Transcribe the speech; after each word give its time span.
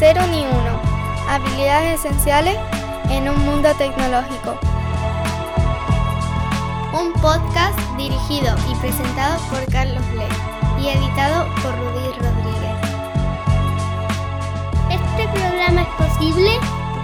cero 0.00 0.22
ni 0.30 0.40
uno. 0.46 0.80
Habilidades 1.28 2.02
esenciales 2.02 2.56
en 3.10 3.28
un 3.28 3.38
mundo 3.44 3.68
tecnológico. 3.76 4.58
Un 6.98 7.12
podcast 7.20 7.78
dirigido 7.98 8.56
y 8.70 8.74
presentado 8.76 9.38
por 9.50 9.62
Carlos 9.70 10.02
Le 10.14 10.82
y 10.82 10.88
editado 10.88 11.44
por 11.56 11.76
Rudy 11.76 12.12
Rodríguez. 12.18 12.78
Este 14.88 15.28
programa 15.38 15.82
es 15.82 15.88
posible 15.98 16.50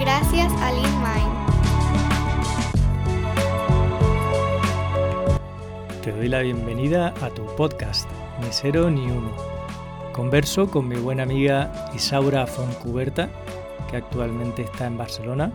gracias 0.00 0.50
a 0.62 0.72
LeanMind. 0.72 1.36
Te 6.02 6.12
doy 6.12 6.28
la 6.30 6.40
bienvenida 6.40 7.12
a 7.20 7.28
tu 7.28 7.44
podcast, 7.56 8.08
Ni 8.40 8.48
Cero 8.50 8.88
Ni 8.88 9.02
Uno. 9.02 9.55
Converso 10.16 10.70
con 10.70 10.88
mi 10.88 10.96
buena 10.96 11.24
amiga 11.24 11.90
Isaura 11.94 12.46
Foncuberta, 12.46 13.28
que 13.90 13.98
actualmente 13.98 14.62
está 14.62 14.86
en 14.86 14.96
Barcelona. 14.96 15.52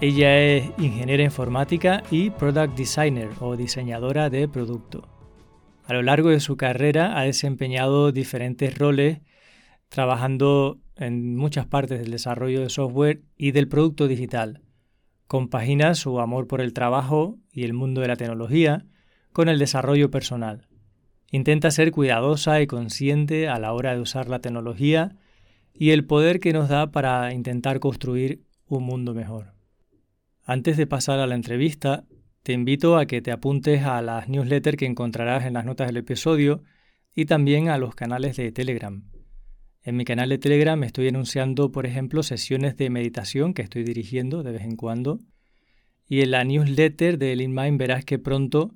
Ella 0.00 0.40
es 0.40 0.70
ingeniera 0.78 1.22
informática 1.22 2.02
y 2.10 2.30
product 2.30 2.74
designer 2.78 3.28
o 3.40 3.58
diseñadora 3.58 4.30
de 4.30 4.48
producto. 4.48 5.06
A 5.84 5.92
lo 5.92 6.00
largo 6.00 6.30
de 6.30 6.40
su 6.40 6.56
carrera 6.56 7.18
ha 7.18 7.24
desempeñado 7.24 8.10
diferentes 8.10 8.78
roles 8.78 9.18
trabajando 9.90 10.80
en 10.96 11.36
muchas 11.36 11.66
partes 11.66 12.00
del 12.00 12.10
desarrollo 12.10 12.62
de 12.62 12.70
software 12.70 13.20
y 13.36 13.50
del 13.50 13.68
producto 13.68 14.08
digital. 14.08 14.62
Compagina 15.26 15.94
su 15.94 16.20
amor 16.20 16.46
por 16.46 16.62
el 16.62 16.72
trabajo 16.72 17.36
y 17.52 17.64
el 17.64 17.74
mundo 17.74 18.00
de 18.00 18.08
la 18.08 18.16
tecnología 18.16 18.86
con 19.34 19.50
el 19.50 19.58
desarrollo 19.58 20.10
personal. 20.10 20.67
Intenta 21.30 21.70
ser 21.70 21.90
cuidadosa 21.90 22.60
y 22.62 22.66
consciente 22.66 23.48
a 23.48 23.58
la 23.58 23.72
hora 23.72 23.94
de 23.94 24.00
usar 24.00 24.28
la 24.28 24.40
tecnología 24.40 25.16
y 25.74 25.90
el 25.90 26.04
poder 26.04 26.40
que 26.40 26.52
nos 26.52 26.68
da 26.68 26.90
para 26.90 27.32
intentar 27.34 27.80
construir 27.80 28.42
un 28.66 28.84
mundo 28.84 29.14
mejor. 29.14 29.54
Antes 30.44 30.76
de 30.76 30.86
pasar 30.86 31.18
a 31.18 31.26
la 31.26 31.34
entrevista, 31.34 32.04
te 32.42 32.54
invito 32.54 32.96
a 32.96 33.04
que 33.04 33.20
te 33.20 33.30
apuntes 33.30 33.82
a 33.84 34.00
las 34.00 34.28
newsletters 34.28 34.78
que 34.78 34.86
encontrarás 34.86 35.44
en 35.44 35.52
las 35.52 35.66
notas 35.66 35.88
del 35.88 35.98
episodio 35.98 36.62
y 37.14 37.26
también 37.26 37.68
a 37.68 37.76
los 37.76 37.94
canales 37.94 38.36
de 38.36 38.50
Telegram. 38.50 39.04
En 39.82 39.96
mi 39.96 40.04
canal 40.04 40.30
de 40.30 40.38
Telegram 40.38 40.82
estoy 40.82 41.08
anunciando, 41.08 41.70
por 41.70 41.84
ejemplo, 41.84 42.22
sesiones 42.22 42.76
de 42.76 42.90
meditación 42.90 43.52
que 43.52 43.62
estoy 43.62 43.84
dirigiendo 43.84 44.42
de 44.42 44.52
vez 44.52 44.62
en 44.62 44.76
cuando. 44.76 45.18
Y 46.06 46.22
en 46.22 46.30
la 46.30 46.44
newsletter 46.44 47.18
de 47.18 47.36
LeanMind 47.36 47.78
verás 47.78 48.04
que 48.04 48.18
pronto 48.18 48.74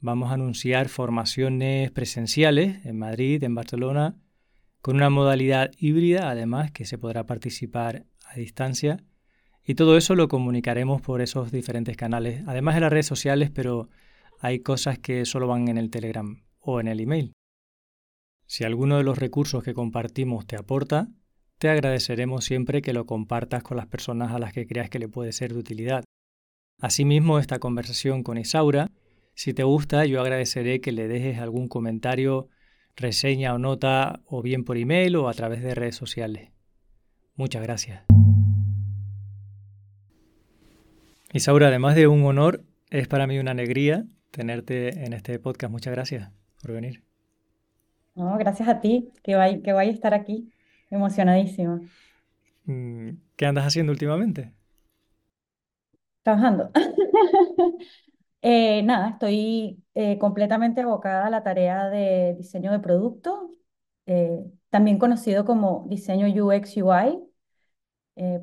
vamos 0.00 0.30
a 0.30 0.34
anunciar 0.34 0.88
formaciones 0.88 1.90
presenciales 1.90 2.84
en 2.84 2.98
Madrid, 2.98 3.42
en 3.44 3.54
Barcelona, 3.54 4.16
con 4.80 4.96
una 4.96 5.10
modalidad 5.10 5.70
híbrida, 5.78 6.30
además, 6.30 6.70
que 6.72 6.86
se 6.86 6.98
podrá 6.98 7.26
participar 7.26 8.06
a 8.24 8.34
distancia. 8.34 9.04
Y 9.64 9.74
todo 9.74 9.96
eso 9.96 10.14
lo 10.14 10.28
comunicaremos 10.28 11.02
por 11.02 11.20
esos 11.20 11.52
diferentes 11.52 11.96
canales, 11.96 12.42
además 12.46 12.74
de 12.74 12.80
las 12.80 12.90
redes 12.90 13.06
sociales, 13.06 13.50
pero 13.50 13.88
hay 14.40 14.60
cosas 14.60 14.98
que 14.98 15.26
solo 15.26 15.46
van 15.46 15.68
en 15.68 15.76
el 15.76 15.90
Telegram 15.90 16.42
o 16.60 16.80
en 16.80 16.88
el 16.88 17.00
email. 17.00 17.32
Si 18.46 18.64
alguno 18.64 18.96
de 18.96 19.04
los 19.04 19.18
recursos 19.18 19.62
que 19.62 19.74
compartimos 19.74 20.46
te 20.46 20.56
aporta, 20.56 21.08
te 21.58 21.68
agradeceremos 21.68 22.44
siempre 22.44 22.80
que 22.80 22.94
lo 22.94 23.04
compartas 23.04 23.62
con 23.62 23.76
las 23.76 23.86
personas 23.86 24.32
a 24.32 24.38
las 24.38 24.54
que 24.54 24.66
creas 24.66 24.88
que 24.88 24.98
le 24.98 25.08
puede 25.08 25.32
ser 25.32 25.52
de 25.52 25.58
utilidad. 25.58 26.04
Asimismo, 26.80 27.38
esta 27.38 27.58
conversación 27.58 28.22
con 28.22 28.38
Isaura 28.38 28.90
si 29.40 29.54
te 29.54 29.62
gusta, 29.62 30.04
yo 30.04 30.20
agradeceré 30.20 30.82
que 30.82 30.92
le 30.92 31.08
dejes 31.08 31.38
algún 31.38 31.66
comentario, 31.66 32.50
reseña 32.94 33.54
o 33.54 33.58
nota, 33.58 34.20
o 34.26 34.42
bien 34.42 34.66
por 34.66 34.76
email 34.76 35.16
o 35.16 35.30
a 35.30 35.32
través 35.32 35.62
de 35.62 35.74
redes 35.74 35.96
sociales. 35.96 36.50
Muchas 37.36 37.62
gracias. 37.62 38.04
Isaura, 41.32 41.68
además 41.68 41.94
de 41.94 42.06
un 42.06 42.22
honor, 42.26 42.64
es 42.90 43.08
para 43.08 43.26
mí 43.26 43.38
una 43.38 43.52
alegría 43.52 44.04
tenerte 44.30 45.06
en 45.06 45.14
este 45.14 45.38
podcast. 45.38 45.72
Muchas 45.72 45.94
gracias 45.94 46.30
por 46.60 46.72
venir. 46.72 47.02
No, 48.14 48.36
gracias 48.36 48.68
a 48.68 48.82
ti, 48.82 49.10
que 49.22 49.36
vaya, 49.36 49.62
que 49.62 49.72
vaya 49.72 49.90
a 49.90 49.94
estar 49.94 50.12
aquí. 50.12 50.52
Emocionadísima. 50.90 51.80
Mm, 52.66 53.12
¿Qué 53.36 53.46
andas 53.46 53.64
haciendo 53.64 53.90
últimamente? 53.92 54.52
Trabajando. 56.24 56.70
Eh, 58.42 58.82
nada, 58.84 59.10
estoy 59.10 59.82
eh, 59.94 60.18
completamente 60.18 60.80
abocada 60.80 61.26
a 61.26 61.30
la 61.30 61.42
tarea 61.42 61.90
de 61.90 62.34
diseño 62.38 62.72
de 62.72 62.78
producto, 62.80 63.50
eh, 64.06 64.40
también 64.70 64.98
conocido 64.98 65.44
como 65.44 65.86
diseño 65.88 66.26
UX 66.44 66.76
UI. 66.78 67.18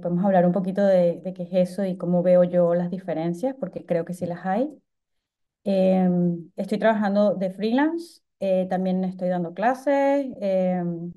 podemos 0.01 0.25
hablar 0.25 0.45
un 0.45 0.51
poquito 0.53 0.83
de, 0.85 1.21
de, 1.23 1.33
qué 1.33 1.43
es 1.43 1.49
eso 1.71 1.85
y 1.85 1.97
cómo 1.97 2.23
veo 2.23 2.43
yo 2.43 2.73
las 2.75 2.89
diferencias, 2.91 3.55
porque 3.59 3.85
creo 3.85 4.05
que 4.05 4.13
sí 4.13 4.25
las 4.25 4.45
hay. 4.45 4.69
Em, 5.65 6.51
estoy 6.55 6.79
trabajando 6.79 7.35
de 7.35 7.51
freelance, 7.51 8.21
también 8.69 9.03
estoy 9.03 9.29
dando 9.29 9.53
clases 9.53 10.27
em, 10.41 11.11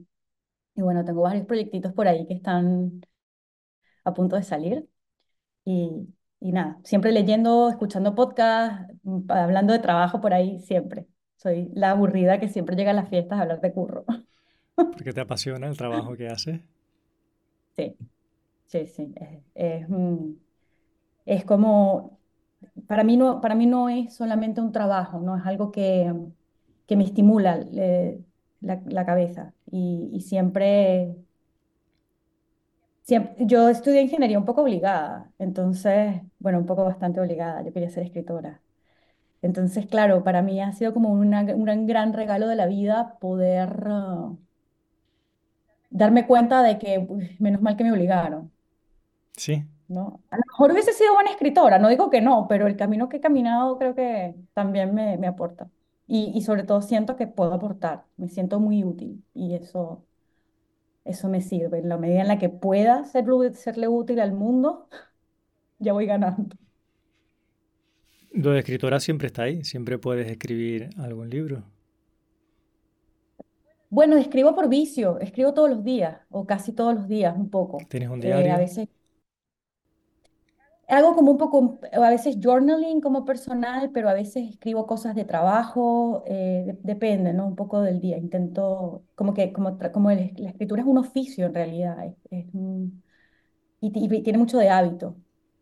y 0.76 0.82
bueno, 0.82 1.04
tengo 1.04 1.22
varios 1.22 1.46
proyectitos 1.46 1.92
por 1.94 2.08
ahí 2.08 2.26
que 2.26 2.34
están 2.34 3.00
a 4.04 4.14
punto 4.14 4.36
de 4.36 4.42
salir. 4.42 4.88
Y, 5.64 6.08
y 6.40 6.52
nada, 6.52 6.78
siempre 6.84 7.12
leyendo, 7.12 7.68
escuchando 7.68 8.14
podcast, 8.14 8.90
mm, 9.02 9.30
hablando 9.30 9.74
de 9.74 9.78
trabajo 9.78 10.20
por 10.20 10.32
ahí, 10.32 10.58
siempre. 10.60 11.06
Soy 11.36 11.70
la 11.74 11.90
aburrida 11.90 12.40
que 12.40 12.48
siempre 12.48 12.76
llega 12.76 12.90
a 12.90 12.94
las 12.94 13.08
fiestas 13.10 13.38
a 13.38 13.42
hablar 13.42 13.60
de 13.60 13.72
curro. 13.72 14.04
¿Porque 14.74 15.12
te 15.12 15.20
apasiona 15.20 15.68
el 15.68 15.76
trabajo 15.76 16.16
que 16.16 16.28
haces? 16.28 16.60
Sí, 17.76 17.94
sí, 18.66 18.86
sí. 18.86 19.14
Es, 19.54 19.88
mm, 19.88 20.32
es, 21.26 21.44
como, 21.44 22.18
para 22.86 23.04
mí, 23.04 23.18
no, 23.18 23.40
para 23.42 23.54
mí 23.54 23.66
no 23.66 23.90
es 23.90 24.14
solamente 24.14 24.62
un 24.62 24.72
trabajo, 24.72 25.20
no 25.20 25.36
es 25.36 25.44
algo 25.44 25.70
que, 25.70 26.12
que 26.86 26.96
me 26.96 27.04
estimula 27.04 27.58
la, 27.70 28.80
la, 28.86 29.06
cabeza. 29.06 29.52
Y, 29.70 30.10
y 30.12 30.20
siempre 30.22 31.16
yo 33.38 33.68
estudié 33.68 34.02
ingeniería 34.02 34.38
un 34.38 34.44
poco 34.44 34.62
obligada, 34.62 35.30
entonces, 35.38 36.20
bueno, 36.38 36.58
un 36.58 36.66
poco 36.66 36.84
bastante 36.84 37.20
obligada, 37.20 37.62
yo 37.62 37.72
quería 37.72 37.90
ser 37.90 38.04
escritora. 38.04 38.60
Entonces, 39.42 39.86
claro, 39.86 40.24
para 40.24 40.42
mí 40.42 40.60
ha 40.62 40.72
sido 40.72 40.94
como 40.94 41.10
un 41.12 41.86
gran 41.86 42.12
regalo 42.12 42.48
de 42.48 42.56
la 42.56 42.66
vida 42.66 43.18
poder 43.20 43.88
uh, 43.88 44.38
darme 45.90 46.26
cuenta 46.26 46.62
de 46.62 46.78
que, 46.78 47.06
menos 47.38 47.62
mal 47.62 47.76
que 47.76 47.84
me 47.84 47.92
obligaron. 47.92 48.52
Sí. 49.36 49.64
¿no? 49.88 50.22
A 50.30 50.36
lo 50.36 50.42
mejor 50.46 50.72
hubiese 50.72 50.92
sido 50.92 51.14
buena 51.14 51.30
escritora, 51.30 51.78
no 51.78 51.88
digo 51.88 52.10
que 52.10 52.20
no, 52.20 52.46
pero 52.48 52.66
el 52.66 52.76
camino 52.76 53.08
que 53.08 53.18
he 53.18 53.20
caminado 53.20 53.78
creo 53.78 53.94
que 53.94 54.34
también 54.54 54.94
me, 54.94 55.18
me 55.18 55.26
aporta. 55.26 55.70
Y, 56.06 56.32
y 56.34 56.42
sobre 56.42 56.64
todo 56.64 56.82
siento 56.82 57.16
que 57.16 57.26
puedo 57.26 57.52
aportar, 57.54 58.04
me 58.16 58.28
siento 58.28 58.60
muy 58.60 58.84
útil 58.84 59.24
y 59.34 59.54
eso 59.54 60.04
eso 61.10 61.28
me 61.28 61.40
sirve. 61.40 61.78
En 61.78 61.88
la 61.88 61.96
medida 61.96 62.22
en 62.22 62.28
la 62.28 62.38
que 62.38 62.48
pueda 62.48 63.04
serle, 63.04 63.54
serle 63.54 63.88
útil 63.88 64.20
al 64.20 64.32
mundo, 64.32 64.88
ya 65.78 65.92
voy 65.92 66.06
ganando. 66.06 66.56
Lo 68.32 68.52
de 68.52 68.60
escritora 68.60 69.00
siempre 69.00 69.26
está 69.26 69.42
ahí, 69.42 69.64
siempre 69.64 69.98
puedes 69.98 70.30
escribir 70.30 70.90
algún 70.98 71.30
libro. 71.30 71.64
Bueno, 73.88 74.16
escribo 74.16 74.54
por 74.54 74.68
vicio, 74.68 75.18
escribo 75.18 75.52
todos 75.52 75.68
los 75.68 75.82
días, 75.82 76.20
o 76.30 76.46
casi 76.46 76.72
todos 76.72 76.94
los 76.94 77.08
días, 77.08 77.36
un 77.36 77.50
poco. 77.50 77.78
¿Tienes 77.88 78.08
un 78.08 78.20
diario? 78.20 78.46
Eh, 78.46 78.50
a 78.52 78.58
veces 78.58 78.88
hago 80.90 81.14
como 81.14 81.32
un 81.32 81.38
poco, 81.38 81.78
a 81.92 82.10
veces 82.10 82.36
journaling 82.42 83.00
como 83.00 83.24
personal, 83.24 83.90
pero 83.92 84.08
a 84.08 84.14
veces 84.14 84.50
escribo 84.50 84.86
cosas 84.86 85.14
de 85.14 85.24
trabajo, 85.24 86.24
eh, 86.26 86.76
depende, 86.82 87.32
¿no? 87.32 87.46
Un 87.46 87.56
poco 87.56 87.80
del 87.82 88.00
día. 88.00 88.18
Intento, 88.18 89.04
como 89.14 89.32
que, 89.34 89.52
como, 89.52 89.78
como 89.92 90.10
la 90.10 90.20
escritura 90.22 90.82
es 90.82 90.88
un 90.88 90.98
oficio 90.98 91.46
en 91.46 91.54
realidad, 91.54 92.14
es, 92.30 92.46
y, 93.80 93.90
tiene 94.22 94.38
mucho 94.38 94.58
de 94.58 94.68
hábito. 94.70 95.16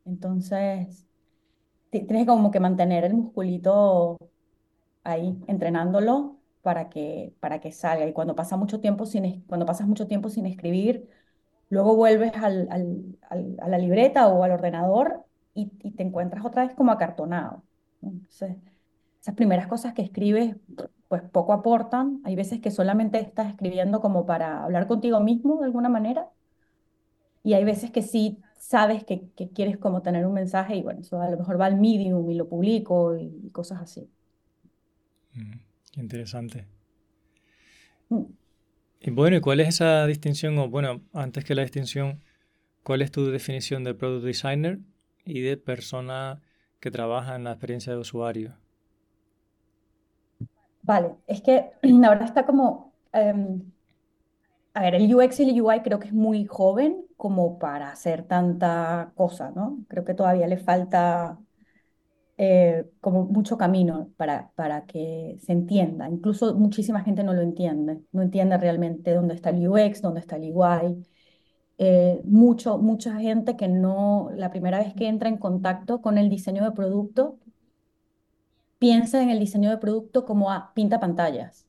Entonces, 0.05 1.07
tienes 1.91 2.27
como 2.27 2.51
que 2.51 2.61
mantener 2.61 3.05
el 3.05 3.15
musculito 3.15 4.19
ahí, 5.05 5.39
entrenándolo 5.47 6.39
para 6.63 6.89
que, 6.91 7.35
para 7.41 7.61
que 7.61 7.73
salga. 7.73 8.07
Y 8.07 8.13
cuando, 8.13 8.35
pasa 8.37 8.57
mucho 8.57 8.81
tiempo 8.81 9.07
sin, 9.07 9.43
cuando 9.43 9.67
pasas 9.67 9.87
mucho 9.89 10.07
tiempo 10.07 10.31
sin 10.31 10.47
escribir, 10.47 11.09
Luego 11.71 11.97
vuelves 11.97 12.33
al, 12.37 12.69
a 13.31 13.69
la 13.69 13.79
libreta 13.79 14.29
o 14.29 14.43
al 14.43 14.53
ordenador 14.53 15.25
y, 15.59 15.91
te 15.91 16.03
encuentras 16.03 16.45
otra 16.45 16.65
vez 16.67 16.75
como 16.75 16.93
acartonado. 16.93 17.63
Entonces, 18.03 18.57
esas 19.21 19.35
primeras 19.35 19.67
cosas 19.67 19.93
que 19.93 20.03
escribes, 20.03 20.57
pues 21.09 21.23
poco 21.23 21.53
aportan. 21.53 22.21
Hay 22.25 22.37
veces 22.37 22.61
que 22.61 22.71
solamente 22.71 23.19
estás 23.19 23.49
escribiendo 23.49 24.01
como 24.01 24.25
para 24.25 24.63
hablar 24.65 24.87
contigo 24.87 25.21
mismo 25.21 25.59
de 25.59 25.65
alguna 25.65 25.89
manera. 25.89 26.29
Y 27.43 27.55
hay 27.55 27.65
veces 27.65 27.91
que 27.91 28.03
sí 28.03 28.39
sabes 28.57 29.05
que, 29.05 29.29
quieres 29.55 29.79
como 29.79 30.03
tener 30.03 30.27
un 30.27 30.35
mensaje 30.35 30.77
y 30.77 30.83
bueno, 30.83 31.01
eso 31.01 31.21
a 31.21 31.31
lo 31.31 31.37
mejor 31.37 31.61
va 31.61 31.67
al 31.67 31.81
medium 31.81 32.31
y 32.31 32.35
lo 32.35 32.49
publico 32.49 33.17
y, 33.17 33.51
cosas 33.51 33.81
así. 33.81 34.09
Mm, 35.35 35.59
qué 35.93 36.01
interesante. 36.01 36.67
Mm. 38.11 38.25
Y 39.01 39.11
bueno, 39.11 39.37
¿y 39.37 39.41
cuál 39.41 39.61
es 39.61 39.69
esa 39.69 40.07
distinción? 40.07 40.59
O 40.59 40.69
bueno, 40.69 41.01
antes 41.13 41.45
que 41.45 41.55
la 41.55 41.63
distinción, 41.63 42.21
¿cuál 42.83 43.03
es 43.03 43.11
tu 43.11 43.27
definición 43.27 43.85
de 43.85 43.95
product 43.95 44.25
designer 44.25 44.81
y 45.29 45.43
de 45.43 45.57
persona 45.57 46.43
que 46.81 46.91
trabaja 46.91 47.37
en 47.37 47.45
la 47.45 47.53
experiencia 47.53 47.93
de 47.93 47.99
usuario? 47.99 48.59
Vale, 50.83 51.17
es 51.27 51.43
que 51.43 51.71
ahora 52.07 52.25
está 52.25 52.47
como, 52.47 52.95
em, 53.13 53.73
a 54.75 54.83
ver, 54.83 54.95
el 54.95 55.15
UX 55.15 55.41
y 55.41 55.51
el 55.51 55.61
UI 55.61 55.83
creo 55.83 55.99
que 55.99 56.09
es 56.09 56.13
muy 56.15 56.47
joven 56.47 57.05
como 57.17 57.59
para 57.59 57.91
hacer 57.91 58.25
tanta 58.27 59.13
cosa, 59.17 59.51
¿no? 59.51 59.85
Creo 59.89 60.05
que 60.05 60.15
todavía 60.15 60.47
le 60.47 60.59
falta 60.59 61.39
eh, 62.37 62.89
como 63.01 63.25
mucho 63.27 63.59
camino 63.59 64.13
para, 64.17 64.53
para 64.55 64.87
que 64.87 65.39
se 65.41 65.53
entienda. 65.53 66.09
Incluso 66.09 66.55
muchísima 66.55 67.03
gente 67.03 67.25
no 67.25 67.35
lo 67.35 67.43
entiende, 67.43 68.01
no 68.13 68.23
entiende 68.23 68.57
realmente 68.59 69.13
dónde 69.13 69.35
está 69.35 69.51
el 69.51 69.69
UX, 69.69 70.01
dónde 70.03 70.21
está 70.21 70.37
el 70.37 70.53
UI. 70.55 71.05
Eh, 71.79 72.21
mucho, 72.25 72.79
mucha 72.79 73.15
gente 73.21 73.57
que 73.57 73.69
no, 73.69 74.31
la 74.35 74.51
primera 74.51 74.79
vez 74.81 74.95
que 74.95 75.07
entra 75.09 75.29
en 75.29 75.39
contacto 75.39 76.03
con 76.03 76.19
el 76.19 76.29
diseño 76.29 76.65
de 76.65 76.73
producto, 76.73 77.39
piensa 78.79 79.23
en 79.23 79.31
el 79.31 79.39
diseño 79.39 79.71
de 79.71 79.79
producto 79.79 80.25
como 80.25 80.51
a 80.51 80.73
pinta 80.75 81.01
pantallas. 81.01 81.67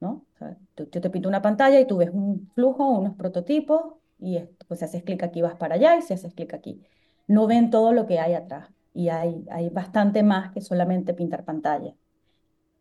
¿no? 0.00 0.24
yo 0.76 1.00
te 1.00 1.10
pinto 1.10 1.28
una 1.28 1.40
pantalla 1.42 1.80
y 1.80 1.86
tú 1.86 1.96
ves 1.98 2.10
un 2.12 2.50
flujo, 2.54 2.88
unos 2.90 3.16
prototipos, 3.16 3.94
y 4.18 4.38
pues 4.68 4.80
si 4.80 4.84
haces 4.86 5.02
clic 5.02 5.22
aquí 5.22 5.42
vas 5.42 5.56
para 5.56 5.76
allá 5.76 5.96
y 5.96 6.02
si 6.02 6.12
haces 6.14 6.34
clic 6.34 6.54
aquí. 6.54 6.82
No 7.26 7.46
ven 7.46 7.70
todo 7.70 7.92
lo 7.92 8.06
que 8.06 8.18
hay 8.18 8.34
atrás 8.34 8.70
y 8.92 9.08
hay, 9.08 9.44
hay 9.50 9.68
bastante 9.70 10.22
más 10.22 10.52
que 10.52 10.60
solamente 10.60 11.14
pintar 11.14 11.44
pantalla. 11.44 11.94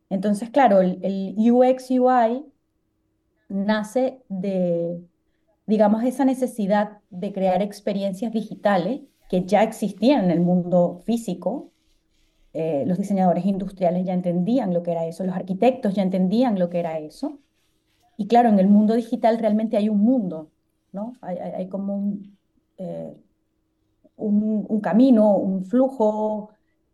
Entonces, 0.09 0.49
claro, 0.49 0.81
el, 0.81 0.99
el 1.03 1.35
UX 1.51 1.89
UI 1.91 2.45
nace 3.49 4.21
de, 4.29 5.01
digamos, 5.65 6.03
esa 6.03 6.25
necesidad 6.25 6.99
de 7.09 7.33
crear 7.33 7.61
experiencias 7.61 8.31
digitales 8.31 9.01
que 9.29 9.45
ya 9.45 9.63
existían 9.63 10.25
en 10.25 10.31
el 10.31 10.41
mundo 10.41 11.01
físico. 11.05 11.71
Eh, 12.53 12.83
los 12.85 12.97
diseñadores 12.97 13.45
industriales 13.45 14.05
ya 14.05 14.13
entendían 14.13 14.73
lo 14.73 14.83
que 14.83 14.91
era 14.91 15.05
eso, 15.07 15.23
los 15.23 15.35
arquitectos 15.35 15.95
ya 15.95 16.03
entendían 16.03 16.59
lo 16.59 16.69
que 16.69 16.79
era 16.79 16.99
eso. 16.99 17.39
Y 18.17 18.27
claro, 18.27 18.49
en 18.49 18.59
el 18.59 18.67
mundo 18.67 18.93
digital 18.93 19.39
realmente 19.39 19.75
hay 19.75 19.89
un 19.89 19.99
mundo, 19.99 20.51
¿no? 20.91 21.13
Hay, 21.21 21.67
como 21.67 21.95
un, 21.95 22.37
eh, 22.77 23.15
un, 24.17 24.79
camino, 24.81 25.35
un 25.35 25.65
flujo, 25.65 26.49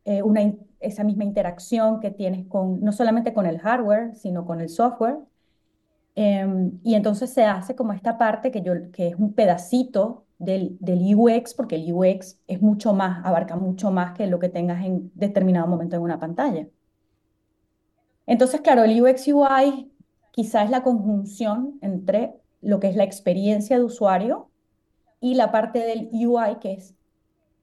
eh, 0.05 0.23
una, 0.23 0.53
esa 0.79 1.03
misma 1.03 1.25
interacción 1.25 1.99
que 1.99 2.11
tienes 2.11 2.45
con, 2.47 2.81
no 2.81 2.91
solamente 2.91 3.33
con 3.33 3.45
el 3.45 3.59
hardware, 3.59 4.15
sino 4.15 4.45
con 4.45 4.61
el 4.61 4.69
software. 4.69 5.17
Em, 6.21 6.81
y 6.83 6.95
entonces 6.95 7.31
se 7.31 7.45
hace 7.45 7.75
como 7.77 7.93
esta 7.93 8.17
parte 8.17 8.51
que, 8.51 8.61
yo, 8.61 8.73
que 8.91 9.07
es 9.07 9.15
un 9.15 9.31
pedacito 9.33 10.25
del, 10.37 10.75
del 10.81 11.15
UX, 11.15 11.53
porque 11.53 11.77
el 11.77 11.93
UX 11.93 12.41
es 12.45 12.61
mucho 12.61 12.93
más, 12.93 13.25
abarca 13.25 13.55
mucho 13.55 13.89
más 13.89 14.17
que 14.17 14.27
lo 14.27 14.37
que 14.37 14.49
tengas 14.49 14.83
en 14.83 15.11
determinado 15.15 15.65
momento 15.67 15.95
en 15.95 16.01
una 16.01 16.19
pantalla. 16.19 16.67
Entonces, 18.25 18.59
claro, 18.59 18.83
el 18.83 19.01
UX 19.01 19.29
UI 19.29 19.93
quizás 20.31 20.65
es 20.65 20.71
la 20.71 20.83
conjunción 20.83 21.79
entre 21.81 22.33
lo 22.61 22.81
que 22.81 22.89
es 22.89 22.97
la 22.97 23.05
experiencia 23.05 23.77
de 23.77 23.85
usuario 23.85 24.49
y 25.21 25.35
la 25.35 25.53
parte 25.53 25.79
del 25.79 26.09
UI, 26.11 26.59
que 26.59 26.73
es 26.73 26.95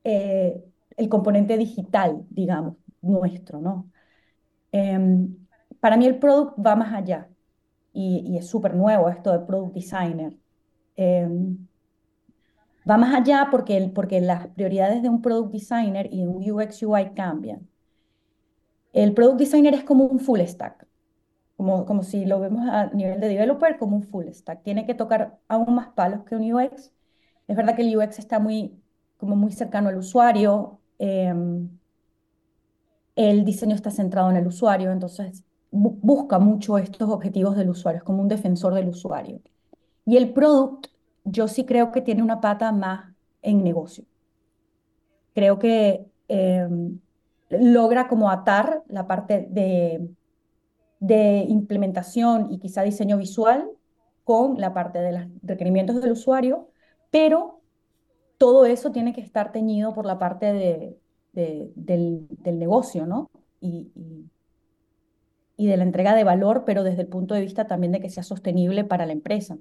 eh, 0.05 0.65
el 0.97 1.11
componente 1.11 1.59
digital, 1.59 2.25
digamos, 2.31 2.77
nuestro, 3.03 3.61
¿no? 3.61 3.91
Em, 4.73 5.37
para 5.79 5.99
mí 5.99 6.07
el 6.07 6.19
product 6.19 6.55
va 6.59 6.75
más 6.75 6.95
allá 6.95 7.29
y, 7.97 8.37
es 8.39 8.47
súper 8.49 8.75
nuevo 8.75 9.09
esto 9.09 9.33
de 9.33 9.41
product 9.41 9.75
designer. 9.75 10.37
Em, 10.97 11.67
va 12.89 12.97
más 12.99 13.15
allá 13.15 13.49
porque, 13.51 13.91
porque 13.95 14.21
las 14.21 14.49
prioridades 14.49 15.03
de 15.03 15.09
un 15.09 15.23
product 15.23 15.53
designer 15.53 16.09
y 16.13 16.21
de 16.21 16.29
un 16.29 16.51
UX 16.51 16.83
UI 16.83 17.11
cambian. 17.15 17.69
El 18.93 19.15
product 19.15 19.39
designer 19.39 19.75
es 19.75 19.85
como 19.85 20.05
un 20.05 20.21
full 20.21 20.41
stack, 20.41 20.87
como, 21.57 21.85
como 21.87 22.03
si 22.03 22.25
lo 22.27 22.41
vemos 22.41 22.69
a 22.69 22.87
nivel 22.89 23.21
de 23.21 23.29
developer, 23.29 23.79
como 23.79 23.97
un 23.97 24.03
full 24.05 24.29
stack. 24.29 24.63
Tiene 24.63 24.87
que 24.87 24.95
tocar 24.95 25.39
aún 25.49 25.75
más 25.75 25.89
palos 25.89 26.25
que 26.25 26.37
un 26.37 26.53
UX. 26.53 26.93
Es 27.49 27.57
verdad 27.57 27.77
que 27.77 27.83
el 27.83 27.97
UX 27.97 28.19
está 28.19 28.39
muy 28.39 28.83
como 29.17 29.37
muy 29.37 29.53
cercano 29.53 29.89
al 29.89 29.97
usuario. 29.99 30.81
Em, 30.99 31.69
el 33.17 33.45
diseño 33.45 33.75
está 33.75 33.91
centrado 33.91 34.31
en 34.31 34.37
el 34.37 34.47
usuario, 34.47 34.93
entonces 34.93 35.46
busca 35.71 36.39
mucho 36.39 36.79
estos 36.79 37.09
objetivos 37.11 37.57
del 37.57 37.71
usuario, 37.71 37.99
es 37.99 38.05
como 38.05 38.23
un 38.23 38.29
defensor 38.29 38.75
del 38.75 38.89
usuario. 38.89 39.41
Y 40.05 40.17
el 40.17 40.33
product, 40.33 40.87
yo 41.25 41.49
sí 41.49 41.65
creo 41.65 41.93
que 41.93 42.01
tiene 42.01 42.23
una 42.23 42.41
pata 42.41 42.73
más 42.73 43.13
en 43.43 43.63
negocio. 43.63 44.05
Creo 45.35 45.59
que 45.59 46.07
em, 46.29 46.99
logra 47.51 48.09
como 48.09 48.31
atar 48.31 48.83
la 48.89 49.07
parte 49.07 49.47
de, 49.51 50.09
de 51.01 51.45
implementación 51.49 52.53
y 52.53 52.59
quizá 52.59 52.83
diseño 52.83 53.19
visual 53.19 53.69
con 54.25 54.59
la 54.61 54.73
parte 54.73 54.99
de 55.01 55.13
los 55.13 55.25
requerimientos 55.43 56.01
del 56.01 56.13
usuario, 56.13 56.69
pero 57.11 57.61
todo 58.39 58.67
eso 58.67 58.91
tiene 58.91 59.13
que 59.13 59.21
estar 59.21 59.53
teñido 59.53 59.93
por 59.95 60.07
la 60.07 60.19
parte 60.19 60.53
de, 60.53 60.99
del, 61.75 62.27
negocio, 62.45 63.07
¿no? 63.07 63.31
Y, 63.61 63.91
y, 63.95 64.31
de 65.65 65.77
la 65.79 65.85
entrega 65.85 66.15
de 66.15 66.25
valor, 66.25 66.65
pero 66.67 66.85
desde 66.85 67.01
el 67.01 67.09
punto 67.09 67.35
de 67.35 67.41
vista 67.41 67.67
también 67.67 67.93
de 67.93 68.01
que 68.01 68.11
sea 68.11 68.23
sostenible 68.23 68.85
para 68.85 69.07
la 69.07 69.13
empresa. 69.13 69.57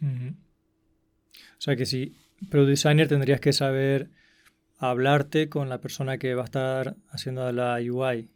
O 0.00 1.60
sea 1.60 1.74
que 1.74 1.84
si 1.84 2.14
Product 2.48 2.70
Designer 2.70 3.08
tendrías 3.08 3.40
que 3.40 3.52
saber 3.52 4.10
hablarte 4.78 5.48
con 5.48 5.68
la 5.68 5.80
persona 5.80 6.18
que 6.18 6.34
va 6.34 6.42
a 6.42 6.44
estar 6.44 6.96
haciendo 7.10 7.50
la 7.52 7.76
UI. 7.76 8.30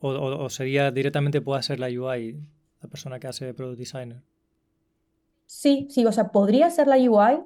O, 0.00 0.08
o, 0.08 0.50
sería 0.50 0.90
directamente 0.90 1.40
puede 1.40 1.60
hacer 1.60 1.78
la 1.78 1.88
UI, 1.88 2.40
la 2.80 2.88
persona 2.88 3.20
que 3.20 3.28
hace 3.28 3.52
Product 3.54 3.78
Designer. 3.78 4.22
Sí, 5.46 5.86
sí, 5.90 6.06
o 6.06 6.12
sea, 6.12 6.28
podría 6.28 6.70
ser 6.70 6.88
la 6.88 6.96
UI, 6.96 7.44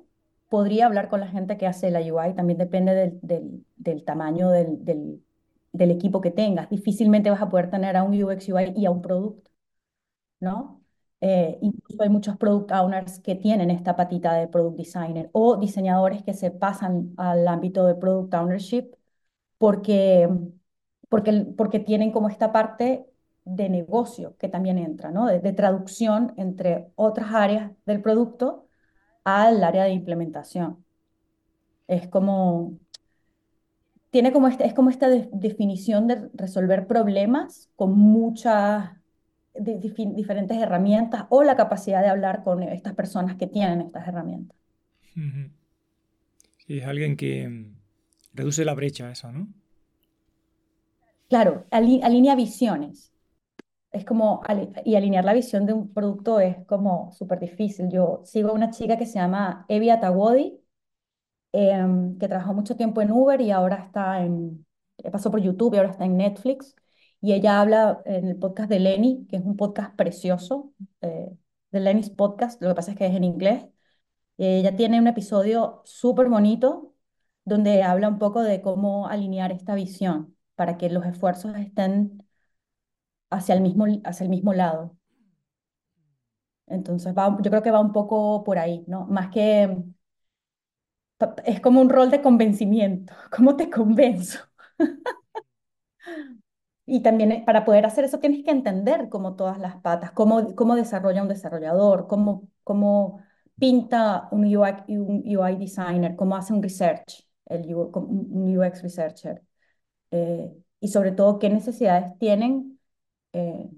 podría 0.49 0.87
hablar 0.87 1.09
con 1.09 1.21
la 1.21 1.29
gente 1.29 1.57
que 1.59 1.67
hace 1.67 1.91
la 1.91 2.01
UI, 2.01 2.35
también 2.35 2.59
depende 2.59 2.95
del, 2.95 3.65
del, 3.77 4.05
tamaño 4.05 4.51
del, 4.51 4.85
del, 4.85 5.21
equipo 5.91 6.21
que 6.21 6.31
tengas. 6.31 6.69
Difícilmente 6.71 7.31
vas 7.31 7.43
a 7.43 7.49
poder 7.49 7.71
tener 7.71 7.97
a 7.97 8.03
un 8.03 8.23
UX 8.23 8.49
UI 8.49 8.73
y 8.77 8.87
a 8.87 8.91
un 8.91 9.03
producto, 9.03 9.51
¿no? 10.41 10.83
Eh, 11.21 11.59
incluso 11.63 12.03
hay 12.03 12.09
muchos 12.11 12.37
product 12.37 12.71
owners 12.73 13.21
que 13.21 13.35
tienen 13.37 13.71
esta 13.71 13.97
patita 13.97 14.35
de 14.35 14.49
product 14.49 14.77
designer 14.79 15.31
o 15.33 15.57
diseñadores 15.57 16.23
que 16.23 16.35
se 16.35 16.51
pasan 16.51 17.15
al 17.17 17.49
ámbito 17.49 17.87
de 17.87 17.95
product 17.95 18.35
ownership 18.35 18.91
porque, 19.59 20.29
porque, 21.09 21.33
porque 21.57 21.81
tienen 21.81 22.13
como 22.13 22.29
esta 22.29 22.53
parte 22.53 23.07
de 23.45 23.69
negocio 23.71 24.37
que 24.39 24.49
también 24.49 24.79
entra, 24.79 25.11
¿no? 25.11 25.27
de 25.27 25.53
traducción 25.53 26.35
entre 26.37 26.91
otras 26.97 27.33
áreas 27.33 27.73
del 27.87 28.03
producto 28.03 28.69
al 29.25 29.65
área 29.65 29.85
de 29.85 29.93
implementación. 29.93 30.85
Es 31.87 32.09
como, 32.09 32.79
tiene 34.17 34.33
como 34.33 34.49
esta, 34.49 34.65
es 34.65 34.73
como 34.73 34.89
esta 34.89 35.11
definición 35.11 36.07
de 36.07 36.31
resolver 36.33 36.87
problemas 36.87 37.69
con 37.77 37.93
muchas 37.93 38.93
diferentes 39.55 40.57
herramientas 40.57 41.27
o 41.29 41.43
la 41.43 41.55
capacidad 41.55 42.01
de 42.01 42.09
hablar 42.09 42.43
con 42.43 42.63
estas 42.63 42.95
personas 42.95 43.37
que 43.37 43.47
tienen 43.47 43.83
estas 43.83 44.09
herramientas. 44.09 44.57
Sí, 46.57 46.79
es 46.79 46.87
alguien 46.87 47.19
que 47.19 47.47
mm, 47.47 47.77
reduce 48.33 48.65
la 48.65 48.73
brecha, 48.73 49.11
eso, 49.11 49.31
¿no? 49.31 49.49
Claro, 51.29 51.67
alinea 51.71 52.37
visiones 52.37 53.13
es 53.93 54.07
como, 54.07 54.41
y 54.83 54.95
alinear 54.95 55.27
la 55.27 55.35
visión 55.35 55.67
de 55.67 55.75
un 55.75 55.93
producto 55.93 56.41
es 56.41 56.57
como 56.65 57.13
súper 57.13 57.39
difícil. 57.39 57.91
Yo 57.91 58.23
sigo 58.25 58.49
a 58.49 58.55
una 58.55 58.71
chica 58.71 58.97
que 58.97 59.05
se 59.05 59.19
llama 59.19 59.67
Evi 59.69 59.91
Atawodi, 59.91 60.59
em, 61.57 62.19
que 62.19 62.29
trabajó 62.29 62.53
mucho 62.55 62.77
tiempo 62.77 63.01
en 63.03 63.11
Uber 63.13 63.41
y 63.41 63.51
ahora 63.51 63.77
está 63.77 64.23
en, 64.23 64.67
pasó 65.11 65.31
por 65.31 65.41
YouTube 65.41 65.75
y 65.75 65.79
ahora 65.79 65.91
está 65.91 66.05
en 66.05 66.17
Netflix. 66.19 66.75
Y 67.21 67.33
ella 67.33 67.61
habla 67.61 68.03
en 68.05 68.29
el 68.29 68.37
podcast 68.39 68.69
de 68.71 68.79
Lenny, 68.81 69.27
que 69.29 69.37
es 69.37 69.43
un 69.45 69.57
podcast 69.57 69.97
precioso, 69.97 70.73
eh, 71.01 71.31
de 71.71 71.81
Lenny's 71.81 72.11
Podcast, 72.11 72.61
lo 72.63 72.69
que 72.69 72.75
pasa 72.75 72.93
es 72.93 72.99
que 72.99 73.07
es 73.07 73.15
en 73.15 73.25
inglés. 73.25 73.65
Ella 74.39 74.77
tiene 74.77 75.01
un 75.01 75.07
episodio 75.09 75.83
súper 75.85 76.29
bonito 76.29 76.95
donde 77.45 77.83
habla 77.83 78.09
un 78.09 78.19
poco 78.19 78.43
de 78.43 78.61
cómo 78.63 79.09
alinear 79.09 79.53
esta 79.53 79.75
visión 79.75 80.37
para 80.57 80.77
que 80.79 80.91
los 80.91 81.07
esfuerzos 81.07 81.57
estén 81.57 82.23
hacia 83.31 83.55
el 83.55 83.61
mismo, 83.63 83.87
hacia 84.05 84.25
el 84.25 84.31
mismo 84.31 84.53
lado. 84.53 84.97
Entonces, 86.67 87.15
va, 87.17 87.37
yo 87.43 87.51
creo 87.51 87.63
que 87.63 87.71
va 87.71 87.81
un 87.81 87.93
poco 87.93 88.43
por 88.45 88.59
ahí, 88.59 88.85
¿no? 88.89 89.07
Más 89.07 89.29
que 89.31 89.77
es 91.45 91.61
como 91.61 91.81
un 91.81 91.91
rol 91.91 92.11
de 92.11 92.23
convencimiento. 92.23 93.13
¿Cómo 93.37 93.57
te 93.57 93.71
convenzo? 93.71 94.41
y 96.87 97.03
también 97.03 97.33
eh, 97.33 97.43
para 97.45 97.65
poder 97.65 97.87
hacer 97.87 98.05
eso 98.05 98.19
tienes 98.19 98.45
que 98.45 98.51
entender 98.51 99.09
como 99.09 99.35
todas 99.37 99.59
las 99.59 99.77
patas, 99.81 100.13
cómo, 100.13 100.55
cómo 100.55 100.77
desarrolla 100.77 101.23
un 101.23 101.29
desarrollador, 101.29 102.07
cómo, 102.07 102.49
cómo 102.65 103.21
pinta 103.59 104.29
un 104.31 104.45
UI, 104.45 104.75
un 104.89 105.23
UI 105.37 105.57
designer, 105.57 106.17
cómo 106.17 106.37
hace 106.37 106.53
un 106.53 106.63
research, 106.63 107.29
el 107.47 107.75
un 107.75 108.59
UX 108.59 108.83
researcher. 108.83 109.43
Eh, 110.11 110.53
y 110.81 110.89
sobre 110.89 111.13
todo 111.13 111.39
qué 111.39 111.51
necesidades 111.51 112.17
tienen 112.19 112.79
eh, 113.33 113.69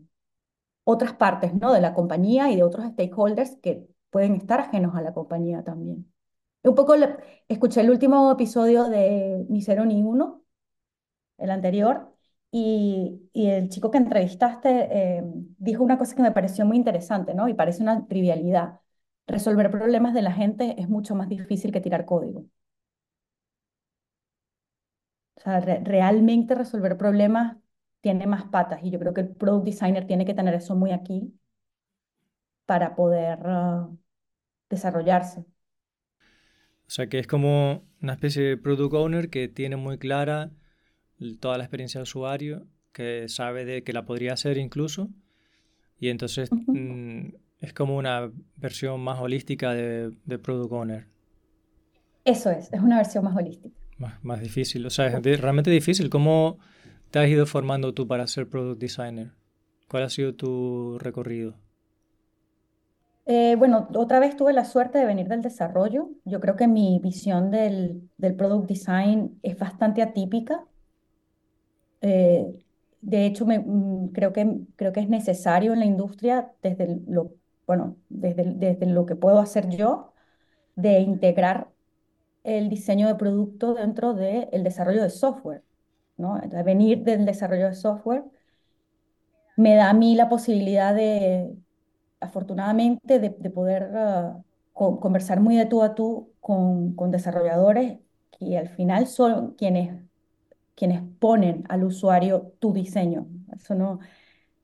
otras 0.85 1.15
partes 1.15 1.55
¿no? 1.55 1.73
de 1.73 1.81
la 1.81 1.95
compañía 1.95 2.51
y 2.51 2.57
de 2.57 2.63
otros 2.63 2.87
stakeholders 2.93 3.57
que 3.63 3.87
pueden 4.11 4.35
estar 4.37 4.61
ajenos 4.61 4.95
a 4.97 5.03
la 5.03 5.15
compañía 5.15 5.63
también. 5.65 6.13
Un 6.63 6.75
poco 6.75 6.95
escuché 7.49 7.81
el 7.81 7.91
último 7.91 8.31
episodio 8.33 8.85
de 8.89 9.47
Ni 9.49 9.63
Cero 9.63 9.85
Ni 9.87 10.03
Uno, 10.03 10.45
el 11.39 11.51
anterior, 11.51 12.13
y, 12.51 13.31
el 13.35 13.69
chico 13.71 13.91
que 13.91 13.99
entrevistaste 13.99 14.69
eh, 15.19 15.23
dijo 15.59 15.85
una 15.85 15.99
cosa 15.99 16.15
que 16.17 16.23
me 16.23 16.33
pareció 16.33 16.65
muy 16.67 16.77
interesante, 16.77 17.35
¿no? 17.35 17.49
Y 17.49 17.55
parece 17.55 17.83
una 17.83 18.07
trivialidad. 18.07 18.81
Resolver 19.27 19.71
problemas 19.71 20.15
de 20.15 20.23
la 20.23 20.33
gente 20.33 20.77
es 20.81 20.89
mucho 20.89 21.15
más 21.15 21.29
difícil 21.29 21.73
que 21.73 21.81
tirar 21.81 22.05
código. 22.07 22.47
O 25.37 25.41
sea, 25.41 25.61
realmente 25.61 26.55
resolver 26.55 26.97
problemas 26.99 27.57
tiene 28.01 28.27
más 28.27 28.45
patas 28.45 28.81
y 28.83 28.91
yo 28.91 28.99
creo 28.99 29.15
que 29.15 29.21
el 29.23 29.29
product 29.35 29.65
designer 29.67 30.07
tiene 30.07 30.25
que 30.27 30.35
tener 30.35 30.55
eso 30.55 30.75
muy 30.77 30.93
aquí 30.93 31.33
para 32.67 32.95
poder 32.97 33.39
ah, 33.47 33.89
desarrollarse. 34.71 35.45
O 36.89 36.91
sea, 36.91 37.07
que 37.09 37.19
es 37.19 37.27
como 37.27 37.85
una 38.01 38.15
especie 38.15 38.43
de 38.43 38.57
product 38.57 38.95
owner 38.95 39.29
que 39.29 39.47
tiene 39.47 39.77
muy 39.77 39.99
clara 39.99 40.51
toda 41.39 41.59
la 41.59 41.65
experiencia 41.65 41.99
del 41.99 42.05
usuario, 42.05 42.67
que 42.93 43.29
sabe 43.29 43.67
de 43.67 43.85
que 43.85 43.93
la 43.93 44.07
podría 44.07 44.33
hacer 44.33 44.57
incluso, 44.57 45.11
y 46.01 46.09
entonces 46.09 46.49
mm, 46.51 47.29
es 47.61 47.73
como 47.75 47.97
una 47.99 48.31
versión 48.57 49.01
más 49.01 49.21
holística 49.21 49.75
de, 49.75 50.13
de, 50.25 50.39
Product 50.39 50.73
Owner. 50.73 51.07
Eso 52.25 52.51
es, 52.51 52.73
es 52.73 52.81
una 52.81 52.97
versión 52.97 53.23
más 53.25 53.37
holística. 53.37 53.77
Más, 53.99 54.25
más 54.25 54.41
difícil, 54.41 54.87
o 54.87 54.91
sea, 54.91 55.09
es 55.09 55.41
realmente 55.41 55.71
difícil. 55.71 56.09
¿Cómo 56.09 56.59
te 57.11 57.19
has 57.19 57.29
ido 57.29 57.45
formando 57.45 57.93
tú 57.93 58.07
para 58.07 58.27
ser 58.29 58.49
Product 58.49 58.81
Designer? 58.81 59.33
¿Cuál 59.89 60.05
ha 60.05 60.09
sido 60.09 60.35
tu 60.35 60.99
recorrido? 60.99 61.55
Eh, 63.31 63.57
bueno, 63.57 63.89
otra 63.95 64.21
vez 64.21 64.37
tuve 64.37 64.55
la 64.55 64.65
suerte 64.65 64.99
de 64.99 65.05
venir 65.07 65.29
del 65.29 65.43
desarrollo. 65.43 66.11
Yo 66.25 66.41
creo 66.41 66.57
que 66.57 66.67
mi 66.67 66.99
visión 67.03 67.51
del, 67.51 68.11
del 68.17 68.35
product 68.35 68.69
design 68.69 69.39
es 69.43 69.59
bastante 69.59 70.03
atípica. 70.03 70.67
Eh, 72.01 72.47
de 73.01 73.27
hecho, 73.27 73.47
me, 73.47 73.59
mm, 73.59 74.09
creo 74.13 74.33
que, 74.33 74.61
creo 74.77 74.93
que 74.93 75.01
es 75.01 75.09
necesario 75.09 75.73
en 75.73 75.81
la 75.81 75.85
industria, 75.87 76.53
desde 76.63 77.01
lo, 77.07 77.35
bueno, 77.67 77.97
desde, 78.09 78.45
desde 78.45 78.87
lo 78.87 79.07
que 79.07 79.17
puedo 79.17 79.39
hacer 79.41 79.69
yo, 79.71 80.13
de 80.77 81.01
integrar 81.01 81.71
el 82.45 82.71
diseño 82.71 83.09
de 83.09 83.17
producto 83.17 83.75
dentro 83.75 84.15
del 84.15 84.65
desarrollo 84.65 85.03
de 85.03 85.11
software. 85.11 85.65
¿no? 86.17 86.41
venir 86.65 87.05
del 87.05 87.27
desarrollo 87.27 87.69
de 87.69 87.75
software 87.75 88.25
me 89.57 89.75
da 89.75 89.91
a 89.91 89.95
mí 89.95 90.15
la 90.15 90.29
posibilidad 90.29 90.95
de, 90.95 91.57
afortunadamente, 92.21 93.19
de, 93.19 93.31
poder 93.51 93.91
ah, 93.97 94.43
conversar 94.73 95.41
muy 95.41 95.57
de 95.57 95.67
tú 95.67 95.83
a 95.83 95.95
tú 95.95 96.33
con, 96.41 96.95
con 96.95 97.11
desarrolladores 97.11 97.99
que 98.39 98.59
al 98.59 98.69
final 98.69 99.07
son 99.07 99.55
quienes 99.55 100.09
quienes 100.79 101.03
ponen 101.19 101.65
al 101.69 101.83
usuario 101.83 102.53
tu 102.61 102.73
diseño. 102.73 103.27
Eso 103.57 103.75
no, 103.75 103.99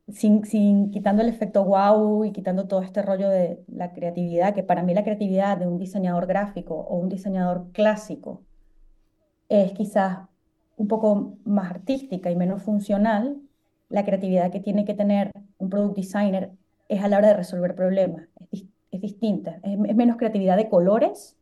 sin, 0.09 0.45
sin 0.45 0.91
quitando 0.93 1.23
el 1.23 1.29
efecto 1.29 1.65
wow 1.65 2.25
y 2.25 2.33
quitando 2.33 2.69
todo 2.69 2.83
este 2.83 3.03
rollo 3.03 3.29
de 3.29 3.65
la 3.69 3.93
creatividad, 3.93 4.55
que 4.55 4.63
para 4.63 4.85
mí 4.85 4.95
la 4.95 5.03
creatividad 5.03 5.59
de 5.59 5.67
un 5.67 5.79
diseñador 5.79 6.27
gráfico 6.27 6.75
o 6.77 6.99
un 6.99 7.09
diseñador 7.09 7.73
clásico 7.73 8.45
es 9.49 9.73
quizás 9.73 10.29
un 10.77 10.89
poco 10.89 11.39
más 11.45 11.71
artística 11.71 12.31
y 12.31 12.37
menos 12.37 12.63
funcional, 12.63 13.41
la 13.89 14.05
creatividad 14.05 14.51
que 14.53 14.61
tiene 14.61 14.85
que 14.85 14.95
tener 14.95 15.31
un 15.59 15.69
product 15.71 15.97
designer 15.97 16.53
es 16.95 17.03
a 17.03 17.09
la 17.09 17.19
hora 17.19 17.29
de 17.29 17.35
resolver 17.35 17.75
problemas, 17.75 18.29
es, 18.51 18.65
distinta, 19.01 19.61
es 19.63 19.97
menos 19.97 20.17
creatividad 20.17 20.57
de 20.57 20.69
colores 20.69 21.37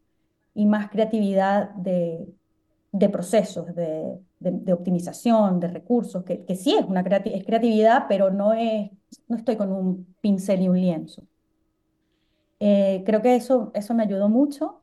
y 0.54 0.66
más 0.66 0.90
creatividad 0.90 1.70
de, 1.74 2.26
de 2.92 3.08
procesos, 3.08 3.74
de, 3.74 4.18
de, 4.40 4.72
optimización, 4.72 5.60
de 5.60 5.68
recursos, 5.68 6.24
que, 6.24 6.44
que 6.44 6.56
sí 6.56 6.74
es, 6.74 6.84
una 6.84 7.00
es 7.00 7.44
creatividad, 7.44 8.06
pero 8.08 8.30
no, 8.30 8.52
es, 8.52 8.90
no 9.28 9.36
estoy 9.36 9.56
con 9.56 9.72
un 9.72 10.14
pincel 10.20 10.62
y 10.62 10.68
un 10.68 10.80
lienzo. 10.80 11.22
Eh, 12.60 13.02
creo 13.04 13.22
que 13.22 13.34
eso, 13.34 13.72
eso 13.74 13.94
me 13.94 14.04
ayudó 14.04 14.28
mucho. 14.28 14.82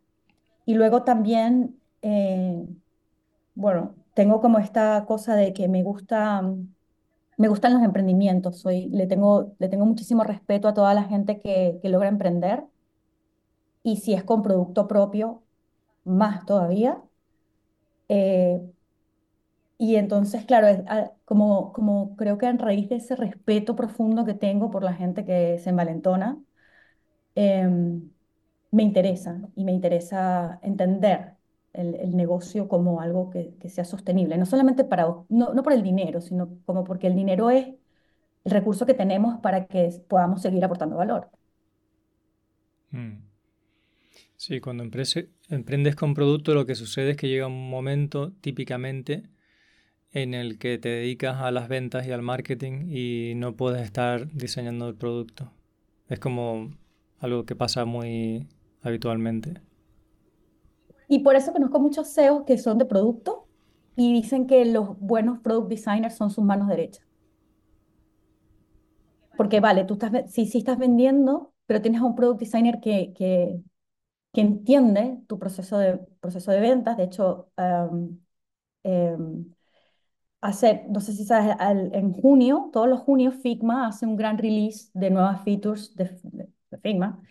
Y 0.65 0.75
luego 0.75 1.03
también, 1.03 1.79
eh, 2.01 2.65
bueno, 3.55 3.95
tengo 4.13 4.41
como 4.41 4.59
esta 4.59 5.05
cosa 5.05 5.35
de 5.35 5.53
que 5.53 5.67
me 5.67 5.83
gusta, 5.83 6.43
me 7.39 7.47
gustan 7.49 7.73
los 7.73 7.83
emprendimientos. 7.83 8.59
Soy, 8.61 8.89
le, 8.89 9.07
tengo, 9.07 9.55
le 9.59 9.69
tengo 9.69 9.85
muchísimo 9.85 10.23
respeto 10.25 10.67
a 10.67 10.73
toda 10.75 10.93
la 10.93 11.03
gente 11.05 11.39
que, 11.39 11.79
que 11.81 11.89
logra 11.89 12.09
emprender. 12.09 12.65
Y 13.83 13.97
si 13.97 14.13
es 14.13 14.23
con 14.23 14.41
producto 14.43 14.87
propio, 14.87 15.43
más 16.05 16.45
todavía. 16.45 17.01
Eh, 18.09 18.59
y 19.77 19.95
entonces, 19.95 20.45
claro, 20.45 20.67
ah, 20.87 21.11
como, 21.25 21.71
como 21.73 22.15
creo 22.17 22.37
que 22.37 22.47
a 22.47 22.51
raíz 22.53 22.89
de 22.89 22.97
ese 22.97 23.15
respeto 23.15 23.75
profundo 23.75 24.25
que 24.25 24.33
tengo 24.33 24.69
por 24.71 24.83
la 24.83 24.93
gente 24.93 25.25
que 25.25 25.57
se 25.59 25.69
envalentona, 25.69 26.37
em, 27.35 28.11
me 28.71 28.83
interesa 28.83 29.41
y 29.55 29.65
me 29.65 29.73
interesa 29.73 30.59
entender 30.63 31.37
el, 31.73 32.15
negocio 32.15 32.67
como 32.67 33.01
algo 33.01 33.29
que, 33.29 33.55
que, 33.59 33.69
sea 33.69 33.85
sostenible, 33.85 34.37
no 34.37 34.45
solamente 34.45 34.83
para, 34.83 35.05
no, 35.29 35.53
no 35.53 35.63
por 35.63 35.73
el 35.73 35.83
dinero, 35.83 36.21
sino 36.21 36.57
como 36.65 36.83
porque 36.83 37.07
el 37.07 37.15
dinero 37.15 37.49
es 37.49 37.67
el 38.43 38.51
recurso 38.51 38.85
que 38.85 38.93
tenemos 38.93 39.39
para 39.41 39.67
que 39.67 39.89
podamos 40.07 40.41
seguir 40.41 40.63
aportando 40.63 40.95
valor. 40.97 41.29
Mm. 42.91 43.29
Sí, 44.35 44.61
cuando 44.61 44.83
emprendes 44.83 45.95
con 45.95 46.13
producto 46.13 46.53
lo 46.53 46.65
que 46.65 46.75
sucede 46.75 47.11
es 47.11 47.17
que 47.17 47.27
llega 47.27 47.47
un 47.47 47.69
momento 47.69 48.31
típicamente 48.39 49.23
en 50.11 50.33
el 50.33 50.57
que 50.57 50.77
te 50.77 50.89
dedicas 50.89 51.41
a 51.41 51.51
las 51.51 51.67
ventas 51.67 52.07
y 52.07 52.11
al 52.11 52.21
marketing 52.21 52.87
y 52.89 53.33
no 53.35 53.55
puedes 53.55 53.83
estar 53.83 54.31
diseñando 54.31 54.87
el 54.87 54.95
producto. 54.95 55.51
Es 56.07 56.19
como 56.19 56.71
algo 57.19 57.45
que 57.45 57.55
pasa 57.55 57.85
muy 57.85 58.47
habitualmente. 58.81 59.61
Y 61.09 61.19
por 61.19 61.35
eso 61.35 61.51
conozco 61.51 61.79
muchos 61.81 62.13
CEOs 62.13 62.43
que 62.45 62.57
son 62.57 62.77
de 62.77 62.85
producto 62.85 63.47
y 63.97 64.13
dicen 64.13 64.47
que 64.47 64.63
los 64.63 64.97
buenos 64.99 65.39
product 65.39 65.69
designers 65.69 66.15
son 66.15 66.29
sus 66.29 66.45
manos 66.45 66.69
derechas. 66.69 67.05
Porque 69.35 69.59
vale, 69.59 69.83
tú 69.83 69.95
estás, 69.95 70.31
sí, 70.31 70.45
sí 70.45 70.59
estás 70.59 70.77
vendiendo, 70.77 71.53
pero 71.65 71.81
tienes 71.81 71.99
a 71.99 72.05
un 72.05 72.15
product 72.15 72.39
designer 72.39 72.79
que, 72.79 73.11
que 73.13 73.61
que 74.33 74.41
entiende 74.41 75.19
tu 75.27 75.39
proceso 75.39 75.77
de, 75.77 75.97
proceso 76.19 76.51
de 76.51 76.59
ventas. 76.59 76.97
De 76.97 77.03
hecho, 77.03 77.51
um, 77.57 78.19
hace, 80.41 80.85
no 80.89 80.99
sé 80.99 81.13
si 81.13 81.25
sabes, 81.25 81.55
en 81.59 82.13
junio, 82.13 82.69
todos 82.71 82.87
los 82.87 82.99
junios, 83.01 83.35
Figma 83.35 83.87
hace 83.87 84.05
un 84.05 84.15
gran 84.15 84.37
release 84.37 84.89
de 84.93 85.09
nuevas 85.09 85.43
features 85.43 85.95
de, 85.95 86.09
Figma 86.81 87.21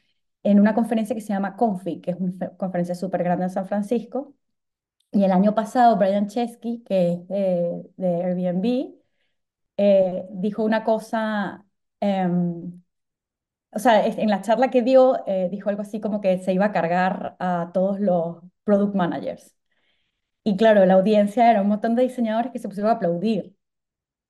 en 0.51 0.61
una 0.61 0.75
conferencia 0.75 1.15
que 1.15 1.21
se 1.23 1.33
llama 1.33 1.57
Config, 1.57 2.03
que 2.03 2.13
es 2.13 2.17
una 2.19 2.51
conferencia 2.57 2.95
súper 2.95 3.23
grande 3.25 3.45
en 3.47 3.51
San 3.51 3.67
Francisco. 3.67 4.35
Y 5.13 5.25
el 5.25 5.33
año 5.33 5.55
pasado, 5.55 5.97
Brian 5.99 6.29
Chesky, 6.29 6.83
que 6.85 7.13
es 7.13 7.29
de, 7.97 8.25
Airbnb, 8.25 8.95
eh, 9.77 10.27
dijo 10.33 10.65
una 10.65 10.85
cosa 10.85 11.67
em, 12.01 12.83
o 13.71 13.79
sea, 13.79 14.07
en 14.07 14.31
la 14.31 14.43
charla 14.43 14.71
que 14.71 14.83
dio, 14.83 15.25
eh, 15.27 15.49
dijo 15.51 15.69
algo 15.71 15.83
así 15.83 16.01
como 16.01 16.21
que 16.21 16.39
se 16.39 16.53
iba 16.53 16.67
a 16.67 16.73
cargar 16.73 17.37
a 17.39 17.71
todos 17.75 18.01
los 18.01 18.39
product 18.65 18.95
managers. 18.95 19.55
Y 20.45 20.57
claro, 20.57 20.87
la 20.87 20.95
audiencia 20.95 21.51
era 21.51 21.63
un 21.63 21.69
montón 21.69 21.95
de 21.97 22.03
diseñadores 22.05 22.53
que 22.53 22.59
se 22.59 22.69
pusieron 22.69 22.91
a 22.93 22.95
aplaudir. 22.97 23.57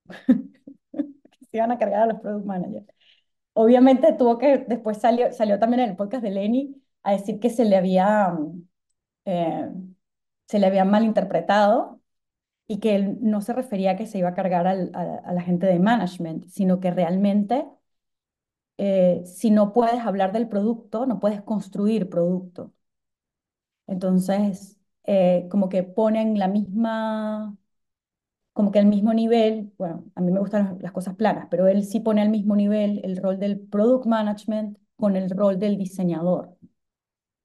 se 1.51 1.57
iban 1.57 1.73
a 1.73 1.79
cargar 1.79 2.03
a 2.03 2.07
los 2.07 2.21
product 2.21 2.47
managers. 2.47 2.87
Obviamente 3.55 4.13
tuvo 4.13 4.39
que, 4.39 4.59
después 4.69 4.99
salió, 4.99 5.33
salió 5.33 5.59
también 5.59 5.81
en 5.81 5.91
el 5.91 5.97
podcast 5.97 6.23
de 6.23 6.31
Lenny 6.31 6.81
a 7.03 7.13
decir 7.13 7.41
que 7.41 7.51
se 7.51 7.65
le 7.65 7.77
había, 7.77 8.37
eh, 9.25 9.69
se 10.49 10.59
le 10.59 10.67
había 10.67 10.85
malinterpretado 10.85 12.01
y 12.69 12.81
que 12.81 12.97
él 12.97 13.19
no 13.23 13.41
se 13.43 13.55
refería 13.55 13.93
a 13.93 13.97
que 13.97 14.07
se 14.09 14.19
iba 14.19 14.31
a 14.31 14.35
cargar 14.35 14.67
a, 14.69 14.73
a 14.73 15.35
la 15.35 15.43
gente 15.43 15.67
de 15.67 15.81
management, 15.81 16.47
sino 16.49 16.81
que 16.81 16.91
realmente 16.93 17.67
eh, 18.79 19.23
si 19.27 19.51
no 19.51 19.73
puedes 19.73 20.01
hablar 20.01 20.33
del 20.33 20.49
producto, 20.49 21.07
no 21.07 21.21
puedes 21.21 21.43
construir 21.43 22.09
producto. 22.11 22.73
Entonces, 23.87 24.79
eh, 25.05 25.49
como 25.51 25.69
que 25.69 25.83
ponen 25.83 26.39
la 26.39 26.49
misma, 26.49 27.57
como 28.59 28.73
que 28.73 28.81
al 28.81 28.87
mismo 28.87 29.15
nivel, 29.15 29.73
bueno, 29.79 30.05
a 30.17 30.21
mí 30.21 30.33
me 30.33 30.41
gustan 30.41 30.79
las 30.81 30.91
cosas 30.91 31.15
planas, 31.15 31.47
pero 31.49 31.69
él 31.69 31.85
sí 31.85 32.01
pone 32.01 32.23
al 32.23 32.29
mismo 32.29 32.57
nivel 32.57 33.01
el 33.05 33.17
rol 33.17 33.39
del 33.39 33.61
product 33.61 34.07
management 34.07 34.77
con 34.97 35.15
el 35.15 35.31
rol 35.31 35.61
del 35.61 35.79
diseñador, 35.79 36.59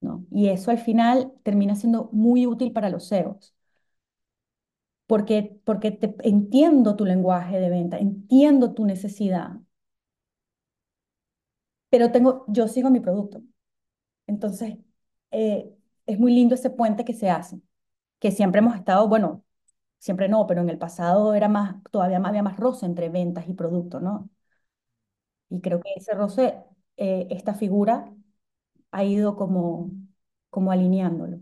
¿no? 0.01 0.25
Y 0.31 0.49
eso 0.49 0.71
al 0.71 0.79
final 0.79 1.33
termina 1.43 1.75
siendo 1.75 2.09
muy 2.13 2.47
útil 2.47 2.73
para 2.73 2.89
los 2.89 3.09
CEOs. 3.09 3.55
Porque, 5.07 5.59
porque 5.65 5.91
te, 5.91 6.15
entiendo 6.27 6.95
tu 6.95 7.05
lenguaje 7.05 7.59
de 7.59 7.69
venta, 7.69 7.97
entiendo 7.99 8.73
tu 8.73 8.85
necesidad, 8.85 9.59
pero 11.89 12.11
tengo, 12.11 12.45
yo 12.47 12.67
sigo 12.67 12.89
mi 12.89 12.99
producto. 12.99 13.41
Entonces, 14.27 14.77
eh, 15.31 15.73
es 16.07 16.19
muy 16.19 16.33
lindo 16.35 16.55
ese 16.55 16.69
puente 16.71 17.05
que 17.05 17.13
se 17.13 17.29
hace, 17.29 17.61
que 18.19 18.31
siempre 18.31 18.59
hemos 18.59 18.75
estado, 18.77 19.07
bueno, 19.09 19.43
siempre 20.03 20.27
no, 20.27 20.45
pero 20.47 20.61
en 20.61 20.69
el 20.69 20.77
pasado 20.77 21.33
era 21.33 21.47
más, 21.47 21.81
todavía 21.89 22.17
había 22.17 22.43
más 22.43 22.57
roce 22.57 22.85
entre 22.85 23.07
ventas 23.09 23.47
y 23.47 23.53
producto, 23.53 24.01
¿no? 24.01 24.29
Y 25.49 25.61
creo 25.61 25.79
que 25.79 25.91
ese 25.95 26.13
roce, 26.13 26.55
eh, 26.97 27.27
esta 27.29 27.53
figura 27.53 28.11
ha 28.91 29.03
ido 29.05 29.37
como, 29.37 29.91
como 30.49 30.71
alineándolo. 30.71 31.39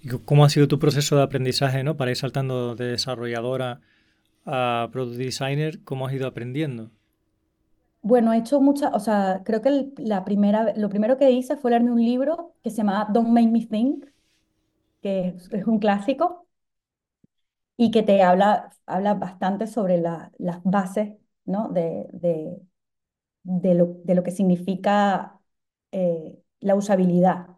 ¿Y 0.00 0.08
cómo 0.24 0.44
ha 0.44 0.50
sido 0.50 0.68
tu 0.68 0.78
proceso 0.78 1.16
de 1.16 1.22
aprendizaje, 1.24 1.82
¿no? 1.82 1.96
Para 1.96 2.12
ir 2.12 2.16
saltando 2.16 2.76
de 2.76 2.86
desarrolladora 2.86 3.80
a 4.46 4.88
product 4.92 5.18
designer, 5.18 5.82
¿cómo 5.82 6.06
has 6.06 6.12
ido 6.14 6.28
aprendiendo? 6.28 6.92
Bueno, 8.02 8.32
he 8.32 8.38
hecho 8.38 8.60
muchas, 8.60 8.94
o 8.94 9.00
sea, 9.00 9.42
creo 9.44 9.62
que 9.62 9.90
la 9.98 10.24
primera, 10.24 10.74
lo 10.76 10.88
primero 10.88 11.18
que 11.18 11.32
hice 11.32 11.56
fue 11.56 11.72
leerme 11.72 11.90
un 11.90 12.04
libro 12.04 12.54
que 12.62 12.70
se 12.70 12.78
llama 12.78 13.08
Don't 13.12 13.30
Make 13.30 13.48
Me 13.48 13.66
Think, 13.66 14.04
que 15.02 15.28
es, 15.28 15.66
un 15.66 15.78
clásico 15.80 16.47
y 17.78 17.90
que 17.92 18.02
te 18.02 18.22
habla, 18.22 18.70
habla 18.86 19.14
bastante 19.14 19.66
sobre 19.68 19.98
las 19.98 20.62
bases, 20.64 21.14
¿no? 21.46 21.68
de, 21.70 22.08
de, 22.12 22.60
de, 23.44 23.74
lo, 23.74 23.98
de 24.04 24.14
lo 24.14 24.22
que 24.24 24.32
significa 24.32 25.40
eh, 25.92 26.38
la 26.60 26.74
usabilidad, 26.76 27.48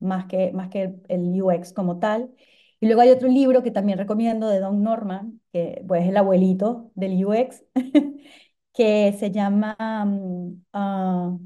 más 0.00 0.26
que, 0.26 0.52
más 0.52 0.68
que 0.70 0.96
el, 1.08 1.42
UX 1.42 1.72
como 1.72 1.98
tal. 2.00 2.34
Y 2.80 2.86
luego 2.86 3.02
hay 3.02 3.10
otro 3.10 3.28
libro 3.28 3.62
que 3.62 3.70
también 3.70 3.98
recomiendo 3.98 4.48
de 4.48 4.60
Don 4.60 4.82
Norman, 4.82 5.40
que 5.52 5.84
pues, 5.88 6.02
es 6.04 6.10
el 6.10 6.16
abuelito 6.16 6.90
del 6.94 7.24
UX, 7.24 7.64
que 8.72 9.12
se 9.18 9.30
llama 9.32 9.76
um, 10.04 10.62
uh, 10.74 11.38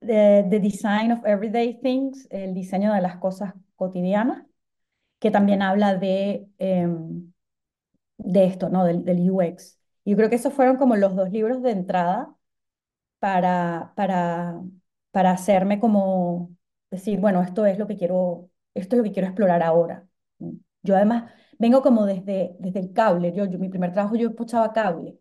The, 0.00 0.60
Design 0.60 1.12
of 1.12 1.24
Everyday 1.24 1.80
Things, 1.80 2.26
el 2.30 2.54
diseño 2.54 2.92
de 2.92 3.00
las 3.00 3.16
cosas 3.18 3.54
cotidianas, 3.76 4.44
que 5.20 5.30
también 5.30 5.62
habla 5.62 5.96
de, 5.96 6.48
em, 6.58 7.31
de 8.24 8.44
esto, 8.46 8.68
¿no? 8.68 8.84
Del, 8.84 9.04
del 9.04 9.30
UX. 9.30 9.78
Yo 10.04 10.16
creo 10.16 10.28
que 10.30 10.36
esos 10.36 10.52
fueron 10.54 10.76
como 10.76 10.96
los 10.96 11.14
dos 11.16 11.30
libros 11.30 11.62
de 11.62 11.70
entrada 11.72 12.34
para, 13.18 13.92
para, 13.96 14.60
para 15.10 15.30
hacerme 15.32 15.80
como 15.80 16.56
decir, 16.90 17.20
bueno, 17.20 17.42
esto 17.42 17.66
es 17.66 17.78
lo 17.78 17.86
que 17.86 17.96
quiero, 17.96 18.50
esto 18.74 18.96
es 18.96 18.98
lo 18.98 19.04
que 19.04 19.12
quiero 19.12 19.28
explorar 19.28 19.62
ahora. 19.62 20.06
Yo 20.82 20.96
además 20.96 21.30
vengo 21.58 21.82
como 21.82 22.06
desde, 22.06 22.56
desde 22.60 22.80
el 22.80 22.92
cable. 22.92 23.32
Yo, 23.34 23.46
mi 23.58 23.68
primer 23.68 23.92
trabajo 23.92 24.16
yo 24.16 24.28
escuchaba 24.30 24.72
cable 24.72 25.18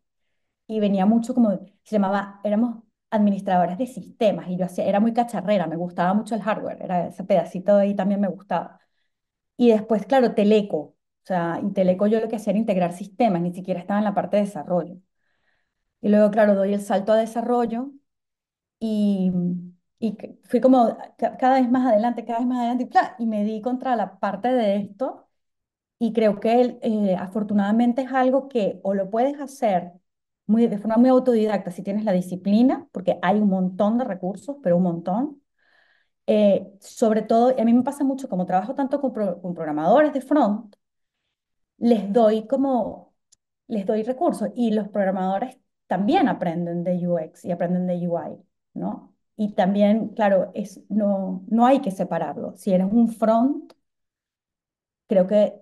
y 0.68 0.80
venía 0.80 1.06
mucho 1.06 1.34
como, 1.34 1.52
se 1.84 1.96
llamaba, 1.96 2.40
éramos 2.44 2.84
administradores 3.12 3.78
de 3.78 3.88
sistemas 3.88 4.50
y 4.50 4.58
yo 4.58 4.66
hacía, 4.66 4.86
era 4.86 5.00
muy 5.00 5.14
cacharrera, 5.14 5.68
me 5.68 5.78
gustaba 5.78 6.14
mucho 6.14 6.36
el 6.36 6.42
hardware, 6.44 6.80
era 6.82 7.08
ese 7.08 7.24
pedacito 7.26 7.78
de 7.78 7.84
ahí 7.84 7.96
también 7.96 8.22
me 8.22 8.28
gustaba. 8.30 8.80
Y 9.58 9.72
después, 9.72 10.06
claro, 10.06 10.34
Teleco, 10.36 10.96
o 11.24 11.26
sea, 11.28 11.60
y 11.64 11.72
Teleco 11.74 12.08
yo 12.08 12.20
lo 12.20 12.28
que 12.30 12.36
hacía 12.38 12.52
era 12.52 12.60
integrar 12.60 12.94
sistemas, 12.94 13.42
ni 13.42 13.54
siquiera 13.54 13.80
estaba 13.80 14.00
en 14.00 14.06
la 14.06 14.14
parte 14.16 14.38
de 14.38 14.44
desarrollo. 14.44 14.98
Y 16.02 16.10
luego, 16.10 16.32
claro, 16.32 16.56
doy 16.56 16.74
el 16.74 16.82
salto 16.82 17.12
a 17.14 17.18
desarrollo 17.18 17.92
y, 18.80 19.32
y 20.00 20.18
fui 20.46 20.62
como 20.62 20.98
cada 21.40 21.60
vez 21.62 21.70
más 21.72 21.88
adelante, 21.92 22.26
cada 22.26 22.40
vez 22.40 22.48
más 22.48 22.60
adelante, 22.60 22.90
y, 23.20 23.24
y 23.24 23.28
me 23.28 23.44
di 23.46 23.62
contra 23.62 23.96
la 23.98 24.20
parte 24.20 24.50
de 24.50 24.78
esto. 24.78 25.28
Y 26.00 26.14
creo 26.14 26.40
que 26.42 26.80
eh, 26.84 27.16
afortunadamente 27.20 28.04
es 28.04 28.14
algo 28.14 28.50
que 28.50 28.80
o 28.84 28.94
lo 28.96 29.10
puedes 29.12 29.40
hacer 29.42 29.94
muy, 30.48 30.68
de 30.68 30.78
forma 30.80 30.98
muy 30.98 31.10
autodidacta 31.10 31.72
si 31.72 31.84
tienes 31.84 32.06
la 32.06 32.14
disciplina, 32.14 32.88
porque 32.94 33.20
hay 33.22 33.40
un 33.42 33.50
montón 33.50 33.98
de 34.00 34.06
recursos, 34.06 34.58
pero 34.64 34.78
un 34.78 34.84
montón. 34.84 35.44
Eh, 36.28 36.72
sobre 36.82 37.22
todo, 37.24 37.56
a 37.60 37.66
mí 37.66 37.74
me 37.74 37.84
pasa 37.84 38.04
mucho, 38.04 38.30
como 38.30 38.46
trabajo 38.46 38.76
tanto 38.76 39.02
con, 39.02 39.14
con 39.14 39.54
programadores 39.56 40.14
de 40.14 40.22
front, 40.22 40.76
les 41.82 42.12
doy 42.14 42.48
como, 42.48 43.14
les 43.68 43.86
doy 43.86 44.04
recursos 44.04 44.50
y 44.56 44.72
los 44.72 44.90
programadores 44.90 45.58
también 45.88 46.30
aprenden 46.30 46.84
de 46.84 47.08
UX 47.08 47.46
y 47.46 47.52
aprenden 47.52 47.88
de 47.88 48.08
UI, 48.08 48.38
¿no? 48.74 49.16
Y 49.38 49.54
también, 49.56 50.10
claro, 50.10 50.52
es, 50.54 50.82
no, 50.90 51.44
no 51.50 51.66
hay 51.66 51.82
que 51.82 51.92
separarlo. 51.92 52.56
Si 52.58 52.74
eres 52.74 52.88
un 52.92 53.10
front, 53.10 53.74
creo 55.08 55.28
que 55.28 55.62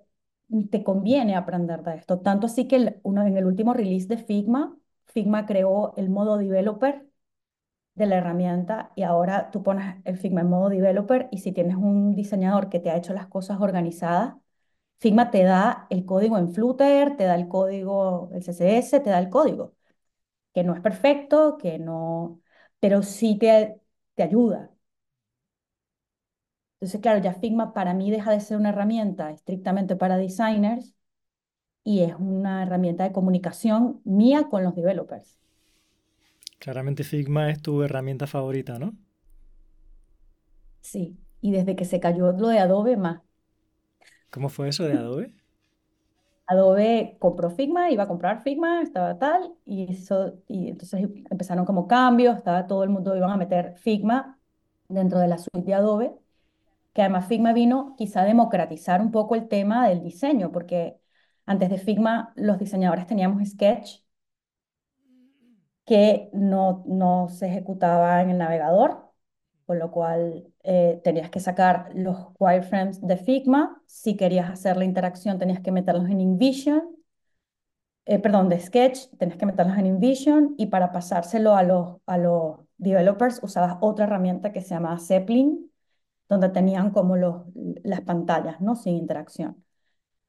te 0.71 0.83
conviene 0.83 1.35
aprender 1.35 1.83
de 1.83 1.95
esto. 1.95 2.19
Tanto 2.19 2.47
así 2.47 2.67
que 2.67 2.99
uno, 3.03 3.25
en 3.25 3.37
el 3.37 3.45
último 3.45 3.73
release 3.73 4.07
de 4.07 4.17
Figma, 4.17 4.77
Figma 5.07 5.45
creó 5.45 5.93
el 5.97 6.09
modo 6.09 6.37
developer 6.37 7.07
de 7.95 8.05
la 8.07 8.17
herramienta 8.17 8.91
y 8.95 9.03
ahora 9.03 9.51
tú 9.51 9.63
pones 9.63 9.97
el 10.05 10.17
Figma 10.17 10.41
en 10.41 10.49
modo 10.49 10.69
developer 10.69 11.29
y 11.31 11.39
si 11.39 11.51
tienes 11.53 11.77
un 11.77 12.15
diseñador 12.15 12.69
que 12.69 12.79
te 12.79 12.91
ha 12.91 12.97
hecho 12.97 13.13
las 13.13 13.27
cosas 13.27 13.59
organizadas, 13.61 14.35
Figma 14.99 15.31
te 15.31 15.43
da 15.43 15.87
el 15.89 16.05
código 16.05 16.37
en 16.37 16.53
Flutter, 16.53 17.15
te 17.17 17.23
da 17.25 17.35
el 17.35 17.47
código, 17.47 18.29
el 18.33 18.43
CSS, 18.43 18.99
te 18.99 19.09
da 19.09 19.19
el 19.19 19.29
código 19.29 19.75
que 20.53 20.63
no 20.63 20.73
es 20.75 20.81
perfecto, 20.81 21.57
que 21.57 21.79
no, 21.79 22.41
pero 22.79 23.03
sí 23.03 23.37
te, 23.37 23.81
te 24.15 24.23
ayuda. 24.23 24.71
Entonces, 26.79 27.01
claro, 27.01 27.21
ya 27.21 27.33
Figma 27.33 27.73
para 27.73 27.93
mí 27.93 28.09
deja 28.11 28.31
de 28.31 28.39
ser 28.39 28.57
una 28.57 28.69
herramienta 28.69 29.31
estrictamente 29.31 29.95
para 29.95 30.17
designers 30.17 30.93
y 31.83 32.01
es 32.03 32.15
una 32.19 32.63
herramienta 32.63 33.03
de 33.05 33.13
comunicación 33.13 34.01
mía 34.05 34.47
con 34.49 34.63
los 34.63 34.75
developers. 34.75 35.39
Claramente 36.57 37.03
Figma 37.03 37.49
es 37.49 37.61
tu 37.61 37.83
herramienta 37.83 38.25
favorita, 38.25 38.79
¿no? 38.79 38.95
Sí, 40.81 41.17
y 41.41 41.51
desde 41.53 41.75
que 41.77 41.85
se 41.85 41.99
cayó 42.01 42.31
lo 42.33 42.47
de 42.49 42.59
Adobe 42.59 42.97
más. 42.97 43.21
¿Cómo 44.31 44.49
fue 44.49 44.69
eso 44.69 44.83
de 44.85 44.93
Adobe? 44.97 45.33
Adobe 46.47 47.17
compró 47.19 47.49
Figma, 47.51 47.91
iba 47.91 48.03
a 48.03 48.07
comprar 48.07 48.41
Figma, 48.41 48.81
estaba 48.81 49.19
tal, 49.19 49.53
y, 49.65 49.91
eso, 49.91 50.33
y 50.47 50.69
entonces 50.69 51.01
empezaron 51.29 51.65
como 51.65 51.87
cambios, 51.87 52.37
estaba 52.37 52.65
todo 52.67 52.83
el 52.83 52.89
mundo, 52.89 53.15
iban 53.15 53.29
a 53.31 53.37
meter 53.37 53.75
Figma 53.77 54.39
dentro 54.87 55.19
de 55.19 55.27
la 55.27 55.37
suite 55.37 55.61
de 55.67 55.73
Adobe, 55.75 56.15
que 56.93 57.01
además 57.03 57.27
Figma 57.27 57.53
vino 57.53 57.95
quizá 57.97 58.21
a 58.23 58.25
democratizar 58.25 59.01
un 59.01 59.11
poco 59.11 59.35
el 59.35 59.47
tema 59.49 59.87
del 59.89 60.03
diseño, 60.03 60.51
porque 60.51 60.99
antes 61.45 61.69
de 61.71 61.79
Figma 61.79 62.33
los 62.35 62.59
diseñadores 62.59 63.07
teníamos 63.07 63.47
Sketch, 63.49 64.01
que 65.85 66.29
no, 66.33 66.83
no 66.87 67.27
se 67.29 67.47
ejecutaba 67.47 68.21
en 68.21 68.29
el 68.31 68.37
navegador, 68.37 69.08
con 69.69 69.77
lo 69.77 69.91
cual 69.91 70.51
eh, 70.63 70.99
tenías 71.03 71.29
que 71.29 71.39
sacar 71.39 71.91
los 71.93 72.17
wireframes 72.39 73.05
de 73.05 73.17
Figma. 73.17 73.79
Si 73.85 74.17
querías 74.17 74.49
hacer 74.49 74.77
la 74.77 74.83
interacción, 74.83 75.37
tenías 75.37 75.59
que 75.59 75.71
meterlos 75.71 76.09
en 76.09 76.21
InVision. 76.21 76.81
Eh, 78.05 78.17
perdón, 78.17 78.49
de 78.49 78.59
Sketch, 78.59 79.09
tenías 79.19 79.37
que 79.37 79.45
meterlos 79.45 79.77
en 79.77 79.85
InVision. 79.85 80.55
Y 80.57 80.65
para 80.67 80.91
pasárselo 80.91 81.55
a 81.55 81.61
los, 81.61 81.97
a 82.07 82.17
los 82.17 82.61
developers, 82.77 83.41
usabas 83.43 83.77
otra 83.81 84.05
herramienta 84.05 84.51
que 84.51 84.61
se 84.61 84.69
llamaba 84.73 84.97
Zeppelin, 84.97 85.71
donde 86.29 86.49
tenían 86.49 86.91
como 86.91 87.17
los, 87.17 87.43
las 87.83 88.01
pantallas, 88.01 88.61
¿no? 88.61 88.75
Sin 88.75 88.95
interacción. 88.95 89.63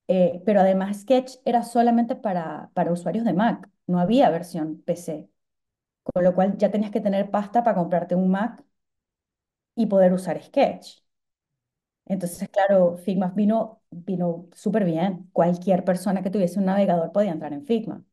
Eh, 0.08 0.42
pero 0.46 0.60
además 0.60 1.02
Sketch 1.02 1.36
era 1.44 1.62
solamente 1.64 2.16
para, 2.16 2.70
para 2.74 2.92
usuarios 2.92 3.24
de 3.24 3.34
Mac, 3.34 3.70
no 3.86 4.00
había 4.00 4.30
versión 4.30 4.82
PC. 4.82 5.30
Con 6.04 6.24
lo 6.24 6.34
cual 6.34 6.56
ya 6.58 6.70
tenías 6.70 6.90
que 6.92 7.00
tener 7.00 7.30
pasta 7.30 7.64
para 7.64 7.76
comprarte 7.76 8.14
un 8.16 8.30
Mac 8.30 8.64
y 9.82 9.86
poder 9.86 10.12
usar 10.12 10.42
Sketch. 10.42 11.00
Entonces, 12.06 12.48
claro, 12.50 12.96
Figma 12.98 13.28
vino, 13.36 13.82
vino 13.90 14.48
súper 14.54 14.84
bien. 14.84 15.28
Cualquier 15.32 15.84
persona 15.84 16.22
que 16.22 16.30
tuviese 16.30 16.58
un 16.58 16.64
navegador 16.66 17.12
podía 17.12 17.30
entrar 17.32 17.52
en 17.52 17.64
Figma. 17.66 18.04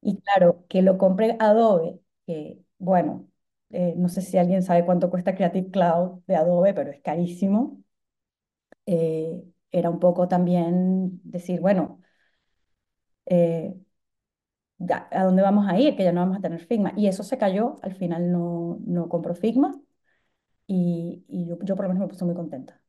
Y 0.00 0.20
claro, 0.20 0.64
que 0.68 0.82
lo 0.82 0.98
compre 0.98 1.36
Adobe, 1.40 2.00
que 2.26 2.58
bueno, 2.78 3.28
eh, 3.70 3.94
no 3.96 4.08
sé 4.08 4.20
si 4.22 4.36
alguien 4.38 4.62
sabe 4.62 4.84
cuánto 4.84 5.10
cuesta 5.10 5.34
Creative 5.34 5.70
Cloud 5.70 6.20
de 6.26 6.36
Adobe, 6.36 6.74
pero 6.74 6.90
es 6.90 7.00
carísimo. 7.02 7.82
Eh, 8.86 9.42
era 9.72 9.90
un 9.90 9.98
poco 10.00 10.28
también 10.28 11.20
decir, 11.24 11.60
bueno, 11.60 12.00
eh, 13.26 13.74
¿a 15.10 15.24
dónde 15.24 15.42
vamos 15.42 15.66
a 15.68 15.78
ir? 15.80 15.96
Que 15.96 16.04
ya 16.04 16.12
no 16.12 16.20
vamos 16.20 16.38
a 16.38 16.40
tener 16.40 16.60
Figma. 16.66 16.92
Y 16.96 17.06
eso 17.08 17.22
se 17.24 17.38
cayó, 17.38 17.76
al 17.82 17.94
final 17.96 18.30
no, 18.32 18.78
no 18.86 19.08
compró 19.08 19.34
Figma 19.34 19.80
y, 20.66 21.24
yo, 21.46 21.58
yo 21.62 21.76
por 21.76 21.84
lo 21.86 21.88
menos 21.90 22.02
me 22.02 22.08
puse 22.08 22.24
muy 22.24 22.34
contenta. 22.34 22.80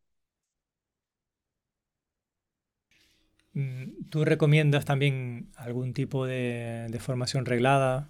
Mm, 3.54 4.10
¿Tú 4.10 4.26
recomiendas 4.26 4.86
también 4.86 5.50
algún 5.56 5.94
tipo 5.94 6.26
de, 6.26 6.88
de 6.90 7.00
formación 7.00 7.46
reglada 7.46 8.10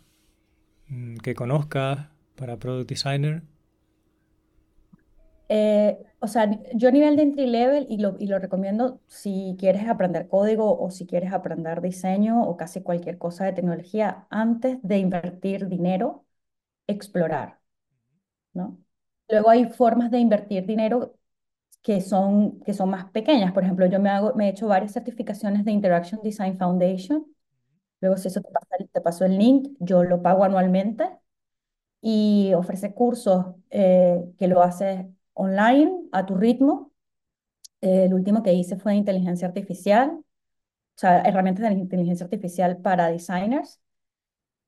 mm, 0.89 1.17
que 1.17 1.35
conozcas 1.35 2.09
para 2.37 2.57
Product 2.59 2.89
Designer? 2.89 3.43
Eh, 5.47 5.99
o 6.19 6.27
sea, 6.27 6.49
yo 6.73 6.89
a 6.89 6.91
nivel 6.91 7.15
de 7.15 7.21
entry 7.23 7.45
level 7.47 7.85
y 7.89 7.97
lo, 7.99 8.15
y 8.19 8.25
lo 8.27 8.39
recomiendo 8.39 9.01
si 9.07 9.55
quieres 9.59 9.87
aprender 9.87 10.27
código 10.27 10.79
o 10.79 10.89
si 10.89 11.05
quieres 11.05 11.33
aprender 11.33 11.81
diseño 11.81 12.41
o 12.43 12.57
casi 12.57 12.81
cualquier 12.81 13.17
cosa 13.19 13.45
de 13.45 13.53
tecnología, 13.53 14.25
antes 14.31 14.79
de 14.81 14.97
invertir 14.97 15.67
dinero, 15.69 16.25
explorar, 16.87 17.59
¿no? 18.53 18.79
Luego 19.29 19.49
hay 19.49 19.65
formas 19.69 20.11
de 20.11 20.19
invertir 20.19 20.65
dinero 20.65 21.15
que 21.83 22.01
son, 22.01 22.59
que 22.61 22.73
son 22.73 22.89
más 22.89 23.05
pequeñas. 23.11 23.53
Por 23.53 23.63
ejemplo, 23.63 23.85
yo 23.87 23.99
me, 23.99 24.09
hago, 24.09 24.33
me 24.35 24.47
he 24.47 24.49
hecho 24.51 24.67
varias 24.67 24.93
certificaciones 24.93 25.65
de 25.65 25.71
Interaction 25.71 26.21
Design 26.23 26.57
Foundation. 26.57 27.25
Luego, 28.01 28.17
si 28.17 28.29
eso 28.29 28.41
te, 28.41 28.51
pasa, 28.51 28.67
te 28.91 29.01
pasó 29.01 29.25
el 29.25 29.37
link, 29.37 29.69
yo 29.79 30.03
lo 30.03 30.21
pago 30.21 30.43
anualmente 30.45 31.09
y 32.01 32.53
ofrece 32.55 32.93
cursos 32.93 33.45
eh, 33.71 34.23
que 34.37 34.47
lo 34.47 34.61
haces 34.63 35.05
online 35.33 35.91
a 36.11 36.25
tu 36.25 36.35
ritmo. 36.35 36.91
el 37.81 38.13
último 38.13 38.43
que 38.43 38.53
hice 38.53 38.77
fue 38.77 38.93
de 38.93 38.99
inteligencia 38.99 39.47
artificial, 39.47 40.11
o 40.19 40.23
sea, 40.97 41.21
herramientas 41.23 41.69
de 41.69 41.75
inteligencia 41.75 42.25
artificial 42.25 42.77
para 42.79 43.09
designers. 43.09 43.81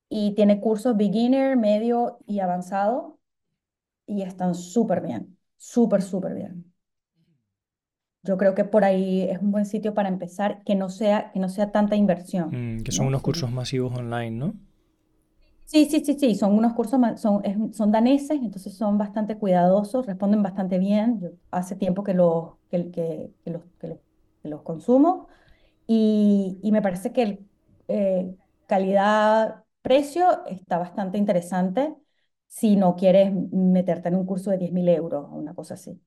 Y 0.09 0.35
tiene 0.35 0.59
cursos 0.61 0.95
beginner, 0.97 1.57
medio 1.57 2.19
y 2.27 2.39
avanzado. 2.39 3.16
Y 4.07 4.23
están 4.23 4.55
súper 4.55 5.01
bien, 5.01 5.37
súper, 5.57 6.01
súper 6.01 6.33
bien. 6.33 6.73
Yo 8.23 8.37
creo 8.37 8.55
que 8.55 8.65
por 8.65 8.83
ahí 8.83 9.21
es 9.21 9.39
un 9.39 9.51
buen 9.51 9.65
sitio 9.65 9.93
para 9.93 10.09
empezar, 10.09 10.63
que 10.63 10.75
no 10.75 10.89
sea, 10.89 11.31
que 11.31 11.39
no 11.39 11.49
sea 11.49 11.71
tanta 11.71 11.95
inversión. 11.95 12.77
Mm, 12.77 12.83
que 12.83 12.91
son 12.91 13.07
unos 13.07 13.21
cursos 13.21 13.51
masivos 13.51 13.95
online, 13.95 14.31
¿no? 14.31 14.53
Sí, 15.65 15.85
sí, 15.85 16.03
sí, 16.03 16.17
sí, 16.17 16.35
son 16.35 16.53
unos 16.53 16.73
cursos, 16.73 16.99
son, 17.19 17.73
son 17.73 17.91
daneses, 17.91 18.39
entonces 18.41 18.73
son 18.73 18.97
bastante 18.97 19.37
cuidadosos, 19.37 20.05
responden 20.05 20.41
bastante 20.41 20.77
bien. 20.77 21.19
Yo 21.19 21.29
hace 21.51 21.75
tiempo 21.75 22.03
que 22.03 22.13
los, 22.13 22.53
que, 22.71 22.89
que, 22.91 23.31
que 23.43 23.51
los, 23.51 23.63
que 23.79 23.99
los, 24.43 24.61
consumo 24.61 25.27
y, 25.87 26.59
y, 26.63 26.71
me 26.71 26.81
parece 26.81 27.13
que 27.13 27.23
el 27.23 27.39
eh, 27.89 28.35
calidad-precio 28.67 30.45
está 30.47 30.77
bastante 30.79 31.17
interesante 31.17 31.95
si 32.47 32.75
no 32.75 32.95
quieres 32.95 33.31
meterte 33.51 34.09
en 34.09 34.15
un 34.15 34.25
curso 34.25 34.51
de 34.51 34.57
10.000 34.57 34.87
euros 34.89 35.25
o 35.31 35.35
una 35.35 35.53
cosa 35.55 35.75
así. 35.75 36.01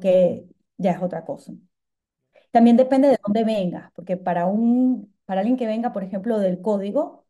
que 0.00 0.46
ya 0.78 0.92
es 0.92 1.02
otra 1.02 1.24
cosa. 1.24 1.52
También 2.50 2.76
depende 2.76 3.08
de 3.08 3.18
dónde 3.24 3.44
vengas, 3.44 3.92
porque 3.94 4.16
para, 4.16 4.46
un, 4.46 5.14
para 5.26 5.40
alguien 5.40 5.56
que 5.56 5.66
venga, 5.66 5.92
por 5.92 6.04
ejemplo, 6.04 6.38
del 6.38 6.60
código, 6.62 7.26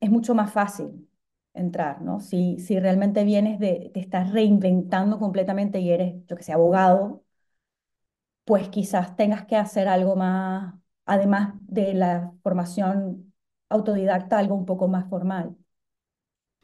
es 0.00 0.10
mucho 0.10 0.34
más 0.34 0.52
fácil 0.52 1.08
entrar, 1.54 2.02
¿no? 2.02 2.20
Si, 2.20 2.58
si 2.58 2.78
realmente 2.80 3.24
vienes 3.24 3.58
de, 3.58 3.90
te 3.94 4.00
estás 4.00 4.30
reinventando 4.32 5.18
completamente 5.18 5.80
y 5.80 5.90
eres, 5.90 6.14
yo 6.26 6.36
que 6.36 6.42
sé, 6.42 6.52
abogado, 6.52 7.24
pues 8.44 8.68
quizás 8.68 9.16
tengas 9.16 9.46
que 9.46 9.56
hacer 9.56 9.88
algo 9.88 10.16
más, 10.16 10.74
además 11.06 11.54
de 11.62 11.94
la 11.94 12.32
formación 12.42 13.32
autodidacta, 13.68 14.38
algo 14.38 14.54
un 14.56 14.66
poco 14.66 14.88
más 14.88 15.08
formal. 15.08 15.56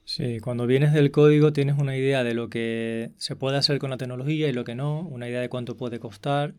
Sí, 0.07 0.39
cuando 0.39 0.69
vienes 0.69 0.93
del 0.93 1.11
código 1.11 1.53
tienes 1.53 1.77
una 1.79 1.97
idea 1.97 2.23
de 2.23 2.33
lo 2.33 2.49
que 2.49 3.11
se 3.17 3.35
puede 3.35 3.57
hacer 3.57 3.81
con 3.81 3.91
la 3.91 3.97
tecnología 3.97 4.49
y 4.49 4.53
lo 4.53 4.63
que 4.63 4.77
no, 4.77 5.01
una 5.01 5.29
idea 5.29 5.41
de 5.41 5.49
cuánto 5.49 5.77
puede 5.77 5.99
costar 5.99 6.55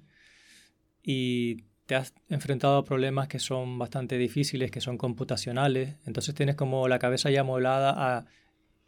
y 1.02 1.64
te 1.86 1.96
has 1.96 2.14
enfrentado 2.28 2.76
a 2.76 2.84
problemas 2.84 3.30
que 3.30 3.40
son 3.40 3.80
bastante 3.80 4.18
difíciles, 4.18 4.70
que 4.70 4.82
son 4.82 4.98
computacionales, 4.98 5.96
entonces 6.06 6.36
tienes 6.36 6.58
como 6.58 6.90
la 6.90 7.00
cabeza 7.00 7.30
ya 7.30 7.40
amoblada 7.40 8.18
a 8.18 8.26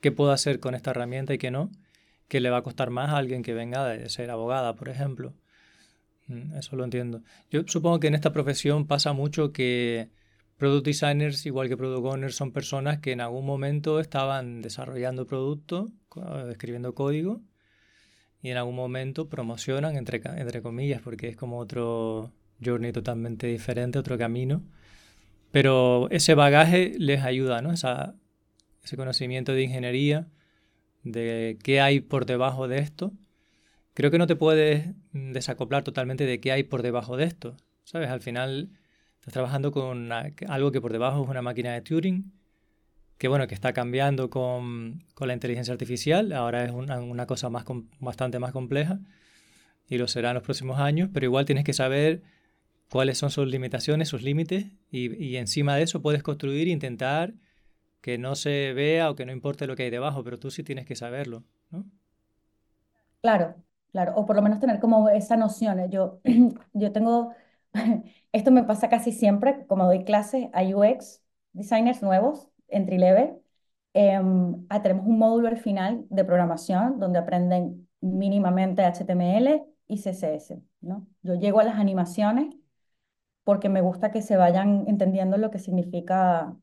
qué 0.01 0.11
puedo 0.11 0.31
hacer 0.33 0.59
con 0.59 0.75
esta 0.75 0.91
herramienta 0.91 1.33
y 1.33 1.37
qué 1.37 1.51
no, 1.51 1.71
que 2.27 2.41
le 2.41 2.49
va 2.49 2.57
a 2.57 2.63
costar 2.63 2.89
más 2.89 3.11
a 3.11 3.17
alguien 3.17 3.43
que 3.43 3.53
venga 3.53 3.87
de 3.87 4.09
ser 4.09 4.29
abogada, 4.29 4.75
por 4.75 4.89
ejemplo. 4.89 5.33
Mm, 6.27 6.57
eso 6.57 6.75
lo 6.75 6.83
entiendo. 6.83 7.23
Yo 7.49 7.61
supongo 7.65 8.01
que 8.01 8.07
en 8.07 8.15
esta 8.15 8.33
profesión 8.33 8.87
pasa 8.87 9.13
mucho 9.13 9.53
que 9.53 10.09
product 10.59 10.85
designers, 10.85 11.45
igual 11.47 11.69
que 11.69 11.77
product 11.77 12.05
owners, 12.05 12.35
son 12.35 12.51
personas 12.51 12.99
que 12.99 13.13
en 13.13 13.21
algún 13.21 13.45
momento 13.45 13.99
estaban 13.99 14.61
desarrollando 14.61 15.25
productos, 15.25 15.89
escribiendo 16.51 16.93
código, 16.93 17.41
y 18.41 18.51
en 18.51 18.57
algún 18.57 18.75
momento 18.75 19.29
promocionan, 19.29 19.95
entre, 19.95 20.21
entre 20.23 20.61
comillas, 20.61 21.01
porque 21.01 21.29
es 21.29 21.35
como 21.35 21.57
otro, 21.57 22.31
journey 22.63 22.91
totalmente 22.91 23.47
diferente, 23.47 23.99
otro 23.99 24.17
camino. 24.17 24.61
Pero 25.51 26.09
ese 26.11 26.35
bagaje 26.35 26.93
les 26.97 27.23
ayuda, 27.23 27.61
¿no? 27.61 27.71
Esa, 27.71 28.15
ese 28.83 28.97
conocimiento 28.97 29.53
de 29.53 29.63
ingeniería, 29.63 30.27
de 31.03 31.57
qué 31.63 31.81
hay 31.81 32.01
por 32.01 32.25
debajo 32.25 32.67
de 32.67 32.79
esto. 32.79 33.13
Creo 33.93 34.11
que 34.11 34.17
no 34.17 34.27
te 34.27 34.35
puedes 34.35 34.89
desacoplar 35.13 35.83
totalmente 35.83 36.25
de 36.25 36.39
qué 36.39 36.51
hay 36.51 36.63
por 36.63 36.83
debajo 36.83 37.17
de 37.17 37.25
esto. 37.25 37.57
¿Sabes? 37.83 38.09
Al 38.09 38.21
final 38.21 38.69
estás 39.29 39.33
trabajando 39.33 39.71
con 39.71 40.11
algo 40.11 40.71
que 40.71 40.81
por 40.81 40.91
debajo 40.91 41.23
es 41.23 41.29
una 41.29 41.43
máquina 41.43 41.73
de 41.73 41.81
Turing, 41.81 42.33
que 43.19 43.27
bueno, 43.27 43.47
que 43.47 43.53
está 43.53 43.73
cambiando 43.73 44.29
con, 44.29 45.03
con 45.13 45.27
la 45.27 45.35
inteligencia 45.35 45.71
artificial. 45.71 46.33
Ahora 46.33 46.63
es 46.63 46.71
una, 46.71 47.25
cosa 47.27 47.49
más, 47.49 47.63
bastante 47.99 48.39
más 48.39 48.51
compleja 48.51 48.99
y 49.87 49.97
lo 49.99 50.07
será 50.07 50.29
en 50.29 50.35
los 50.35 50.43
próximos 50.43 50.79
años, 50.79 51.09
pero 51.13 51.25
igual 51.25 51.45
tienes 51.45 51.63
que 51.63 51.73
saber 51.73 52.23
cuáles 52.89 53.19
son 53.19 53.29
sus 53.29 53.47
limitaciones, 53.47 54.07
sus 54.07 54.23
límites, 54.23 54.65
y, 54.89 55.35
encima 55.35 55.75
de 55.75 55.83
eso 55.83 56.01
puedes 56.01 56.23
construir 56.23 56.67
e 56.67 56.71
intentar 56.71 57.33
que 58.01 58.17
no 58.17 58.35
se 58.35 58.73
vea 58.73 59.11
o 59.11 59.15
que 59.15 59.25
no 59.25 59.31
importe 59.31 59.67
lo 59.67 59.75
que 59.75 59.83
hay 59.83 59.89
debajo, 59.91 60.23
pero 60.23 60.39
tú 60.39 60.49
sí 60.49 60.63
tienes 60.63 60.85
que 60.85 60.95
saberlo. 60.95 61.43
Claro, 63.21 63.55
claro, 63.91 64.13
o 64.15 64.25
por 64.25 64.35
lo 64.35 64.41
menos 64.41 64.59
tener 64.59 64.79
como 64.79 65.09
esa 65.09 65.37
noción. 65.37 65.79
¿eh? 65.79 65.87
Yo, 65.91 66.19
yo 66.73 66.91
tengo, 66.91 67.33
esto 68.31 68.51
me 68.51 68.63
pasa 68.63 68.89
casi 68.89 69.11
siempre, 69.11 69.65
como 69.67 69.85
doy 69.85 70.03
clases 70.03 70.47
a 70.53 70.63
UX 70.63 71.21
designers 71.53 72.01
nuevos, 72.01 72.47
entry 72.67 72.97
level, 72.97 73.37
eh, 73.93 74.19
tenemos 74.83 75.05
un 75.07 75.17
módulo 75.19 75.47
al 75.47 75.57
final 75.57 76.05
de 76.09 76.23
programación 76.25 76.99
donde 76.99 77.19
aprenden 77.19 77.87
mínimamente 78.01 78.83
HTML 78.83 79.63
y 79.87 79.97
CSS, 79.97 80.61
¿no? 80.81 81.07
Yo 81.23 81.35
llego 81.35 81.59
a 81.59 81.63
las 81.63 81.77
animaciones 81.79 82.55
porque 83.43 83.69
me 83.69 83.81
gusta 83.81 84.11
que 84.11 84.21
se 84.21 84.37
vayan 84.37 84.85
entendiendo 84.87 85.37
lo 85.37 85.51
que 85.51 85.59
significa 85.59 86.55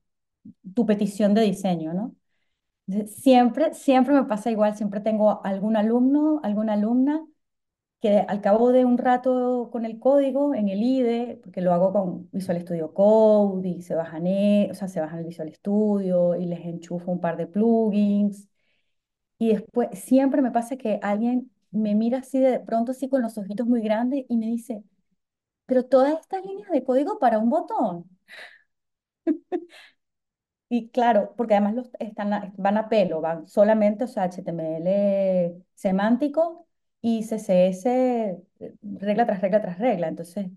tu 0.74 0.86
petición 0.86 1.34
de 1.34 1.42
diseño, 1.42 1.94
¿no? 1.94 2.16
Siempre, 3.08 3.74
siempre 3.74 4.14
me 4.14 4.24
pasa 4.24 4.50
igual, 4.50 4.76
siempre 4.76 5.00
tengo 5.00 5.44
algún 5.44 5.76
alumno, 5.76 6.40
alguna 6.44 6.74
alumna 6.74 7.26
que 8.06 8.20
al 8.20 8.40
cabo 8.40 8.72
de 8.72 8.84
un 8.84 8.98
rato 8.98 9.68
con 9.72 9.84
el 9.84 9.98
código 9.98 10.54
en 10.54 10.68
el 10.68 10.82
IDE, 10.82 11.40
porque 11.42 11.60
lo 11.60 11.72
hago 11.72 11.92
con 11.92 12.28
Visual 12.32 12.60
Studio 12.60 12.94
Code 12.94 13.68
y 13.68 13.82
se 13.82 13.94
bajan, 13.96 14.24
o 14.70 14.74
sea, 14.74 14.88
se 14.88 15.00
bajan 15.00 15.20
el 15.20 15.26
Visual 15.26 15.52
Studio 15.54 16.36
y 16.36 16.46
les 16.46 16.60
enchufo 16.64 17.10
un 17.12 17.20
par 17.20 17.36
de 17.36 17.46
plugins. 17.46 18.48
Y 19.38 19.50
después 19.50 19.88
siempre 19.98 20.42
me 20.42 20.50
pasa 20.52 20.76
que 20.76 21.00
alguien 21.02 21.50
me 21.70 21.94
mira 21.94 22.18
así 22.18 22.40
de 22.40 22.60
pronto, 22.60 22.92
así 22.92 23.08
con 23.08 23.22
los 23.22 23.38
ojitos 23.38 23.66
muy 23.66 23.80
grandes 23.82 24.24
y 24.28 24.36
me 24.38 24.46
dice, 24.46 24.82
pero 25.66 25.84
todas 25.86 26.20
estas 26.20 26.44
líneas 26.46 26.70
de 26.70 26.84
código 26.84 27.18
para 27.20 27.38
un 27.38 27.50
botón. 27.50 28.06
Y 30.68 30.90
claro, 30.90 31.34
porque 31.36 31.54
además 31.54 31.74
los 31.76 31.90
están 32.00 32.52
van 32.56 32.76
a 32.76 32.88
pelo, 32.88 33.20
van 33.20 33.46
solamente, 33.46 34.04
o 34.04 34.06
sea, 34.08 34.24
HTML 34.24 35.64
semántico 35.74 36.65
y 37.00 37.22
CSS 37.24 37.88
eh, 38.60 38.74
regla 38.82 39.26
tras 39.26 39.40
regla 39.40 39.60
tras 39.62 39.78
regla. 39.78 40.08
Entonces, 40.08 40.48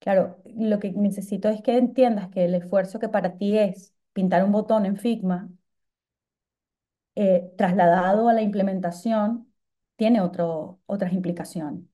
claro, 0.00 0.42
lo 0.56 0.78
que 0.80 0.92
necesito 0.92 1.48
es 1.50 1.62
que 1.62 1.78
entiendas 1.78 2.30
que 2.30 2.44
el 2.46 2.54
esfuerzo 2.54 2.98
que 3.00 3.08
para 3.10 3.36
ti 3.38 3.58
es 3.58 3.94
pintar 4.12 4.44
un 4.44 4.52
botón 4.52 4.86
en 4.86 4.96
Figma, 4.98 5.50
eh, 7.16 7.52
trasladado 7.56 8.28
a 8.28 8.32
la 8.32 8.42
implementación, 8.42 9.52
tiene 9.96 10.20
otro, 10.20 10.80
otras 10.86 11.12
implicaciones. 11.12 11.84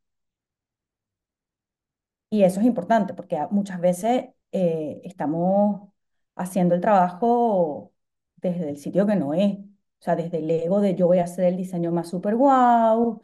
Y 2.31 2.45
eso 2.45 2.61
es 2.61 2.67
importante 2.67 3.15
porque 3.15 3.39
muchas 3.51 3.81
veces 3.81 4.27
eh, 4.53 5.01
estamos 5.05 5.89
haciendo 6.37 6.75
el 6.75 6.81
trabajo 6.81 7.93
desde 8.37 8.69
el 8.71 8.77
sitio 8.79 9.07
que 9.07 9.17
no 9.17 9.35
es. 9.35 9.59
O 9.59 10.03
sea, 10.03 10.17
desde 10.17 10.39
el 10.39 10.51
ego 10.51 10.81
de 10.81 10.95
yo 10.95 11.07
voy 11.09 11.19
a 11.19 11.25
hacer 11.25 11.45
el 11.47 11.57
diseño 11.57 11.91
más 11.93 12.09
super 12.11 12.37
guau. 12.37 13.21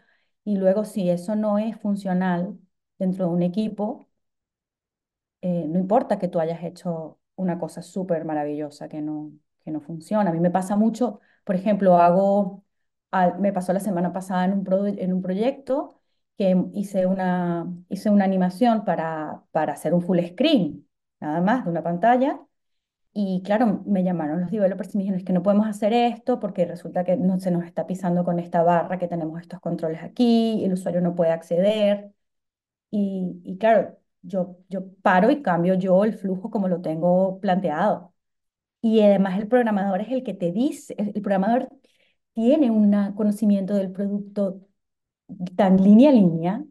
Y 0.47 0.57
luego 0.57 0.85
si 0.87 1.11
eso 1.11 1.37
no 1.37 1.59
es 1.59 1.79
funcional 1.79 2.59
dentro 2.99 3.27
de 3.27 3.33
un 3.35 3.43
equipo, 3.43 4.09
eh, 5.41 5.67
no 5.69 5.79
importa 5.79 6.19
que 6.19 6.29
tú 6.29 6.41
hayas 6.41 6.63
hecho 6.65 7.19
una 7.37 7.59
cosa 7.59 7.83
súper 7.83 8.25
maravillosa 8.25 8.89
que 8.89 9.01
no, 9.03 9.33
que 9.65 9.71
no 9.71 9.81
funciona. 9.81 10.31
A 10.31 10.33
mí 10.33 10.41
me 10.41 10.51
pasa 10.51 10.77
mucho, 10.77 11.21
por 11.45 11.55
ejemplo, 11.57 11.99
hago, 11.99 12.65
me 13.39 13.53
pasó 13.53 13.73
la 13.73 13.81
semana 13.81 14.13
pasada 14.13 14.45
en 14.47 14.53
un, 14.55 14.99
en 14.99 15.13
un 15.13 15.23
proyecto 15.23 16.01
que 16.37 16.57
hice 16.75 17.07
una, 17.07 17.67
hice 17.89 18.11
una 18.11 18.25
animación 18.25 18.85
para, 18.85 19.43
para 19.53 19.73
hacer 19.75 19.95
un 19.95 20.03
full 20.03 20.21
screen, 20.21 20.87
nada 21.21 21.41
más, 21.41 21.65
de 21.65 21.71
una 21.71 21.83
pantalla. 21.83 22.46
Y 23.19 23.41
claro, 23.43 23.83
me 23.87 24.05
llamaron 24.05 24.41
los 24.43 24.51
developers 24.51 24.95
y 24.95 24.99
me 24.99 25.03
dijeron, 25.05 25.19
es 25.21 25.25
que 25.25 25.33
no 25.33 25.43
podemos 25.43 25.67
hacer 25.67 25.93
esto 25.95 26.39
porque 26.39 26.67
resulta 26.67 27.03
que 27.05 27.17
no 27.17 27.41
se 27.41 27.51
nos 27.51 27.65
está 27.65 27.87
pisando 27.87 28.25
con 28.25 28.39
esta 28.39 28.63
barra 28.63 28.99
que 28.99 29.09
tenemos 29.09 29.41
estos 29.41 29.59
controles 29.61 30.03
aquí, 30.03 30.63
el 30.65 30.75
usuario 30.75 31.01
no 31.01 31.15
puede 31.15 31.31
acceder. 31.33 32.13
Y, 32.91 33.41
y 33.45 33.59
claro, 33.59 33.99
yo, 34.23 34.59
yo 34.69 34.89
paro 35.03 35.31
y 35.31 35.43
cambio 35.43 35.75
yo 35.75 36.05
el 36.05 36.15
flujo 36.15 36.51
como 36.51 36.69
lo 36.69 36.83
tengo 36.83 37.41
planteado. 37.41 38.15
Y 38.83 39.01
además 39.03 39.39
el 39.39 39.49
programador 39.49 40.01
es 40.03 40.11
el 40.13 40.25
que 40.25 40.35
te 40.35 40.53
dice, 40.53 40.95
el 40.99 41.23
programador 41.23 41.69
tiene 42.35 42.71
un 42.71 42.93
conocimiento 43.15 43.75
del 43.75 43.93
producto 43.93 44.61
tan 45.57 45.77
línea 45.85 46.11
a 46.11 46.13
línea 46.15 46.65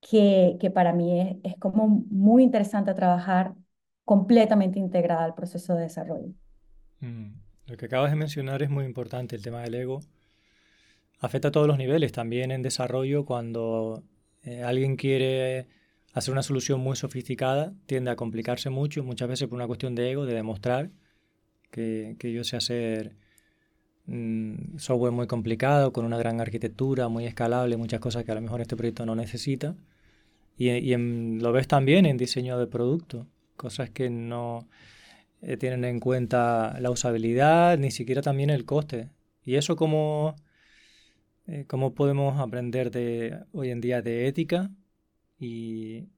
que, 0.00 0.56
que 0.60 0.70
para 0.70 0.92
mí 0.92 1.20
es, 1.20 1.36
es 1.54 1.58
como 1.58 1.88
muy 2.10 2.42
interesante 2.42 2.94
trabajar 2.94 3.54
completamente 4.04 4.78
integrada 4.78 5.24
al 5.24 5.34
proceso 5.34 5.74
de 5.74 5.82
desarrollo. 5.82 6.32
Mm. 7.00 7.32
Lo 7.66 7.76
que 7.76 7.86
acabas 7.86 8.10
de 8.10 8.16
mencionar 8.16 8.62
es 8.62 8.70
muy 8.70 8.84
importante, 8.84 9.36
el 9.36 9.42
tema 9.42 9.62
del 9.62 9.74
ego. 9.74 10.00
Afecta 11.20 11.48
a 11.48 11.52
todos 11.52 11.68
los 11.68 11.78
niveles, 11.78 12.10
también 12.12 12.50
en 12.50 12.62
desarrollo, 12.62 13.24
cuando 13.24 14.02
eh, 14.42 14.62
alguien 14.62 14.96
quiere 14.96 15.68
hacer 16.12 16.32
una 16.32 16.42
solución 16.42 16.80
muy 16.80 16.96
sofisticada, 16.96 17.72
tiende 17.86 18.10
a 18.10 18.16
complicarse 18.16 18.70
mucho, 18.70 19.04
muchas 19.04 19.28
veces 19.28 19.48
por 19.48 19.56
una 19.56 19.66
cuestión 19.66 19.94
de 19.94 20.10
ego, 20.10 20.26
de 20.26 20.34
demostrar 20.34 20.90
que, 21.70 22.16
yo 22.20 22.44
sé 22.44 22.56
hacer 22.56 23.16
mm, 24.06 24.78
software 24.78 25.12
muy 25.12 25.28
complicado, 25.28 25.92
con 25.92 26.04
una 26.04 26.18
gran 26.18 26.40
arquitectura, 26.40 27.08
muy 27.08 27.26
escalable, 27.26 27.76
muchas 27.76 28.00
cosas 28.00 28.24
que 28.24 28.32
a 28.32 28.34
lo 28.34 28.42
mejor 28.42 28.60
este 28.60 28.76
proyecto 28.76 29.06
no 29.06 29.14
necesita. 29.14 29.76
Y, 30.58 30.68
y 30.68 30.96
lo 31.38 31.52
ves 31.52 31.68
también 31.68 32.04
en 32.04 32.16
diseño 32.18 32.58
de 32.58 32.66
producto 32.66 33.26
cosas 33.62 33.90
que 33.90 34.10
no 34.10 34.68
eh, 35.40 35.56
tienen 35.56 35.84
en 35.84 36.00
cuenta 36.00 36.78
la 36.80 36.90
usabilidad, 36.90 37.78
ni 37.78 37.92
siquiera 37.92 38.20
también 38.20 38.50
el 38.50 38.64
coste. 38.64 39.10
Y 39.44 39.54
eso 39.54 39.76
cómo, 39.76 40.34
eh, 41.46 41.64
cómo 41.68 41.94
podemos 41.94 42.40
aprender 42.40 42.90
de 42.90 43.38
hoy 43.52 43.70
en 43.70 43.80
día 43.80 44.02
de 44.02 44.26
ética 44.26 44.70
y, 45.38 46.08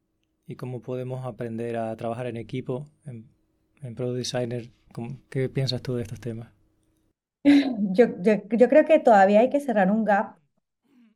y 0.46 0.57
cómo 0.57 0.80
podemos 0.80 1.26
aprender 1.26 1.76
a 1.76 1.94
trabajar 1.96 2.26
en 2.26 2.38
equipo, 2.38 2.87
en, 3.04 3.26
en 3.83 3.94
Product 3.94 4.16
Designer. 4.16 4.70
¿Qué 5.28 5.50
piensas 5.50 5.83
tú 5.83 5.96
de 5.96 6.02
estos 6.02 6.20
temas? 6.20 6.48
Yo, 7.44 8.07
yo, 8.22 8.33
yo 8.48 8.68
creo 8.70 8.87
que 8.87 8.98
todavía 9.00 9.40
hay 9.40 9.50
que 9.50 9.61
cerrar 9.61 9.90
un 9.90 10.07
gap 10.07 10.38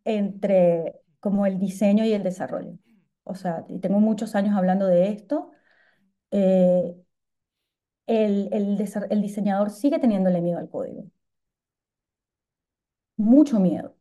entre 0.04 1.00
como 1.20 1.46
el 1.46 1.58
diseño 1.58 2.04
y 2.04 2.12
el 2.12 2.22
desarrollo. 2.22 2.78
O 3.24 3.34
sea, 3.34 3.64
tengo 3.80 3.98
muchos 4.00 4.34
años 4.34 4.54
hablando 4.54 4.86
de 4.86 5.08
esto 5.08 5.52
eh, 6.30 6.94
el, 8.06 8.48
el, 8.52 9.22
diseñador 9.22 9.70
sigue 9.70 9.98
teniéndole 10.00 10.40
miedo 10.40 10.58
al 10.58 10.68
código. 10.70 11.04
Mucho 13.16 13.58
miedo. 13.60 13.96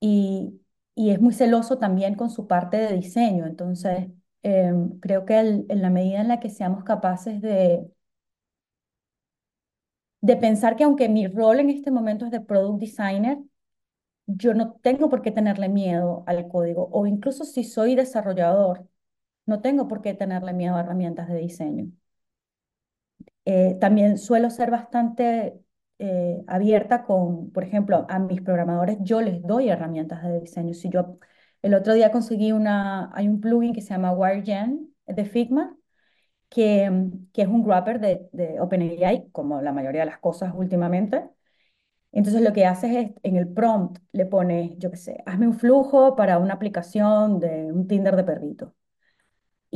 Y, 0.00 0.60
y 0.94 1.10
es 1.10 1.20
muy 1.20 1.34
celoso 1.34 1.78
también 1.78 2.16
con 2.16 2.30
su 2.30 2.46
parte 2.48 2.78
de 2.78 2.94
diseño. 2.96 3.46
Entonces, 3.46 4.08
em, 4.42 4.98
creo 5.00 5.24
que 5.26 5.38
en 5.38 5.82
la 5.82 5.90
medida 5.90 6.20
en 6.20 6.28
la 6.28 6.40
que 6.40 6.50
seamos 6.50 6.84
capaces 6.84 7.42
de, 7.42 7.90
de 10.20 10.36
pensar 10.36 10.74
que 10.76 10.84
aunque 10.84 11.08
mi 11.08 11.26
rol 11.28 11.60
en 11.60 11.70
este 11.70 11.90
momento 11.90 12.24
es 12.24 12.30
de 12.32 12.40
product 12.40 12.80
designer, 12.80 13.38
yo 14.26 14.54
no 14.54 14.74
tengo 14.82 15.08
por 15.10 15.22
qué 15.22 15.30
tenerle 15.32 15.68
miedo 15.68 16.24
al 16.26 16.48
código. 16.48 16.88
O 16.92 17.06
incluso 17.06 17.44
si 17.44 17.64
soy 17.64 17.94
desarrollador, 17.96 18.88
no 19.46 19.60
tengo 19.60 19.88
por 19.88 20.02
qué 20.02 20.14
tenerle 20.14 20.52
miedo 20.52 20.76
a 20.76 20.80
herramientas 20.80 21.28
de 21.28 21.36
diseño. 21.38 21.90
Eh, 23.44 23.76
también 23.80 24.18
suelo 24.18 24.50
ser 24.50 24.70
bastante 24.70 25.60
eh, 25.98 26.42
abierta 26.46 27.04
con, 27.04 27.50
por 27.52 27.64
ejemplo, 27.64 28.06
a 28.08 28.18
mis 28.18 28.40
programadores 28.42 28.98
yo 29.02 29.20
les 29.20 29.42
doy 29.42 29.68
herramientas 29.68 30.22
de 30.22 30.40
diseño. 30.40 30.74
Si 30.74 30.88
yo 30.90 31.18
el 31.62 31.74
otro 31.74 31.92
día 31.94 32.10
conseguí 32.10 32.52
una, 32.52 33.10
hay 33.14 33.28
un 33.28 33.40
plugin 33.40 33.74
que 33.74 33.82
se 33.82 33.90
llama 33.90 34.12
WireGen 34.12 34.94
de 35.06 35.24
Figma, 35.24 35.76
que, 36.50 36.90
que 37.34 37.42
es 37.42 37.48
un 37.48 37.64
wrapper 37.64 38.00
de, 38.00 38.28
de 38.32 38.60
OpenAI, 38.60 39.30
como 39.32 39.62
la 39.62 39.72
mayoría 39.72 40.02
de 40.02 40.06
las 40.08 40.18
cosas 40.20 40.52
últimamente. 40.56 41.24
Entonces 42.12 42.42
lo 42.42 42.52
que 42.52 42.66
haces 42.66 42.92
es, 42.96 43.12
en 43.24 43.36
el 43.36 43.48
prompt 43.48 43.98
le 44.12 44.26
pones, 44.26 44.72
yo 44.78 44.90
qué 44.90 44.96
sé, 44.98 45.22
hazme 45.26 45.48
un 45.48 45.54
flujo 45.58 46.16
para 46.16 46.38
una 46.38 46.54
aplicación 46.54 47.40
de 47.40 47.72
un 47.72 47.88
Tinder 47.88 48.16
de 48.16 48.24
perrito 48.24 48.74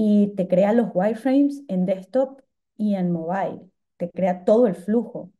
y 0.00 0.28
te 0.36 0.46
crea 0.46 0.72
los 0.72 0.90
wireframes 0.94 1.64
en 1.66 1.84
desktop 1.84 2.40
y 2.76 2.94
en 2.94 3.10
mobile. 3.10 3.68
Te 3.96 4.08
crea 4.10 4.44
todo 4.44 4.68
el 4.68 4.76
flujo. 4.76 5.32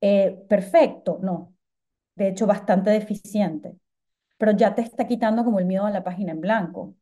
Eh, 0.00 0.44
perfecto, 0.48 1.18
no. 1.22 1.54
De 2.16 2.28
hecho, 2.28 2.46
bastante 2.46 2.90
deficiente. 2.90 3.76
Pero 4.38 4.52
ya 4.52 4.74
te 4.74 4.82
está 4.82 5.06
quitando 5.08 5.44
como 5.44 5.60
el 5.60 5.66
miedo 5.66 5.86
a 5.86 5.90
la 5.90 6.04
página 6.04 6.32
en 6.32 6.40
blanco. 6.40 6.96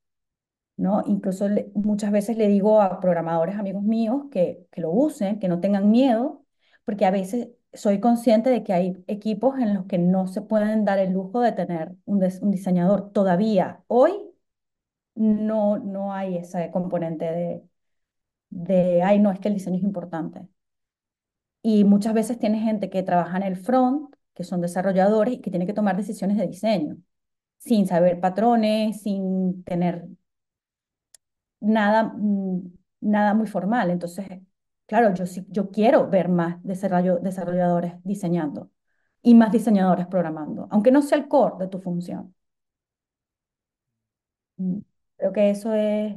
¿no? 0.77 1.05
Incluso 1.07 1.49
muchas 1.75 2.13
veces 2.13 2.39
le 2.39 2.49
digo 2.49 2.83
a 2.83 3.01
programadores 3.01 3.57
amigos 3.57 3.83
míos 3.85 4.25
que, 4.31 4.67
que 4.73 4.81
lo 4.83 4.91
usen, 4.93 5.39
que 5.41 5.49
no 5.49 5.61
tengan 5.61 5.91
miedo, 5.91 6.45
porque 6.85 7.07
a 7.07 7.11
veces 7.13 7.51
soy 7.75 8.01
consciente 8.01 8.51
de 8.51 8.65
que 8.65 8.73
hay 8.75 9.05
equipos 9.09 9.59
en 9.59 9.75
los 9.75 9.87
que 9.87 9.99
no 9.99 10.27
se 10.29 10.43
pueden 10.43 10.85
dar 10.85 10.99
el 10.99 11.13
lujo 11.13 11.41
de 11.43 11.53
tener 11.53 11.95
un, 12.07 12.23
un 12.43 12.51
diseñador 12.51 13.13
todavía 13.13 13.85
hoy 13.89 14.13
no, 15.19 15.79
no 15.79 16.13
hay 16.15 16.37
ese 16.39 16.71
componente 16.73 17.25
de, 17.27 17.63
de, 18.51 19.03
ay, 19.03 19.21
no, 19.21 19.33
es 19.33 19.41
que 19.41 19.49
el 19.49 19.55
diseño 19.55 19.79
es 19.79 19.85
importante. 19.85 20.49
Y 21.63 21.85
muchas 21.85 22.15
veces 22.15 22.39
tiene 22.39 22.61
gente 22.61 22.91
que 22.91 23.03
trabaja 23.03 23.37
en 23.37 23.43
el 23.45 23.57
front, 23.57 24.15
que 24.35 24.45
son 24.45 24.61
desarrolladores 24.61 25.35
y 25.35 25.41
que 25.41 25.51
tiene 25.51 25.67
que 25.67 25.73
tomar 25.75 25.97
decisiones 25.97 26.37
de 26.39 26.47
diseño, 26.47 26.97
sin 27.59 27.87
saber 27.89 28.21
patrones, 28.21 29.03
sin 29.03 29.65
tener 29.65 30.07
nada, 31.61 32.05
mm, 32.17 32.73
nada 33.01 33.35
muy 33.35 33.47
formal. 33.47 33.91
Entonces, 33.91 34.27
claro, 34.87 35.15
yo, 35.15 35.25
yo 35.49 35.71
quiero 35.71 36.09
ver 36.09 36.29
más 36.29 36.63
desarrolladores 36.63 37.95
diseñando 38.05 38.71
y 39.23 39.35
más 39.35 39.53
diseñadores 39.53 40.07
programando, 40.07 40.69
aunque 40.71 40.91
no 40.93 41.03
sea 41.03 41.19
el 41.19 41.29
core 41.29 41.57
de 41.61 41.69
tu 41.69 41.81
función. 41.81 42.35
Creo 45.19 45.33
que 45.33 45.51
eso 45.51 45.75
es, 45.75 46.15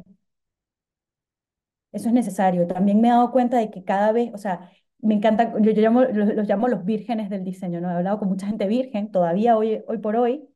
eso 1.91 2.07
es 2.07 2.13
necesario. 2.13 2.67
También 2.67 3.01
me 3.01 3.07
he 3.09 3.11
dado 3.11 3.31
cuenta 3.31 3.57
de 3.57 3.69
que 3.71 3.83
cada 3.83 4.11
vez, 4.11 4.31
o 4.33 4.37
sea, 4.37 4.71
me 4.99 5.15
encanta, 5.15 5.53
yo, 5.61 5.71
llamo, 5.73 6.03
los, 6.03 6.47
llamo 6.47 6.67
los 6.67 6.85
vírgenes 6.85 7.29
del 7.29 7.43
diseño, 7.43 7.81
¿no? 7.81 7.89
He 7.89 7.93
hablado 7.95 8.19
con 8.19 8.29
mucha 8.29 8.47
gente 8.47 8.67
virgen, 8.67 9.11
todavía 9.11 9.57
hoy, 9.57 9.83
hoy 9.87 9.97
por 9.97 10.15
hoy, 10.15 10.47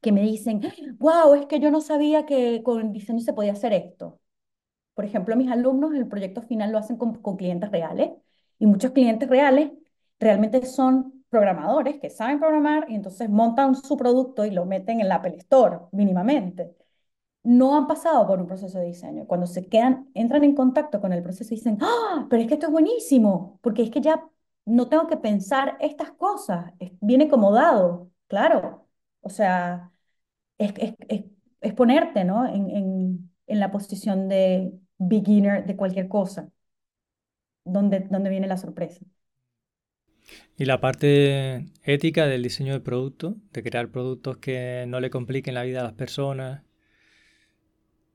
que 0.00 0.12
me 0.12 0.22
dicen, 0.22 0.60
wow, 0.98 1.34
es 1.34 1.46
que 1.46 1.60
yo 1.60 1.70
no 1.70 1.80
sabía 1.80 2.26
que 2.26 2.62
con 2.64 2.92
diseño 2.92 3.20
se 3.20 3.32
podía 3.32 3.52
hacer 3.52 3.72
esto. 3.72 4.20
Por 4.94 5.04
ejemplo, 5.04 5.36
mis 5.36 5.50
alumnos 5.50 5.94
el 5.94 6.08
proyecto 6.08 6.42
final 6.42 6.72
lo 6.72 6.78
hacen 6.78 6.96
con, 6.98 7.14
con 7.22 7.36
clientes 7.36 7.70
reales 7.70 8.12
y 8.58 8.66
muchos 8.66 8.92
clientes 8.92 9.28
reales 9.28 9.72
realmente 10.20 10.66
son 10.66 11.24
programadores 11.30 12.00
que 12.00 12.10
saben 12.10 12.40
programar 12.40 12.86
y 12.90 12.96
entonces 12.96 13.30
montan 13.30 13.74
su 13.76 13.96
producto 13.96 14.44
y 14.46 14.50
lo 14.50 14.66
meten 14.66 15.00
en 15.00 15.08
la 15.08 15.16
Apple 15.16 15.36
Store 15.38 15.78
mínimamente 15.92 16.76
no 17.44 17.76
han 17.76 17.86
pasado 17.86 18.26
por 18.26 18.40
un 18.40 18.46
proceso 18.46 18.78
de 18.78 18.86
diseño. 18.86 19.26
Cuando 19.26 19.46
se 19.46 19.66
quedan, 19.68 20.08
entran 20.14 20.44
en 20.44 20.54
contacto 20.54 21.00
con 21.00 21.12
el 21.12 21.22
proceso 21.22 21.52
y 21.54 21.56
dicen, 21.56 21.78
¡ah! 21.80 22.26
Pero 22.30 22.42
es 22.42 22.48
que 22.48 22.54
esto 22.54 22.66
es 22.66 22.72
buenísimo, 22.72 23.58
porque 23.62 23.82
es 23.82 23.90
que 23.90 24.00
ya 24.00 24.24
no 24.64 24.88
tengo 24.88 25.06
que 25.08 25.16
pensar 25.16 25.76
estas 25.80 26.12
cosas, 26.12 26.72
viene 27.00 27.28
como 27.28 27.52
dado, 27.52 28.10
claro. 28.28 28.88
O 29.22 29.30
sea, 29.30 29.92
es, 30.58 30.72
es, 31.60 31.74
ponerte, 31.74 32.24
¿no? 32.24 32.46
En, 32.46 32.70
en, 32.70 33.30
en, 33.46 33.60
la 33.60 33.70
posición 33.72 34.28
de 34.28 34.72
beginner 34.98 35.66
de 35.66 35.76
cualquier 35.76 36.08
cosa, 36.08 36.50
donde, 37.64 38.00
donde 38.00 38.30
viene 38.30 38.46
la 38.46 38.56
sorpresa. 38.56 39.04
Y 40.56 40.64
la 40.64 40.80
parte 40.80 41.66
ética 41.82 42.26
del 42.26 42.42
diseño 42.42 42.72
de 42.72 42.80
producto, 42.80 43.36
de 43.52 43.62
crear 43.62 43.90
productos 43.90 44.36
que 44.38 44.84
no 44.88 45.00
le 45.00 45.10
compliquen 45.10 45.54
la 45.54 45.64
vida 45.64 45.80
a 45.80 45.84
las 45.84 45.94
personas, 45.94 46.62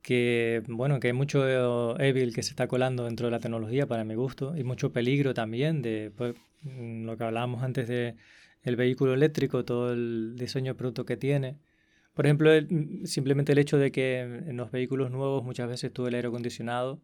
que 0.07 0.63
bueno, 0.69 1.01
que 1.01 1.07
hay 1.07 1.13
mucho 1.13 1.99
evil 1.99 2.33
que 2.33 2.41
se 2.41 2.51
está 2.51 2.69
colando 2.69 3.03
dentro 3.03 3.27
de 3.27 3.31
la 3.31 3.39
tecnología 3.39 3.87
para 3.87 4.05
mi 4.05 4.15
gusto 4.15 4.55
y 4.55 4.63
mucho 4.63 4.93
peligro 4.93 5.33
también 5.33 5.81
de 5.81 6.13
pues, 6.15 6.33
mm, 6.61 7.03
lo 7.03 7.17
que 7.17 7.25
hablábamos 7.25 7.61
antes 7.61 7.89
de 7.89 8.15
el 8.63 8.77
vehículo 8.77 9.13
eléctrico, 9.13 9.65
todo 9.65 9.91
el 9.91 10.35
diseño 10.37 10.71
de 10.73 10.75
producto 10.77 11.05
que 11.05 11.17
tiene. 11.17 11.57
Por 12.13 12.25
ejemplo, 12.25 12.51
mm, 12.53 13.05
simplemente 13.05 13.51
el 13.51 13.57
hecho 13.57 13.77
de 13.77 13.91
que 13.91 14.21
en 14.21 14.55
los 14.55 14.71
vehículos 14.71 15.11
nuevos 15.11 15.43
muchas 15.43 15.67
veces 15.67 15.91
tú 15.91 16.07
el 16.07 16.15
aire 16.15 16.29
acondicionado 16.29 17.01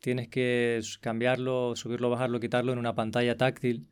tienes 0.00 0.28
que 0.28 0.82
cambiarlo, 1.00 1.74
subirlo, 1.74 2.10
bajarlo, 2.10 2.38
quitarlo 2.40 2.72
en 2.72 2.78
una 2.78 2.94
pantalla 2.94 3.38
táctil, 3.38 3.88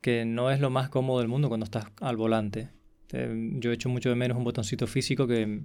que 0.00 0.24
no 0.24 0.50
es 0.50 0.60
lo 0.60 0.70
más 0.70 0.88
cómodo 0.88 1.18
del 1.20 1.28
mundo 1.28 1.48
cuando 1.48 1.64
estás 1.64 1.86
al 2.00 2.16
volante. 2.16 2.70
yo 3.10 3.70
he 3.70 3.74
hecho 3.74 3.90
mucho 3.90 4.08
de 4.10 4.16
menos 4.16 4.38
un 4.38 4.44
botoncito 4.44 4.86
físico 4.86 5.26
que, 5.26 5.60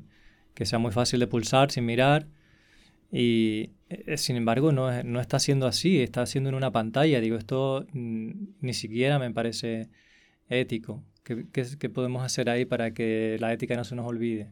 que 0.60 0.65
sea 0.65 0.78
muy 0.78 0.91
fácil 0.91 1.22
de 1.22 1.28
pulsar 1.28 1.72
sin 1.72 1.86
mirar. 1.86 2.28
Y 3.12 3.72
eh, 3.88 4.17
sin 4.17 4.36
embargo, 4.36 4.74
no, 4.74 5.04
no 5.04 5.22
está 5.22 5.39
siendo 5.39 5.67
así, 5.67 6.02
está 6.02 6.26
siendo 6.26 6.50
en 6.50 6.56
una 6.56 6.69
pantalla. 6.69 7.22
Digo, 7.22 7.38
esto 7.38 7.86
mm, 7.93 8.32
ni 8.60 8.74
siquiera 8.74 9.17
me 9.19 9.32
parece 9.32 9.89
ético. 10.50 11.02
¿Qué, 11.24 11.48
¿Qué, 11.54 11.89
podemos 11.89 12.24
hacer 12.24 12.50
ahí 12.50 12.65
para 12.65 12.93
que 12.93 13.38
la 13.39 13.54
ética 13.54 13.78
no 13.78 13.86
se 13.86 13.95
nos 13.95 14.06
olvide? 14.06 14.52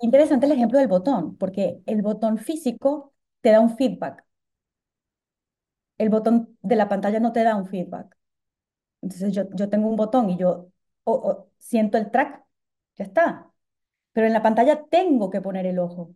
Interesante 0.00 0.46
el 0.46 0.52
ejemplo 0.52 0.80
del 0.80 0.88
botón, 0.88 1.36
porque 1.36 1.80
el 1.86 2.02
botón 2.02 2.36
físico 2.38 3.14
te 3.40 3.50
da 3.50 3.60
un 3.60 3.76
feedback. 3.76 4.24
El 5.96 6.08
botón 6.08 6.58
de 6.60 6.74
la 6.74 6.88
pantalla 6.88 7.20
no 7.20 7.30
te 7.32 7.44
da 7.44 7.54
un 7.54 7.66
feedback. 7.66 8.16
Entonces 9.00 9.32
yo, 9.32 9.44
yo 9.54 9.68
tengo 9.68 9.88
un 9.88 9.96
botón 9.96 10.28
y 10.30 10.36
yo 10.36 10.72
siento 11.58 11.98
el 11.98 12.10
track, 12.10 12.42
ya 12.96 13.04
está. 13.04 13.47
Pero 14.18 14.26
en 14.26 14.34
la 14.34 14.42
pantalla 14.42 14.84
tengo 14.90 15.30
que 15.30 15.40
poner 15.40 15.64
el 15.66 15.78
ojo. 15.78 16.14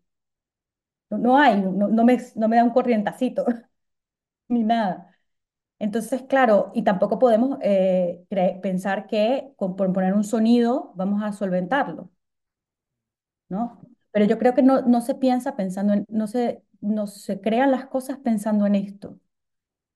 No, 1.11 1.37
hay, 1.39 1.61
no, 1.61 1.89
no, 1.89 2.05
me, 2.05 2.19
no 2.37 2.49
me 2.49 2.57
da 2.57 2.65
un 2.65 2.71
corrientacito, 2.71 3.45
ni 4.49 4.65
nada. 4.65 5.11
Entonces, 5.79 6.23
claro, 6.25 6.73
y 6.75 6.85
tampoco 6.85 7.19
podemos 7.19 7.59
eh, 7.63 8.25
pensar 8.63 9.07
que 9.09 9.53
con, 9.57 9.77
por 9.77 9.93
poner 9.93 10.15
un 10.15 10.25
sonido 10.25 10.93
vamos 10.97 11.23
a 11.23 11.33
solventarlo, 11.33 12.11
¿no? 13.49 13.81
Pero 14.13 14.27
yo 14.27 14.39
creo 14.39 14.55
que 14.55 14.63
no, 14.63 14.83
no 14.83 15.01
se 15.01 15.15
piensa 15.15 15.57
pensando 15.57 15.93
en, 15.95 16.05
no 16.09 16.27
se, 16.27 16.63
no 16.81 17.07
se 17.07 17.41
crean 17.41 17.71
las 17.71 17.87
cosas 17.87 18.19
pensando 18.19 18.67
en 18.67 18.75
esto. 18.75 19.19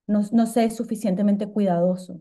No, 0.07 0.23
no 0.33 0.47
se 0.47 0.65
es 0.67 0.77
suficientemente 0.77 1.49
cuidadoso. 1.49 2.21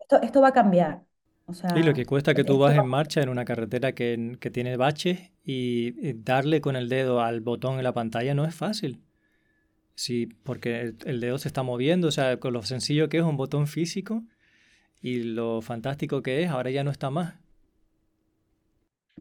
Esto, 0.00 0.16
esto 0.22 0.40
va 0.40 0.48
a 0.48 0.52
cambiar. 0.52 1.04
O 1.48 1.54
sea, 1.54 1.70
y 1.76 1.82
lo 1.82 1.94
que 1.94 2.04
cuesta 2.04 2.34
que 2.34 2.44
tú 2.44 2.58
vas 2.58 2.76
en 2.76 2.86
marcha 2.86 3.22
en 3.22 3.30
una 3.30 3.44
carretera 3.44 3.92
que, 3.92 4.36
que 4.38 4.50
tiene 4.50 4.76
baches 4.76 5.32
y 5.42 6.12
darle 6.12 6.60
con 6.60 6.76
el 6.76 6.90
dedo 6.90 7.22
al 7.22 7.40
botón 7.40 7.78
en 7.78 7.84
la 7.84 7.94
pantalla 7.94 8.34
no 8.34 8.44
es 8.44 8.54
fácil. 8.54 9.02
Sí, 9.98 10.26
porque 10.44 10.94
el, 11.06 11.20
dedo 11.20 11.38
se 11.38 11.48
está 11.48 11.64
moviendo, 11.64 12.06
o 12.06 12.10
sea, 12.12 12.38
con 12.38 12.52
lo 12.52 12.62
sencillo 12.62 13.08
que 13.08 13.18
es 13.18 13.24
un 13.24 13.36
botón 13.36 13.66
físico 13.66 14.22
y 15.02 15.24
lo 15.24 15.60
fantástico 15.60 16.22
que 16.22 16.44
es, 16.44 16.50
ahora 16.50 16.70
ya 16.70 16.84
no 16.84 16.92
está 16.92 17.10
más. 17.10 17.34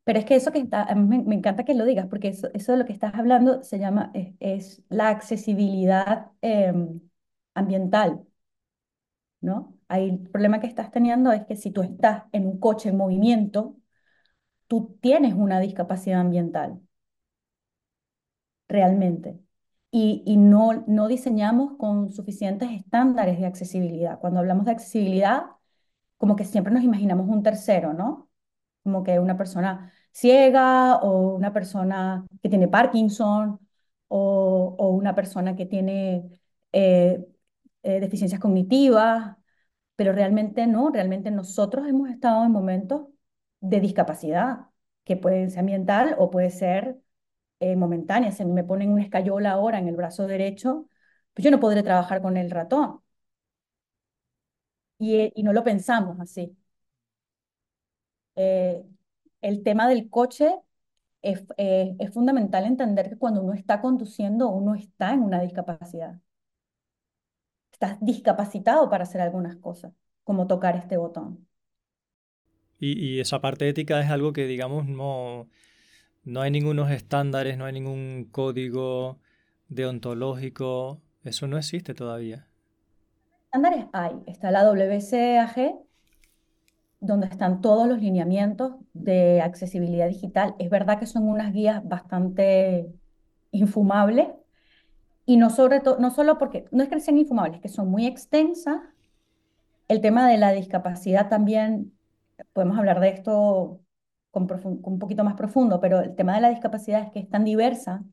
Pero 0.04 0.20
es 0.20 0.26
que 0.26 0.36
eso 0.36 0.52
que 0.52 0.60
está, 0.60 0.84
a 0.84 0.94
mí 0.94 1.24
me, 1.26 1.36
encanta 1.36 1.66
que 1.66 1.74
lo 1.74 1.84
digas, 1.84 2.06
porque 2.08 2.28
eso, 2.28 2.50
eso, 2.54 2.74
de 2.74 2.78
lo 2.78 2.86
que 2.86 2.94
estás 2.94 3.16
hablando 3.16 3.64
se 3.64 3.80
llama, 3.80 4.12
es, 4.40 4.84
la 4.90 5.10
accesibilidad 5.10 6.32
em, 6.42 7.00
ambiental, 7.56 8.24
¿no? 9.42 9.77
El 9.90 10.20
problema 10.30 10.60
que 10.60 10.68
estás 10.68 10.92
teniendo 10.92 11.32
es 11.32 11.46
que 11.46 11.56
si 11.56 11.72
tú 11.72 11.82
estás 11.82 12.24
en 12.32 12.46
un 12.48 12.60
coche 12.60 12.90
en 12.90 12.98
movimiento, 12.98 13.78
tú 14.68 14.98
tienes 15.02 15.34
una 15.34 15.60
discapacidad 15.60 16.22
ambiental, 16.22 16.82
realmente. 18.68 19.40
Y, 19.92 20.38
no, 20.38 21.08
diseñamos 21.08 21.78
con 21.78 22.12
suficientes 22.12 22.70
estándares 22.72 23.40
de 23.40 23.46
accesibilidad. 23.48 24.20
Cuando 24.20 24.40
hablamos 24.40 24.66
de 24.66 24.72
accesibilidad, 24.72 25.46
como 26.18 26.36
que 26.36 26.46
siempre 26.46 26.74
nos 26.74 26.84
imaginamos 26.84 27.28
un 27.30 27.44
tercero, 27.44 27.94
¿no? 27.94 28.30
Como 28.84 29.04
que 29.04 29.20
una 29.20 29.38
persona 29.38 29.92
ciega 30.12 30.98
o 30.98 31.36
una 31.36 31.54
persona 31.54 32.26
que 32.42 32.50
tiene 32.50 32.68
Parkinson 32.68 33.60
o, 34.08 34.76
o 34.78 34.90
una 34.92 35.16
persona 35.16 35.56
que 35.56 35.66
tiene 35.66 36.42
eh, 36.72 37.26
eh, 37.84 38.00
deficiencias 38.00 38.42
cognitivas 38.42 39.38
pero 39.98 40.14
realmente 40.14 40.68
no, 40.68 40.92
realmente 40.92 41.32
nosotros 41.32 41.88
hemos 41.88 42.10
estado 42.10 42.46
en 42.46 42.52
momentos 42.54 43.08
de 43.62 43.82
discapacidad, 43.82 44.68
que 45.06 45.18
puede 45.18 45.50
ser 45.50 45.60
ambiental 45.62 46.16
o 46.20 46.30
puede 46.32 46.52
ser 46.52 47.00
eh, 47.60 47.76
momentánea. 47.76 48.32
Si 48.32 48.46
me 48.46 48.64
ponen 48.64 48.92
una 48.92 49.04
escayola 49.04 49.52
ahora 49.52 49.80
en 49.80 49.88
el 49.90 49.96
brazo 49.98 50.28
derecho, 50.28 50.88
pues 51.34 51.46
yo 51.46 51.52
no 51.52 51.60
podré 51.60 51.84
trabajar 51.84 52.22
con 52.22 52.38
el 52.38 52.52
ratón. 52.52 53.02
Y, 55.00 55.16
eh, 55.16 55.34
no 55.44 55.54
lo 55.54 55.64
pensamos 55.64 56.20
así. 56.20 56.56
Eh, 58.36 58.84
el 59.42 59.64
tema 59.64 59.88
del 59.88 60.10
coche 60.10 60.56
es, 61.22 61.44
es 61.58 62.14
fundamental 62.14 62.66
entender 62.66 63.10
que 63.10 63.18
cuando 63.18 63.42
uno 63.44 63.54
está 63.54 63.82
conduciendo, 63.82 64.50
uno 64.50 64.76
está 64.76 65.14
en 65.14 65.22
una 65.24 65.42
discapacidad 65.42 66.20
estás 67.80 68.00
discapacitado 68.02 68.90
para 68.90 69.04
hacer 69.04 69.22
algunas 69.22 69.56
cosas, 69.58 69.94
como 70.24 70.48
tocar 70.48 70.76
este 70.76 70.98
botón. 70.98 71.48
Y, 72.80 73.20
esa 73.20 73.40
parte 73.40 73.70
ética 73.70 74.02
es 74.02 74.10
algo 74.10 74.34
que, 74.34 74.46
digamos, 74.46 74.88
no, 74.88 75.48
no 76.24 76.42
hay 76.42 76.52
ningunos 76.52 76.92
estándares, 76.92 77.58
no 77.58 77.66
hay 77.66 77.74
ningún 77.74 78.28
código 78.32 79.20
deontológico, 79.68 81.02
eso 81.24 81.48
no 81.48 81.58
existe 81.58 81.94
todavía. 81.94 82.48
Estándares 83.46 83.86
hay, 83.94 84.14
está 84.26 84.52
la 84.52 84.64
WCAG, 84.64 85.76
donde 87.00 87.28
están 87.28 87.62
todos 87.62 87.88
los 87.88 88.00
lineamientos 88.00 88.74
de 88.94 89.42
accesibilidad 89.42 90.08
digital. 90.08 90.56
Es 90.58 90.70
verdad 90.70 91.00
que 91.00 91.06
son 91.06 91.28
unas 91.28 91.54
guías 91.54 91.88
bastante 91.88 92.92
infumables, 93.52 94.28
y 95.28 95.38
no, 95.38 95.50
sobre 95.52 95.82
no 96.00 96.12
solo 96.12 96.40
porque, 96.40 96.66
no 96.72 96.84
es 96.84 96.90
que 96.90 97.00
sean 97.02 97.18
infumables, 97.20 97.62
que 97.62 97.70
son 97.70 97.90
muy 97.90 98.08
extensas. 98.08 98.82
El 99.88 100.02
tema 100.02 100.28
de 100.30 100.38
la 100.38 100.52
discapacidad 100.52 101.30
también, 101.30 101.94
podemos 102.54 102.78
hablar 102.78 103.00
de 103.00 103.10
esto 103.10 103.82
con, 104.32 104.48
un 104.84 105.00
poquito 105.00 105.24
más 105.24 105.36
profundo, 105.36 105.80
pero 105.82 106.02
el 106.02 106.16
tema 106.16 106.36
de 106.36 106.42
la 106.42 106.50
discapacidad 106.50 107.04
es 107.04 107.12
que 107.12 107.20
es 107.20 107.30
tan 107.30 107.44
diversa 107.46 108.04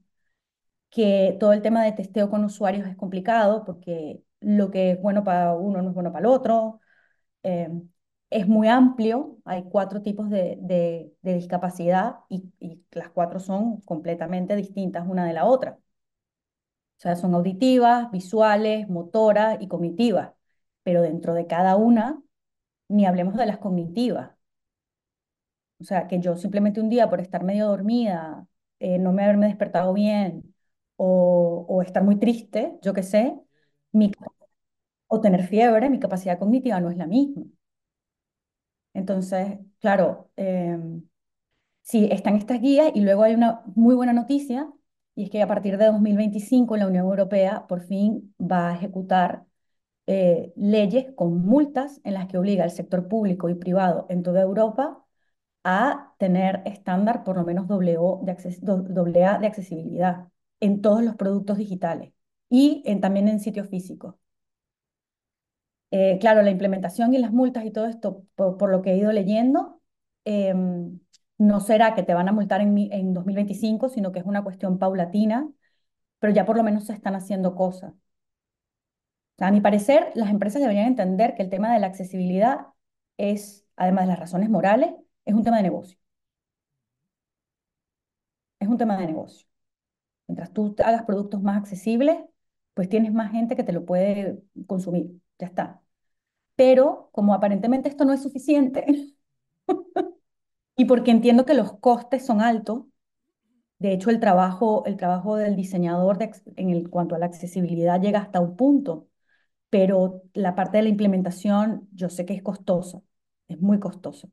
que 0.91 1.37
todo 1.41 1.53
el 1.53 1.63
tema 1.63 1.85
de 1.85 1.93
testeo 1.93 2.31
con 2.31 2.45
usuarios 2.45 2.87
es 2.89 2.97
complicado 2.97 3.65
porque 3.65 4.23
lo 4.41 4.71
que 4.71 4.93
es 4.93 5.03
bueno 5.03 5.25
para 5.25 5.55
uno 5.55 5.83
no 5.83 5.89
es 5.91 5.95
bueno 5.95 6.13
para 6.13 6.27
el 6.27 6.33
otro. 6.33 6.81
Eh, 7.45 7.69
es 8.31 8.49
muy 8.49 8.69
amplio, 8.69 9.39
hay 9.45 9.65
cuatro 9.65 10.03
tipos 10.03 10.31
de, 10.31 10.59
de, 10.61 11.35
discapacidad 11.35 12.17
y, 12.29 12.53
y, 12.61 12.85
las 12.93 13.11
cuatro 13.11 13.41
son 13.41 13.81
completamente 13.83 14.57
distintas 14.57 15.07
una 15.09 15.27
de 15.27 15.35
la 15.35 15.47
otra. 15.47 15.79
Sea, 17.05 17.15
son 17.17 17.35
auditivas, 17.37 18.11
visuales, 18.11 18.89
motoras 18.89 19.59
y 19.61 19.69
cognitivas. 19.69 20.33
Pero 20.83 21.03
dentro 21.03 21.35
de 21.35 21.47
cada 21.47 21.77
una, 21.77 22.21
ni 22.89 23.07
hablemos 23.07 23.37
de 23.37 23.47
las 23.47 23.59
cognitivas. 23.59 24.33
O 25.81 25.85
sea, 25.85 26.07
que 26.09 26.21
yo 26.21 26.37
simplemente 26.37 26.81
un 26.81 26.89
día 26.89 27.11
por 27.11 27.21
estar 27.21 27.45
medio 27.45 27.67
dormida, 27.69 28.47
eh, 28.79 28.99
no 28.99 29.13
me 29.13 29.25
haberme 29.25 29.47
despertado 29.47 29.93
bien 29.93 30.55
o, 30.97 31.67
o 31.69 31.83
estar 31.83 32.03
muy 32.05 32.17
triste, 32.19 32.79
yo 32.83 32.95
qué 32.95 33.03
sé, 33.03 33.35
mi, 33.93 34.13
o 35.09 35.21
tener 35.23 35.47
fiebre, 35.47 35.91
mi 35.91 36.01
capacidad 36.01 36.39
cognitiva 36.39 36.81
no 36.81 36.91
es 36.91 36.97
la 36.99 37.07
misma. 37.07 37.45
Entonces, 38.95 39.59
claro, 39.81 40.31
eh, 40.37 40.79
sí, 41.83 42.09
están 42.11 42.37
estas 42.37 42.61
guías 42.61 42.91
y 42.95 43.01
luego 43.03 43.23
hay 43.23 43.35
una 43.35 43.63
muy 43.75 43.95
buena 43.95 44.13
noticia 44.13 44.71
y 45.15 45.25
es 45.25 45.31
que 45.31 45.43
a 45.43 45.49
partir 45.49 45.79
de 45.79 45.87
2025 45.87 46.77
la 46.77 46.87
Unión 46.89 47.07
Europea 47.07 47.67
por 47.69 47.83
fin 47.83 48.35
va 48.41 48.71
a 48.71 48.75
ejecutar 48.75 49.47
eh, 50.07 50.53
leyes 50.57 51.07
con 51.17 51.45
multas 51.47 52.01
en 52.05 52.15
las 52.15 52.27
que 52.29 52.39
obliga 52.39 52.65
al 52.65 52.71
sector 52.71 53.09
público 53.09 53.49
y 53.49 53.55
privado 53.55 54.07
en 54.11 54.23
toda 54.23 54.43
Europa 54.43 55.05
a 55.65 56.15
tener 56.19 56.63
estándar 56.67 57.25
por 57.25 57.37
lo 57.37 57.45
menos 57.45 57.69
doble, 57.69 57.93
de 57.93 59.25
A 59.25 59.39
de 59.39 59.47
accesibilidad 59.47 60.29
en 60.61 60.83
todos 60.83 61.03
los 61.03 61.17
productos 61.17 61.59
digitales 61.59 62.13
y 62.51 62.83
en, 62.87 63.01
también 63.01 63.29
en 63.29 63.41
sitios 63.41 63.69
físicos. 63.69 64.17
Eh, 65.91 66.19
claro, 66.21 66.43
la 66.43 66.51
implementación 66.51 67.15
y 67.15 67.19
las 67.19 67.33
multas 67.33 67.65
y 67.65 67.71
todo 67.71 67.87
esto, 67.87 68.25
por, 68.35 68.69
lo 68.71 68.83
que 68.83 68.93
he 68.93 68.97
ido 68.97 69.13
leyendo, 69.13 69.81
em, 70.25 70.99
no 71.47 71.61
será 71.61 71.95
que 71.95 72.03
te 72.03 72.15
van 72.15 72.29
a 72.29 72.33
multar 72.33 72.61
en, 72.61 72.77
en 72.93 73.15
2025, 73.15 73.89
sino 73.89 74.13
que 74.13 74.21
es 74.21 74.27
una 74.27 74.43
cuestión 74.45 74.79
paulatina, 74.79 75.49
pero 76.21 76.33
ya 76.35 76.45
por 76.47 76.57
lo 76.59 76.65
menos 76.65 76.87
se 76.87 76.95
están 76.95 77.17
haciendo 77.17 77.55
cosas. 77.57 77.95
A 79.39 79.51
mi 79.53 79.61
parecer, 79.61 80.11
las 80.15 80.31
empresas 80.31 80.61
deberían 80.63 80.87
entender 80.87 81.35
que 81.35 81.43
el 81.43 81.51
tema 81.51 81.73
de 81.73 81.79
la 81.81 81.87
accesibilidad 81.89 82.67
es, 83.17 83.67
además 83.77 84.05
de 84.05 84.09
las 84.09 84.19
razones 84.21 84.49
morales, 84.51 84.93
es 85.25 85.35
un 85.35 85.43
tema 85.45 85.57
de 85.59 85.63
negocio. 85.65 85.99
Es 88.59 88.69
un 88.69 88.79
tema 88.79 88.97
de 88.99 89.07
negocio. 89.07 89.47
Mientras 90.29 90.53
tú 90.53 90.75
hagas 90.85 91.05
productos 91.05 91.43
más 91.43 91.59
accesibles, 91.59 92.19
pues 92.75 92.89
tienes 92.91 93.13
más 93.15 93.33
gente 93.33 93.57
que 93.57 93.65
te 93.65 93.73
lo 93.73 93.87
puede 93.87 94.43
consumir. 94.69 95.13
Ya 95.41 95.49
está. 95.49 95.83
Pero 96.57 97.11
como 97.13 97.35
aparentemente 97.35 97.89
esto 97.91 98.05
no 98.07 98.15
es 98.15 98.23
suficiente, 98.23 98.87
Y 100.77 100.87
porque 100.87 101.11
entiendo 101.11 101.45
que 101.45 101.55
los 101.55 101.79
costes 101.79 102.27
son 102.27 102.41
altos, 102.41 102.83
de 103.79 103.93
hecho 103.93 104.11
el 104.11 104.21
trabajo, 104.21 104.85
el 104.87 104.97
trabajo 104.97 105.37
del 105.37 105.57
diseñador 105.57 106.19
en 106.57 106.89
cuanto 106.89 107.15
a 107.15 107.19
la 107.19 107.27
accesibilidad 107.27 108.01
llega 108.01 108.21
hasta 108.21 108.41
un 108.41 108.57
punto, 108.57 109.09
pero 109.71 110.23
la 110.35 110.55
parte 110.57 110.79
de 110.79 110.85
la 110.85 110.91
implementación 110.91 111.89
yo 111.95 112.11
sé 112.11 112.27
que 112.27 112.35
es 112.35 112.43
costosa, 112.43 113.03
es 113.49 113.61
muy 113.61 113.81
costosa. 113.81 114.29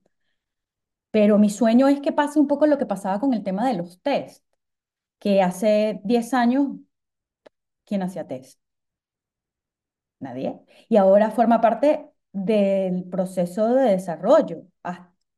Pero 1.11 1.37
mi 1.39 1.49
sueño 1.49 1.87
es 1.87 1.99
que 2.01 2.11
pase 2.11 2.39
un 2.39 2.47
poco 2.47 2.67
lo 2.67 2.77
que 2.77 2.85
pasaba 2.85 3.19
con 3.19 3.33
el 3.33 3.43
tema 3.43 3.67
de 3.67 3.73
los 3.75 4.01
test, 4.01 4.43
que 5.19 5.41
hace 5.43 6.01
10 6.05 6.33
años, 6.33 6.69
¿quién 7.85 8.01
hacía 8.03 8.27
test? 8.27 8.59
Nadie. 10.19 10.59
Y 10.89 10.97
ahora 10.97 11.31
forma 11.31 11.61
parte 11.61 12.11
del 12.31 13.03
proceso 13.05 13.73
de 13.75 13.91
desarrollo. 13.91 14.63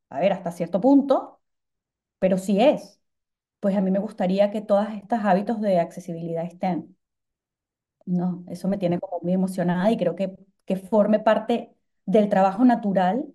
A 0.09 0.19
ver, 0.19 0.33
hasta 0.33 0.51
cierto 0.51 0.79
punto, 0.81 1.41
pero 2.19 2.37
sí 2.39 2.59
es. 2.61 3.01
Pues 3.61 3.75
a 3.77 3.81
mí 3.81 3.91
me 3.91 3.99
gustaría 3.99 4.51
que 4.51 4.61
todos 4.61 4.87
estos 4.91 5.19
hábitos 5.23 5.61
de 5.61 5.79
accesibilidad 5.79 6.45
estén. 6.45 6.97
No, 8.05 8.43
eso 8.49 8.67
me 8.67 8.77
tiene 8.77 8.99
como 8.99 9.19
muy 9.21 9.33
emocionada 9.33 9.89
y 9.91 9.97
creo 9.97 10.15
que, 10.15 10.35
que 10.65 10.75
forme 10.77 11.19
parte 11.19 11.73
del 12.05 12.29
trabajo 12.29 12.65
natural. 12.65 13.25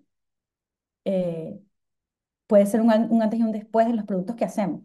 eh, 1.05 1.59
puede 2.47 2.65
ser 2.67 2.81
un 2.81 2.91
antes 2.91 3.39
y 3.39 3.43
un 3.43 3.51
después 3.53 3.87
de 3.87 3.93
los 3.95 4.05
productos 4.05 4.35
que 4.37 4.45
hacemos. 4.45 4.83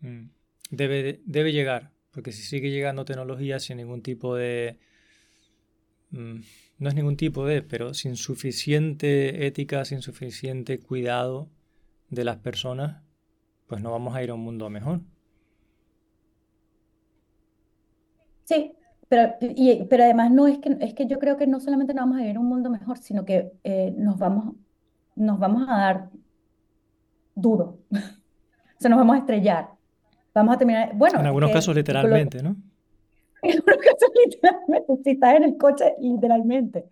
Mm. 0.00 0.24
Debe, 0.70 1.20
debe 1.24 1.52
llegar, 1.52 1.92
porque 2.10 2.32
si 2.32 2.42
sigue 2.42 2.70
llegando 2.70 3.04
tecnología 3.04 3.60
sin 3.60 3.76
ningún 3.78 4.02
tipo 4.02 4.34
de... 4.34 4.78
mm, 6.10 6.40
no 6.78 6.88
es 6.88 6.94
ningún 6.94 7.16
tipo 7.16 7.46
de, 7.46 7.62
pero 7.62 7.94
sin 7.94 8.16
suficiente 8.16 9.46
ética, 9.46 9.84
sin 9.84 10.02
suficiente 10.02 10.80
cuidado 10.80 11.48
de 12.10 12.24
las 12.24 12.38
personas, 12.38 13.02
pues 13.66 13.82
no 13.82 13.92
vamos 13.92 14.14
a 14.16 14.22
ir 14.22 14.30
a 14.30 14.34
un 14.34 14.40
mundo 14.42 14.70
mejor. 14.70 15.02
Sí, 18.44 18.72
pero, 19.08 19.34
y- 19.40 19.84
pero 19.86 20.04
además 20.04 20.30
no 20.30 20.46
es 20.46 20.58
que, 20.58 20.76
es 20.80 20.94
que 20.94 21.06
yo 21.06 21.18
creo 21.18 21.36
que 21.36 21.46
no 21.46 21.60
solamente 21.60 21.94
nos 21.94 22.02
vamos 22.04 22.18
a 22.18 22.20
vivir 22.22 22.38
un 22.38 22.46
mundo 22.46 22.70
mejor, 22.70 22.98
sino 22.98 23.24
que 23.24 23.52
eh, 23.64 23.92
nos 23.96 24.18
vamos, 24.18 24.54
nos 25.16 25.38
vamos 25.38 25.64
a 25.68 25.76
dar 25.78 26.10
duro, 27.34 27.78
o 27.90 28.80
sea, 28.80 28.90
nos 28.90 28.98
vamos 28.98 29.16
a 29.16 29.18
estrellar. 29.20 29.68
Vamos 30.34 30.54
a 30.54 30.58
terminar, 30.58 30.92
bueno, 30.94 31.20
En 31.20 31.26
algunos 31.26 31.50
casos 31.50 31.74
lo- 31.74 31.80
literalmente, 31.80 32.42
¿no? 32.42 32.56
casos 33.66 34.10
literalmente, 34.24 34.92
si 35.04 35.10
estás 35.12 35.36
en 35.36 35.44
el 35.44 35.56
coche, 35.56 35.94
literalmente. 36.00 36.84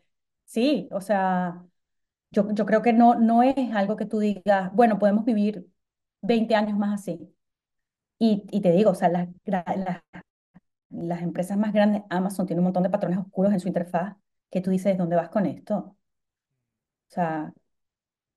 Sí, 0.44 0.88
o 0.92 1.00
sea, 1.00 1.64
yo, 2.30 2.52
yo 2.55 2.66
creo 2.66 2.82
que 2.82 2.92
no, 2.92 3.14
no 3.16 3.42
es 3.42 3.57
algo 3.74 3.96
que 3.96 4.07
tú 4.07 4.18
digas, 4.20 4.72
bueno, 4.74 4.98
podemos 4.98 5.24
vivir 5.24 5.66
20 6.22 6.55
años 6.55 6.78
más 6.78 7.00
así. 7.02 7.34
Y, 8.18 8.44
y 8.50 8.61
te 8.62 8.72
digo, 8.72 8.90
o 8.92 8.94
sea, 8.94 9.09
las, 9.11 9.28
las, 9.46 9.64
las 10.90 11.20
empresas 11.22 11.59
más 11.59 11.72
grandes, 11.74 12.02
Amazon 12.11 12.46
tiene 12.46 12.61
un 12.61 12.64
montón 12.64 12.82
de 12.84 12.90
patrones 12.90 13.18
oscuros 13.18 13.52
en 13.52 13.61
su 13.61 13.68
interfaz 13.68 14.16
que 14.50 14.61
tú 14.62 14.70
dices, 14.70 14.96
¿dónde 14.98 15.16
vas 15.16 15.28
con 15.30 15.44
esto? 15.46 15.76
O 15.76 15.96
sea, 17.09 17.52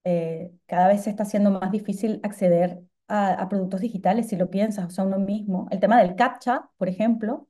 eh, 0.05 0.53
cada 0.67 0.87
vez 0.89 1.03
se 1.03 1.11
está 1.11 1.23
haciendo 1.23 1.51
más 1.51 1.71
difícil 1.71 2.19
acceder 2.23 2.81
a, 3.07 3.33
a 3.33 3.49
productos 3.49 3.81
digitales, 3.81 4.29
si 4.29 4.37
lo 4.37 4.49
piensas, 4.51 4.87
o 4.87 4.89
sea, 4.91 5.05
uno 5.05 5.19
mismo. 5.19 5.67
El 5.71 5.79
tema 5.79 6.01
del 6.01 6.15
CAPTCHA, 6.15 6.71
por 6.77 6.89
ejemplo, 6.89 7.47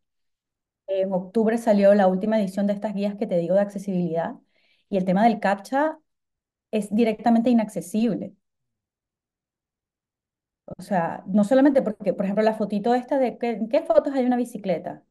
en 0.87 1.11
octubre 1.13 1.57
salió 1.57 1.93
la 1.93 2.07
última 2.07 2.39
edición 2.39 2.67
de 2.67 2.73
estas 2.73 2.93
guías 2.95 3.15
que 3.15 3.27
te 3.27 3.37
digo 3.37 3.55
de 3.55 3.61
accesibilidad, 3.61 4.35
y 4.89 4.97
el 4.97 5.05
tema 5.05 5.23
del 5.25 5.39
CAPTCHA 5.39 5.99
es 6.71 6.93
directamente 6.95 7.49
inaccesible. 7.51 8.35
O 10.77 10.81
sea, 10.81 11.23
no 11.27 11.43
solamente 11.43 11.81
porque, 11.81 12.13
por 12.13 12.23
ejemplo, 12.25 12.43
la 12.43 12.53
fotito 12.53 12.93
esta 12.95 13.17
de 13.19 13.37
¿qué, 13.37 13.51
¿en 13.51 13.67
qué 13.69 13.81
fotos 13.83 14.13
hay 14.13 14.25
una 14.25 14.37
bicicleta? 14.37 15.03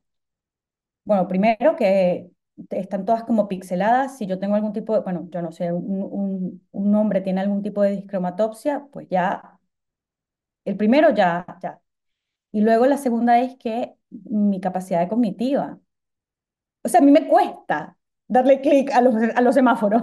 Bueno, 1.05 1.29
primero 1.29 1.77
que 1.77 2.31
están 2.71 3.05
todas 3.05 3.23
como 3.25 3.49
pixeladas. 3.49 4.19
Si 4.19 4.27
yo 4.27 4.39
tengo 4.39 4.55
algún 4.57 4.73
tipo 4.73 4.95
de, 4.95 5.01
bueno, 5.01 5.29
yo 5.31 5.41
no 5.43 5.53
sé, 5.53 5.73
un, 5.73 5.85
un, 6.03 6.67
un 6.73 6.95
hombre 6.95 7.21
tiene 7.21 7.41
algún 7.41 7.63
tipo 7.63 7.83
de 7.83 7.91
discromatopsia, 7.93 8.87
pues 8.93 9.07
ya, 9.09 9.59
el 10.65 10.77
primero 10.77 11.11
ya, 11.15 11.47
ya. 11.63 11.81
Y 12.53 12.63
luego 12.63 12.87
la 12.87 12.99
segunda 12.99 13.41
es 13.41 13.57
que 13.59 13.97
mi 14.25 14.61
capacidad 14.61 15.09
cognitiva. 15.09 15.79
O 16.85 16.89
sea, 16.89 17.01
a 17.01 17.03
mí 17.05 17.11
me 17.13 17.27
cuesta 17.29 17.97
darle 18.29 18.61
clic 18.61 18.91
a 18.93 19.01
los, 19.03 19.15
a 19.35 19.41
los 19.41 19.55
semáforos. 19.55 20.03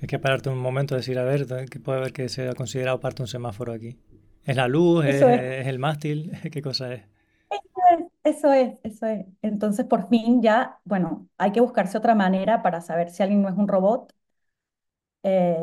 Hay 0.00 0.06
que 0.06 0.20
pararte 0.20 0.50
un 0.50 0.58
momento 0.58 0.94
y 0.94 0.98
decir, 0.98 1.18
a 1.18 1.24
ver, 1.24 1.46
¿qué 1.68 1.80
puede 1.80 1.98
haber 1.98 2.12
que 2.12 2.28
sea 2.28 2.54
considerado 2.54 3.00
parte 3.00 3.16
de 3.18 3.22
un 3.24 3.28
semáforo 3.28 3.72
aquí? 3.72 3.98
¿Es 4.44 4.54
la 4.56 4.68
luz? 4.68 5.04
¿Es, 5.04 5.16
Eso 5.16 5.28
es. 5.28 5.42
es 5.60 5.66
el 5.66 5.78
mástil? 5.80 6.30
¿Qué 6.52 6.62
cosa 6.62 6.92
es? 6.94 7.02
Eso 8.22 8.52
es, 8.52 8.78
eso 8.82 9.06
es. 9.06 9.26
Entonces, 9.42 9.86
por 9.86 10.08
fin 10.08 10.42
ya, 10.42 10.80
bueno, 10.84 11.28
hay 11.38 11.52
que 11.52 11.60
buscarse 11.60 11.98
otra 11.98 12.14
manera 12.14 12.62
para 12.62 12.80
saber 12.80 13.10
si 13.10 13.22
alguien 13.22 13.42
no 13.42 13.48
es 13.48 13.56
un 13.56 13.68
robot. 13.68 14.12
Eh, 15.22 15.56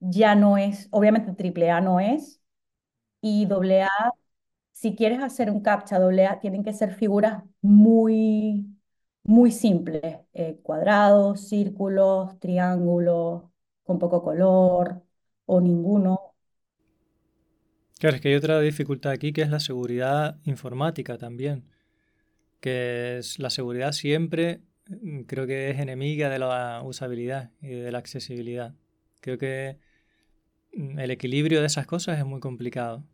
ya 0.00 0.34
no 0.34 0.58
es, 0.58 0.88
obviamente 0.90 1.32
triple 1.34 1.70
A 1.70 1.80
no 1.80 2.00
es, 2.00 2.40
y 3.22 3.46
doble 3.46 3.84
A, 3.84 3.90
si 4.76 4.94
quieres 4.94 5.22
hacer 5.22 5.50
un 5.50 5.60
captcha 5.62 5.98
doble 5.98 6.26
A, 6.26 6.38
tienen 6.38 6.62
que 6.62 6.74
ser 6.74 6.92
figuras 6.92 7.42
muy, 7.62 8.66
muy 9.24 9.50
simples, 9.50 10.18
eh, 10.34 10.60
cuadrados, 10.62 11.48
círculos, 11.48 12.38
triángulos, 12.40 13.44
con 13.84 13.98
poco 13.98 14.22
color 14.22 15.02
o 15.46 15.62
ninguno. 15.62 16.34
Claro, 17.98 18.16
es 18.16 18.20
que 18.20 18.28
hay 18.28 18.34
otra 18.34 18.60
dificultad 18.60 19.12
aquí 19.12 19.32
que 19.32 19.40
es 19.40 19.48
la 19.48 19.60
seguridad 19.60 20.38
informática 20.44 21.16
también. 21.16 21.64
Que 22.60 23.16
es 23.16 23.38
la 23.38 23.48
seguridad 23.48 23.92
siempre 23.92 24.60
mm, 24.88 25.22
creo 25.22 25.46
que 25.46 25.70
es 25.70 25.78
enemiga 25.78 26.28
de 26.28 26.38
la 26.38 26.82
usabilidad 26.84 27.50
y 27.62 27.68
de 27.68 27.90
la 27.92 27.98
accesibilidad. 27.98 28.74
Creo 29.22 29.38
que 29.38 29.78
mm, 30.74 30.98
el 30.98 31.10
equilibrio 31.10 31.60
de 31.60 31.66
esas 31.66 31.86
cosas 31.86 32.18
es 32.18 32.26
muy 32.26 32.40
complicado. 32.40 33.04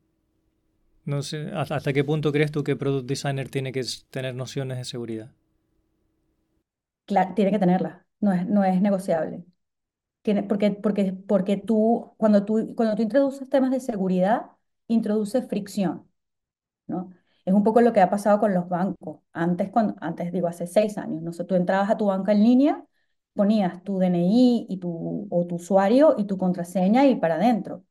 No 1.05 1.23
sé, 1.23 1.49
¿hasta 1.55 1.93
qué 1.93 2.03
punto 2.03 2.33
crees 2.33 2.51
tú 2.51 2.65
que 2.65 2.75
Product 2.75 3.07
Designer 3.07 3.49
tiene 3.49 3.71
que 3.71 3.85
tener 4.11 4.35
nociones 4.35 4.79
de 4.79 4.85
seguridad? 4.85 5.31
Cla- 7.07 7.35
tiene 7.35 7.51
que 7.51 7.59
tenerla, 7.59 8.07
no 8.21 8.33
es, 8.33 8.47
no 8.47 8.65
es 8.65 8.81
negociable. 8.81 9.45
Tiene, 10.23 10.43
porque, 10.45 10.73
porque, 10.73 11.13
porque 11.29 11.57
tú, 11.59 12.15
cuando 12.19 12.45
tú, 12.45 12.75
cuando 12.77 12.97
tú 12.97 13.03
introduces 13.03 13.49
temas 13.51 13.71
de 13.73 13.81
seguridad, 13.81 14.47
introduces 14.89 15.49
fricción, 15.49 16.09
¿no? 16.89 17.13
Es 17.45 17.55
un 17.55 17.65
poco 17.65 17.81
lo 17.83 17.93
que 17.93 18.01
ha 18.01 18.11
pasado 18.11 18.41
con 18.41 18.55
los 18.55 18.69
bancos. 18.69 19.21
Antes, 19.33 19.71
cuando, 19.71 19.97
antes 20.01 20.33
digo, 20.33 20.49
hace 20.49 20.67
seis 20.67 20.99
años, 20.99 21.23
no 21.23 21.33
sé, 21.33 21.45
tú 21.45 21.57
entrabas 21.57 21.91
a 21.91 21.97
tu 21.99 22.07
banca 22.07 22.33
en 22.33 22.43
línea, 22.45 22.85
ponías 23.35 23.83
tu 23.85 23.99
DNI 23.99 24.67
y 24.71 24.79
tu, 24.79 25.29
o 25.31 25.47
tu 25.47 25.57
usuario 25.57 26.17
y 26.19 26.25
tu 26.27 26.39
contraseña 26.39 27.07
y 27.07 27.17
para 27.17 27.37
adentro. 27.37 27.85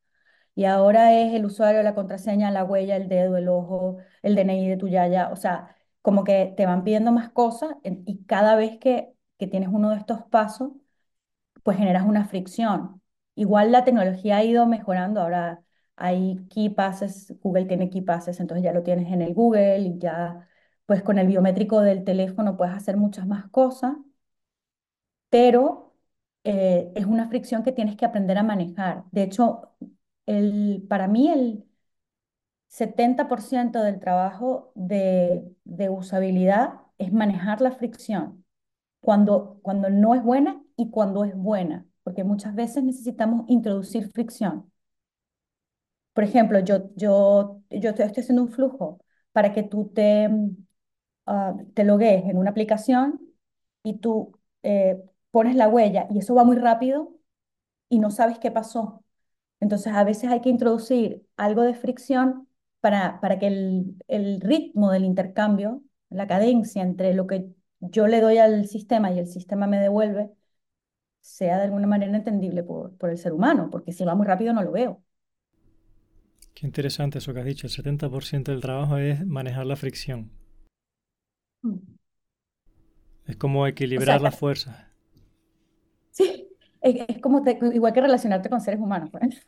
Y 0.54 0.64
ahora 0.66 1.14
es 1.18 1.32
el 1.34 1.44
usuario, 1.46 1.82
la 1.82 1.94
contraseña, 1.94 2.50
la 2.50 2.64
huella, 2.64 2.96
el 2.96 3.08
dedo, 3.08 3.36
el 3.38 3.48
ojo, 3.48 3.98
el 4.22 4.34
DNI 4.34 4.68
de 4.68 4.76
tu 4.76 4.88
yaya. 4.88 5.30
O 5.32 5.36
sea, 5.36 5.76
como 6.02 6.24
que 6.24 6.52
te 6.56 6.66
van 6.66 6.84
pidiendo 6.84 7.12
más 7.12 7.30
cosas 7.30 7.70
y 7.84 8.24
cada 8.26 8.56
vez 8.56 8.78
que, 8.78 9.14
que 9.38 9.46
tienes 9.46 9.70
uno 9.72 9.90
de 9.90 9.96
estos 9.96 10.22
pasos, 10.24 10.72
pues 11.62 11.76
generas 11.78 12.04
una 12.06 12.24
fricción. 12.26 13.00
Igual 13.34 13.72
la 13.72 13.84
tecnología 13.84 14.38
ha 14.38 14.44
ido 14.44 14.66
mejorando, 14.66 15.20
ahora 15.20 15.62
hay 15.96 16.36
key 16.50 16.70
passes, 16.70 17.34
Google 17.42 17.66
tiene 17.66 17.90
key 17.90 18.02
passes, 18.02 18.40
entonces 18.40 18.64
ya 18.64 18.72
lo 18.72 18.82
tienes 18.82 19.12
en 19.12 19.22
el 19.22 19.34
Google 19.34 19.78
y 19.80 19.98
ya 19.98 20.48
pues 20.86 21.02
con 21.02 21.18
el 21.18 21.26
biométrico 21.28 21.80
del 21.80 22.04
teléfono 22.04 22.56
puedes 22.56 22.74
hacer 22.74 22.96
muchas 22.96 23.26
más 23.26 23.48
cosas, 23.50 23.96
pero 25.30 25.94
eh, 26.44 26.92
es 26.94 27.06
una 27.06 27.28
fricción 27.28 27.62
que 27.62 27.72
tienes 27.72 27.96
que 27.96 28.04
aprender 28.04 28.38
a 28.38 28.42
manejar. 28.42 29.04
De 29.12 29.22
hecho, 29.22 29.74
el, 30.26 30.84
para 30.88 31.08
mí 31.08 31.28
el 31.30 31.64
70% 32.68 33.82
del 33.82 34.00
trabajo 34.00 34.72
de, 34.74 35.44
de 35.64 35.88
usabilidad 35.90 36.74
es 36.98 37.12
manejar 37.12 37.60
la 37.60 37.72
fricción 37.72 38.44
cuando, 39.00 39.60
cuando 39.62 39.90
no 39.90 40.14
es 40.14 40.22
buena 40.24 40.62
y 40.76 40.90
cuando 40.90 41.24
es 41.24 41.36
buena, 41.36 41.86
porque 42.04 42.24
muchas 42.24 42.54
veces 42.54 42.84
necesitamos 42.84 43.44
introducir 43.48 44.10
fricción. 44.12 44.70
Por 46.12 46.24
ejemplo, 46.24 46.58
yo, 46.60 46.90
yo, 46.96 47.62
yo 47.70 47.90
estoy, 47.90 48.04
estoy 48.06 48.22
haciendo 48.22 48.42
un 48.42 48.50
flujo 48.52 48.98
para 49.32 49.52
que 49.52 49.62
tú 49.62 49.90
te, 49.94 50.28
ah, 51.26 51.54
te 51.74 51.84
loguees 51.84 52.24
en 52.26 52.36
una 52.38 52.50
aplicación 52.50 53.20
y 53.82 53.98
tú 53.98 54.38
eh, 54.62 55.02
pones 55.30 55.56
la 55.56 55.68
huella 55.68 56.06
y 56.10 56.18
eso 56.18 56.34
va 56.34 56.44
muy 56.44 56.56
rápido 56.56 57.14
y 57.90 57.98
no 58.00 58.10
sabes 58.10 58.38
qué 58.40 58.50
pasó. 58.52 59.01
Entonces, 59.62 59.94
a 59.94 60.04
veces 60.04 60.30
hay 60.30 60.42
que 60.42 60.50
introducir 60.50 61.26
algo 61.38 61.62
de 61.62 61.74
fricción 61.74 62.48
para, 62.80 63.20
para 63.22 63.40
que 63.40 63.48
el, 63.48 63.96
el 64.08 64.42
ritmo 64.42 64.92
del 64.92 65.04
intercambio, 65.06 65.82
la 66.10 66.28
cadencia 66.28 66.82
entre 66.84 67.14
lo 67.14 67.26
que 67.28 67.50
yo 67.80 68.08
le 68.08 68.20
doy 68.22 68.38
al 68.38 68.66
sistema 68.68 69.12
y 69.12 69.20
el 69.20 69.28
sistema 69.28 69.66
me 69.68 69.80
devuelve, 69.80 70.30
sea 71.22 71.58
de 71.58 71.64
alguna 71.64 71.86
manera 71.88 72.16
entendible 72.16 72.62
por, 72.64 72.96
por 72.98 73.10
el 73.10 73.18
ser 73.18 73.32
humano, 73.34 73.70
porque 73.70 73.92
si 73.92 74.04
va 74.04 74.14
muy 74.16 74.26
rápido 74.26 74.52
no 74.54 74.62
lo 74.64 74.72
veo. 74.72 75.02
Qué 76.54 76.64
interesante 76.66 77.18
eso 77.18 77.34
que 77.34 77.40
has 77.40 77.44
dicho. 77.44 77.66
El 77.66 77.72
70% 77.74 78.52
del 78.52 78.62
trabajo 78.62 78.96
es 78.96 79.26
manejar 79.26 79.66
la 79.66 79.76
fricción. 79.76 80.30
Mm. 81.64 81.98
Es 83.26 83.34
como 83.34 83.66
O 83.94 84.00
equilibrar 84.00 84.20
sea, 84.20 84.22
las 84.22 84.36
fuerzas. 84.36 84.76
Es, 86.82 87.04
es 87.08 87.18
como 87.20 87.42
te- 87.42 87.58
igual 87.74 87.92
que 87.92 88.00
relacionarte 88.00 88.50
con 88.50 88.60
seres 88.60 88.80
humanos, 88.80 89.10
pues. 89.10 89.44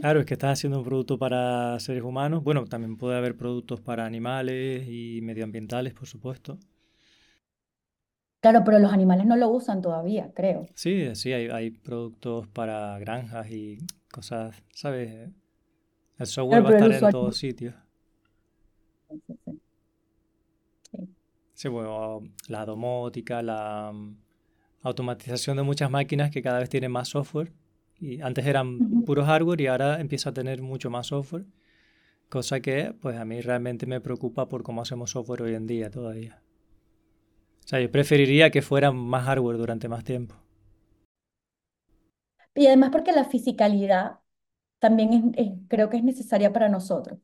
Claro, 0.00 0.20
es 0.20 0.26
que 0.26 0.34
estás 0.34 0.58
haciendo 0.58 0.78
un 0.78 0.84
producto 0.84 1.18
para 1.18 1.78
seres 1.80 2.02
humanos. 2.02 2.42
Bueno, 2.44 2.64
también 2.66 2.96
puede 2.96 3.16
haber 3.18 3.36
productos 3.36 3.80
para 3.80 4.06
animales 4.06 4.86
y 4.88 5.20
medioambientales, 5.22 5.92
por 5.94 6.06
supuesto. 6.06 6.58
Claro, 8.40 8.62
pero 8.64 8.80
los 8.80 8.92
animales 8.92 9.26
no 9.26 9.36
lo 9.36 9.48
usan 9.48 9.80
todavía, 9.82 10.32
creo. 10.34 10.66
Sí, 10.74 11.14
sí, 11.16 11.32
hay, 11.32 11.48
hay 11.48 11.70
productos 11.70 12.46
para 12.48 12.98
granjas 12.98 13.50
y 13.50 13.78
cosas, 14.10 14.62
¿sabes? 14.72 15.30
El 16.18 16.26
software 16.28 16.64
va 16.64 16.70
a 16.70 16.72
estar 16.72 16.92
en 16.92 17.10
todos 17.10 17.36
sitios. 17.38 17.74
Sí, 21.54 21.68
bueno, 21.68 22.20
la 22.48 22.64
domótica, 22.64 23.42
la 23.42 23.92
automatización 24.88 25.56
de 25.56 25.62
muchas 25.62 25.90
máquinas 25.90 26.30
que 26.30 26.42
cada 26.42 26.58
vez 26.58 26.68
tienen 26.68 26.90
más 26.92 27.08
software. 27.08 27.52
Y 28.00 28.20
antes 28.20 28.46
eran 28.46 29.04
puro 29.04 29.24
hardware 29.24 29.60
y 29.60 29.66
ahora 29.66 30.00
empieza 30.00 30.30
a 30.30 30.34
tener 30.34 30.62
mucho 30.62 30.90
más 30.90 31.08
software. 31.08 31.44
Cosa 32.28 32.60
que, 32.60 32.94
pues 33.00 33.16
a 33.16 33.24
mí 33.24 33.40
realmente 33.40 33.86
me 33.86 34.00
preocupa 34.00 34.48
por 34.48 34.62
cómo 34.62 34.82
hacemos 34.82 35.10
software 35.10 35.42
hoy 35.42 35.54
en 35.54 35.66
día 35.66 35.90
todavía. 35.90 36.42
O 37.64 37.68
sea, 37.68 37.80
yo 37.80 37.90
preferiría 37.90 38.50
que 38.50 38.62
fuera 38.62 38.92
más 38.92 39.24
hardware 39.24 39.58
durante 39.58 39.88
más 39.88 40.04
tiempo. 40.04 40.34
Y 42.54 42.66
además 42.66 42.90
porque 42.90 43.12
la 43.12 43.24
fisicalidad 43.24 44.18
también 44.78 45.32
creo 45.68 45.88
que 45.90 45.96
es 45.98 46.04
necesaria 46.04 46.52
para 46.52 46.68
nosotros. 46.68 47.18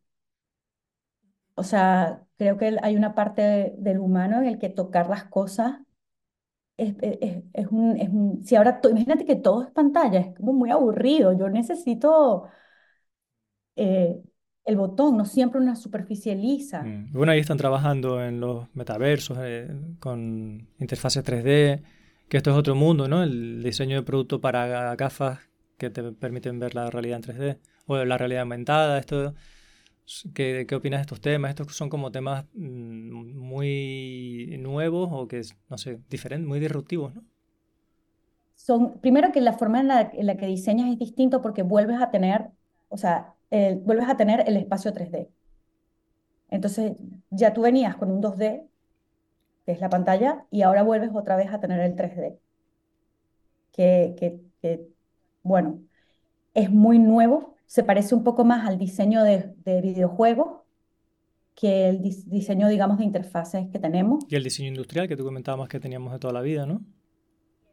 O 1.56 1.62
sea, 1.62 2.26
creo 2.36 2.56
que 2.58 2.76
hay 2.82 2.96
una 2.96 3.14
parte 3.14 3.74
del 3.78 3.98
humano 3.98 4.38
en 4.38 4.46
el 4.46 4.58
que 4.58 4.68
tocar 4.70 5.08
las 5.08 5.24
cosas 5.24 5.80
es, 6.76 7.66
un, 7.70 8.40
Si 8.44 8.56
ahora, 8.56 8.80
imagínate 8.88 9.24
que 9.24 9.36
todo 9.36 9.62
es 9.62 9.70
pantalla, 9.70 10.20
es 10.20 10.36
como 10.36 10.52
muy 10.52 10.70
aburrido. 10.70 11.32
Yo 11.32 11.48
necesito 11.48 12.48
eh, 13.76 14.20
el 14.64 14.76
botón, 14.76 15.16
no 15.16 15.24
siempre 15.24 15.60
una 15.60 15.76
superficie 15.76 16.34
lisa. 16.34 16.82
Mm. 16.82 17.12
Bueno, 17.12 17.32
ahí 17.32 17.40
están 17.40 17.58
trabajando 17.58 18.22
en 18.22 18.40
los 18.40 18.66
metaversos, 18.74 19.38
eh, 19.40 19.68
con 20.00 20.68
interfaces 20.78 21.24
3D, 21.24 21.82
que 22.28 22.36
esto 22.36 22.50
es 22.50 22.56
otro 22.56 22.74
mundo, 22.74 23.08
¿no? 23.08 23.22
El 23.22 23.62
diseño 23.62 23.96
de 23.96 24.02
producto 24.02 24.40
para 24.40 24.96
gafas 24.96 25.40
que 25.78 25.90
te 25.90 26.02
permiten 26.12 26.58
ver 26.58 26.74
la 26.74 26.90
realidad 26.90 27.16
en 27.16 27.22
3D, 27.22 27.58
o 27.86 28.04
la 28.04 28.18
realidad 28.18 28.42
aumentada, 28.42 28.98
esto... 28.98 29.34
¿Qué, 30.34 30.66
¿Qué, 30.68 30.74
opinas 30.74 30.98
de 30.98 31.02
estos 31.02 31.20
temas? 31.20 31.50
Estos 31.50 31.74
son 31.74 31.88
como 31.88 32.12
temas 32.12 32.44
mm, 32.54 33.38
muy 33.38 34.56
nuevos 34.58 35.08
o 35.12 35.26
que, 35.26 35.42
no 35.70 35.78
sé, 35.78 35.98
diferentes, 36.10 36.46
muy 36.46 36.60
disruptivos, 36.60 37.14
¿no? 37.14 37.24
Son, 38.54 38.98
primero 39.00 39.32
que 39.32 39.40
la 39.40 39.52
forma 39.52 39.80
en 39.80 39.88
la, 39.88 40.10
en 40.12 40.26
la 40.26 40.36
que 40.36 40.46
diseñas 40.46 40.90
es 40.90 40.98
distinto 40.98 41.42
porque 41.42 41.62
vuelves 41.62 42.00
a 42.00 42.10
tener, 42.10 42.50
o 42.88 42.96
sea, 42.96 43.34
vuelves 43.50 44.08
a 44.08 44.16
tener 44.16 44.44
el 44.46 44.56
espacio 44.56 44.92
3D. 44.92 45.28
Entonces, 46.50 46.92
ya 47.30 47.52
tú 47.52 47.62
venías 47.62 47.96
con 47.96 48.10
un 48.10 48.22
2D, 48.22 48.66
que 49.66 49.72
es 49.72 49.80
la 49.80 49.88
pantalla, 49.90 50.46
y 50.50 50.62
ahora 50.62 50.82
vuelves 50.82 51.10
otra 51.14 51.36
vez 51.36 51.52
a 51.52 51.60
tener 51.60 51.80
el 51.80 51.96
3D. 51.96 52.38
Que, 53.72 54.14
que, 54.18 54.40
que 54.62 54.88
bueno, 55.42 55.80
es 56.54 56.70
muy 56.70 56.98
nuevo, 56.98 57.53
se 57.74 57.82
parece 57.82 58.14
un 58.14 58.22
poco 58.22 58.44
más 58.44 58.68
al 58.68 58.78
diseño 58.78 59.24
de, 59.24 59.52
de 59.64 59.80
videojuegos 59.80 60.60
que 61.56 61.88
el 61.88 62.02
diseño, 62.02 62.68
digamos, 62.68 62.98
de 62.98 63.04
interfaces 63.04 63.66
que 63.72 63.80
tenemos. 63.80 64.24
Y 64.28 64.36
el 64.36 64.44
diseño 64.44 64.68
industrial 64.68 65.08
que 65.08 65.16
tú 65.16 65.24
comentabas 65.24 65.68
que 65.68 65.80
teníamos 65.80 66.12
de 66.12 66.20
toda 66.20 66.32
la 66.32 66.40
vida, 66.40 66.66
¿no? 66.66 66.82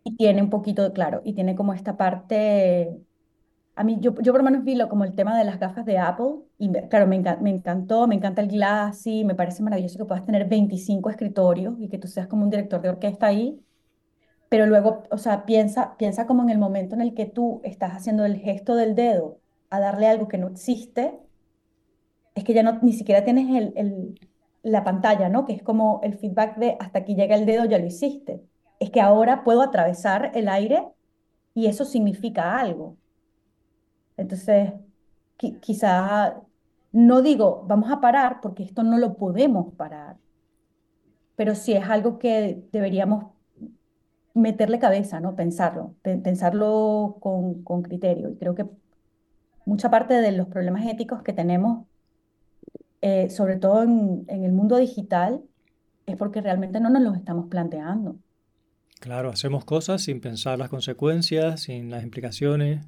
Y 0.03 0.15
tiene 0.15 0.41
un 0.41 0.49
poquito, 0.49 0.91
claro, 0.91 1.21
y 1.23 1.33
tiene 1.33 1.53
como 1.53 1.75
esta 1.75 1.97
parte 1.97 2.97
a 3.75 3.83
mí, 3.83 3.99
yo, 4.01 4.15
yo 4.23 4.33
por 4.33 4.41
lo 4.41 4.43
menos 4.43 4.63
vi 4.63 4.73
lo, 4.73 4.89
como 4.89 5.05
el 5.05 5.13
tema 5.13 5.37
de 5.37 5.43
las 5.43 5.59
gafas 5.59 5.85
de 5.85 5.99
Apple, 5.99 6.45
y 6.57 6.71
claro, 6.89 7.05
me, 7.05 7.19
me 7.39 7.51
encantó, 7.51 8.07
me 8.07 8.15
encanta 8.15 8.41
el 8.41 8.47
Glassy, 8.47 9.23
me 9.23 9.35
parece 9.35 9.61
maravilloso 9.61 9.99
que 9.99 10.05
puedas 10.05 10.25
tener 10.25 10.49
25 10.49 11.11
escritorios 11.11 11.75
y 11.79 11.89
que 11.89 11.99
tú 11.99 12.07
seas 12.07 12.25
como 12.25 12.43
un 12.43 12.49
director 12.49 12.81
de 12.81 12.89
orquesta 12.89 13.27
ahí, 13.27 13.61
pero 14.49 14.65
luego, 14.65 15.03
o 15.11 15.19
sea, 15.19 15.45
piensa, 15.45 15.95
piensa 15.97 16.25
como 16.25 16.41
en 16.41 16.49
el 16.49 16.57
momento 16.57 16.95
en 16.95 17.01
el 17.01 17.13
que 17.13 17.27
tú 17.27 17.61
estás 17.63 17.91
haciendo 17.91 18.25
el 18.25 18.37
gesto 18.37 18.73
del 18.73 18.95
dedo 18.95 19.41
a 19.71 19.79
darle 19.79 20.07
algo 20.07 20.27
que 20.27 20.37
no 20.37 20.49
existe, 20.49 21.19
es 22.35 22.43
que 22.43 22.53
ya 22.53 22.63
no, 22.63 22.79
ni 22.81 22.93
siquiera 22.93 23.23
tienes 23.23 23.49
el, 23.55 23.73
el, 23.75 24.19
la 24.63 24.83
pantalla, 24.83 25.29
¿no? 25.29 25.45
Que 25.45 25.53
es 25.53 25.63
como 25.63 25.99
el 26.03 26.17
feedback 26.17 26.57
de 26.57 26.77
hasta 26.79 26.99
aquí 26.99 27.15
llega 27.15 27.35
el 27.35 27.45
dedo, 27.45 27.65
ya 27.65 27.79
lo 27.79 27.85
hiciste. 27.85 28.43
Es 28.79 28.89
que 28.91 29.01
ahora 29.01 29.43
puedo 29.43 29.61
atravesar 29.61 30.31
el 30.35 30.49
aire 30.49 30.87
y 31.53 31.67
eso 31.67 31.85
significa 31.85 32.59
algo. 32.59 32.97
Entonces, 34.17 34.73
quizá, 35.61 36.41
no 36.91 37.21
digo, 37.21 37.63
vamos 37.67 37.91
a 37.91 38.01
parar 38.01 38.39
porque 38.41 38.63
esto 38.63 38.83
no 38.83 38.97
lo 38.97 39.17
podemos 39.17 39.73
parar, 39.75 40.17
pero 41.35 41.55
sí 41.55 41.73
es 41.73 41.87
algo 41.89 42.19
que 42.19 42.63
deberíamos 42.71 43.25
meterle 44.33 44.79
cabeza, 44.79 45.19
¿no? 45.19 45.35
Pensarlo, 45.35 45.95
pensarlo 46.01 47.17
con, 47.21 47.63
con 47.63 47.81
criterio. 47.83 48.29
Y 48.29 48.37
creo 48.37 48.55
que 48.55 48.65
mucha 49.65 49.89
parte 49.89 50.15
de 50.15 50.31
los 50.31 50.47
problemas 50.47 50.85
éticos 50.85 51.21
que 51.23 51.33
tenemos, 51.33 51.85
eh, 53.01 53.29
sobre 53.29 53.57
todo 53.57 53.83
en, 53.83 54.25
el 54.27 54.51
mundo 54.51 54.77
digital, 54.77 55.41
es 56.05 56.15
porque 56.17 56.41
realmente 56.41 56.79
no 56.79 56.89
nos 56.89 57.01
los 57.01 57.15
estamos 57.15 57.47
planteando. 57.47 58.17
Claro, 58.99 59.29
hacemos 59.29 59.65
cosas 59.65 60.03
sin 60.03 60.21
pensar 60.21 60.59
las 60.59 60.69
consecuencias, 60.69 61.61
sin 61.61 61.89
las 61.89 62.03
implicaciones. 62.03 62.85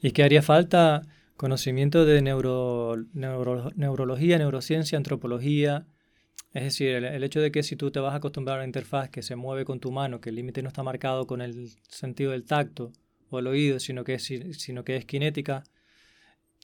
Y 0.00 0.10
que 0.10 0.22
haría 0.22 0.42
falta 0.42 1.02
conocimiento 1.36 2.04
de 2.04 2.20
neuro, 2.20 2.96
neurología, 3.14 4.36
neurociencia, 4.36 4.98
antropología. 4.98 5.86
Es 6.52 6.64
decir, 6.64 6.88
el, 6.90 7.24
hecho 7.24 7.40
de 7.40 7.50
que 7.50 7.62
si 7.62 7.76
tú 7.76 7.90
te 7.90 8.00
vas 8.00 8.12
a 8.12 8.16
acostumbrar 8.16 8.58
a 8.58 8.60
una 8.60 8.66
interfaz 8.66 9.08
que 9.08 9.22
se 9.22 9.36
mueve 9.36 9.64
con 9.64 9.80
tu 9.80 9.90
mano, 9.90 10.20
que 10.20 10.28
el 10.28 10.36
límite 10.36 10.62
no 10.62 10.68
está 10.68 10.82
marcado 10.82 11.26
con 11.26 11.40
el 11.40 11.70
sentido 11.88 12.32
del 12.32 12.44
tacto 12.44 12.92
o 13.34 13.38
el 13.38 13.46
oído, 13.46 13.80
sino 13.80 14.04
que 14.04 14.14
es, 14.14 14.24
sino 14.24 14.84
que 14.84 14.96
es 14.96 15.06
cinética, 15.06 15.64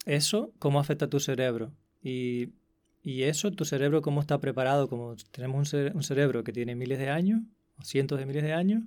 eso 0.06 0.52
cómo 0.58 0.80
afecta 0.80 1.06
a 1.06 1.10
tu 1.10 1.20
cerebro. 1.20 1.72
Y, 2.02 2.50
y 3.02 3.22
eso, 3.24 3.50
tu 3.52 3.64
cerebro 3.64 4.02
cómo 4.02 4.20
está 4.20 4.40
preparado, 4.40 4.88
como 4.88 5.16
tenemos 5.30 5.72
un, 5.72 6.02
cerebro 6.02 6.44
que 6.44 6.52
tiene 6.52 6.74
miles 6.74 6.98
de 6.98 7.10
años, 7.10 7.40
o 7.76 7.84
cientos 7.84 8.18
de 8.18 8.26
miles 8.26 8.42
de 8.42 8.52
años, 8.52 8.82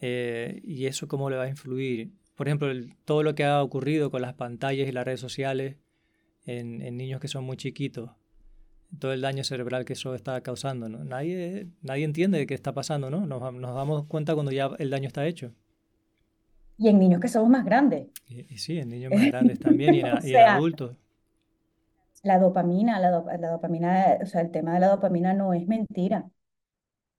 eh, 0.00 0.60
y 0.64 0.86
eso 0.86 1.08
cómo 1.08 1.30
le 1.30 1.36
va 1.36 1.44
a 1.44 1.48
influir 1.48 2.12
por 2.34 2.48
ejemplo, 2.48 2.68
todo 3.04 3.22
lo 3.22 3.34
que 3.34 3.44
ha 3.44 3.62
ocurrido 3.62 4.10
con 4.10 4.22
las 4.22 4.34
pantallas 4.34 4.88
y 4.88 4.92
las 4.92 5.04
redes 5.04 5.20
sociales 5.20 5.76
en, 6.46 6.96
niños 6.96 7.20
que 7.20 7.28
son 7.28 7.44
muy 7.44 7.56
chiquitos, 7.56 8.10
todo 8.98 9.12
el 9.12 9.20
daño 9.20 9.44
cerebral 9.44 9.84
que 9.84 9.92
eso 9.92 10.14
está 10.14 10.40
causando. 10.42 10.88
Nadie, 10.88 11.68
nadie 11.82 12.04
entiende 12.04 12.46
qué 12.46 12.54
está 12.54 12.72
pasando, 12.72 13.08
¿no? 13.08 13.26
Nos, 13.26 13.40
damos 13.40 14.06
cuenta 14.06 14.34
cuando 14.34 14.52
ya 14.52 14.70
el 14.78 14.90
daño 14.90 15.06
está 15.06 15.26
hecho. 15.26 15.52
Y 16.76 16.88
en 16.88 16.98
niños 16.98 17.20
que 17.20 17.28
somos 17.28 17.48
más 17.48 17.64
grandes. 17.64 18.08
Y, 18.28 18.58
sí, 18.58 18.78
en 18.78 18.90
niños 18.90 19.12
más 19.14 19.26
grandes 19.26 19.58
también 19.58 19.94
y 19.94 20.00
en, 20.00 20.06
adultos. 20.36 20.96
La 22.22 22.38
dopamina, 22.38 22.98
la, 23.00 23.10
la, 23.38 23.50
dopamina, 23.50 24.18
o 24.22 24.26
sea, 24.26 24.40
el 24.40 24.50
tema 24.50 24.74
de 24.74 24.80
la 24.80 24.88
dopamina 24.88 25.34
no 25.34 25.52
es 25.52 25.66
mentira. 25.66 26.30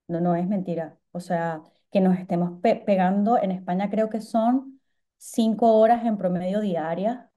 No, 0.08 0.20
no 0.20 0.34
es 0.36 0.46
mentira. 0.48 0.98
O 1.12 1.20
sea, 1.20 1.62
que 1.90 2.00
nos 2.00 2.18
estemos 2.18 2.60
pegando, 2.60 3.38
en 3.38 3.50
España 3.52 3.90
creo 3.90 4.10
que 4.10 4.20
son 4.20 4.80
cinco 5.18 5.78
horas 5.78 6.04
en 6.04 6.18
promedio 6.18 6.60
diaria 6.60 7.30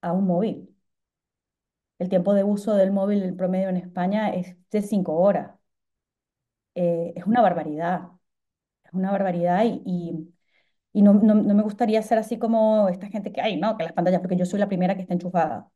a 0.00 0.12
un 0.12 0.26
móvil. 0.26 0.74
El 1.98 2.08
tiempo 2.08 2.32
de 2.34 2.42
uso 2.44 2.74
del 2.74 2.90
móvil 2.90 3.22
en 3.22 3.36
promedio 3.36 3.68
en 3.68 3.76
España 3.76 4.30
es 4.30 4.56
de 4.70 4.80
cinco 4.82 5.14
horas. 5.16 5.58
Eh, 6.74 7.12
es 7.16 7.26
una 7.26 7.40
barbaridad, 7.40 8.08
es 8.84 8.92
una 8.92 9.10
barbaridad 9.12 9.64
y, 9.64 9.82
y, 9.86 10.34
no, 11.02 11.14
no, 11.14 11.34
me 11.36 11.62
gustaría 11.62 12.02
ser 12.02 12.18
así 12.18 12.38
como 12.38 12.88
esta 12.88 13.08
gente 13.08 13.32
que 13.32 13.40
hay, 13.40 13.56
¿no? 13.58 13.76
Que 13.76 13.84
las 13.84 13.92
pantallas, 13.92 14.20
porque 14.20 14.36
yo 14.36 14.46
soy 14.46 14.60
la 14.60 14.68
primera 14.68 14.94
que 14.96 15.02
está 15.02 15.14
enchufada. 15.14 15.70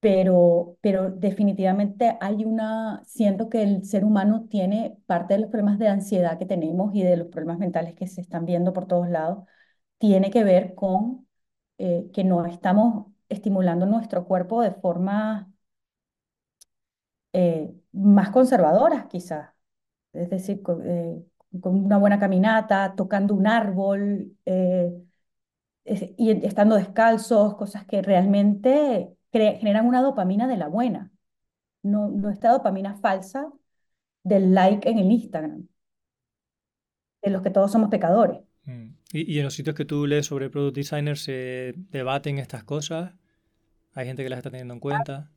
Pero, 0.00 0.78
pero 0.80 1.10
definitivamente 1.10 2.16
hay 2.22 2.44
una, 2.46 3.02
siento 3.04 3.50
que 3.50 3.62
el 3.62 3.84
ser 3.84 4.02
humano 4.04 4.46
tiene 4.48 4.96
parte 5.06 5.34
de 5.34 5.40
los 5.40 5.50
problemas 5.50 5.78
de 5.78 5.88
ansiedad 5.88 6.38
que 6.38 6.46
tenemos 6.46 6.94
y 6.94 7.02
de 7.02 7.18
los 7.18 7.28
problemas 7.28 7.58
mentales 7.58 7.94
que 7.94 8.06
se 8.06 8.22
están 8.22 8.46
viendo 8.46 8.72
por 8.72 8.86
todos 8.86 9.10
lados, 9.10 9.44
tiene 9.98 10.30
que 10.30 10.42
ver 10.44 10.74
con 10.74 11.28
eh, 11.78 12.10
que 12.14 12.24
no 12.24 12.46
estamos 12.46 13.08
estimulando 13.28 13.86
nuestro 13.86 14.26
cuerpo 14.26 14.62
de 14.62 14.72
forma 14.72 15.52
eh, 17.32 17.72
más 17.92 18.30
conservadoras 18.30 19.06
quizás. 19.06 19.50
Es 20.12 20.30
decir, 20.30 20.62
eh, 20.84 21.24
con, 21.60 21.84
una 21.84 21.98
buena 21.98 22.18
caminata, 22.18 22.94
tocando 22.96 23.34
un 23.34 23.46
árbol 23.46 24.36
y 25.84 26.30
estando 26.46 26.76
descalzos, 26.76 27.56
cosas 27.56 27.84
que 27.84 28.02
realmente 28.02 29.16
generan 29.32 29.86
una 29.86 30.02
dopamina 30.02 30.46
de 30.46 30.56
la 30.56 30.68
buena, 30.68 31.10
no, 31.82 32.08
no 32.08 32.30
esta 32.30 32.50
dopamina 32.50 32.96
falsa 32.96 33.50
del 34.22 34.54
like 34.54 34.88
en 34.88 34.98
el 34.98 35.10
Instagram, 35.10 35.66
de 37.22 37.30
los 37.30 37.42
que 37.42 37.50
todos 37.50 37.72
somos 37.72 37.88
pecadores. 37.90 38.40
Mm. 38.64 38.88
¿Y, 39.12 39.34
y 39.34 39.38
en 39.38 39.44
los 39.44 39.54
sitios 39.54 39.74
que 39.74 39.84
tú 39.84 40.06
lees 40.06 40.26
sobre 40.26 40.50
product 40.50 40.76
designers 40.76 41.22
se 41.24 41.74
debaten 41.90 42.38
estas 42.38 42.64
cosas? 42.64 43.12
¿Hay 43.94 44.06
gente 44.06 44.22
que 44.22 44.28
las 44.28 44.38
está 44.38 44.50
teniendo 44.50 44.74
en 44.74 44.80
cuenta? 44.80 45.30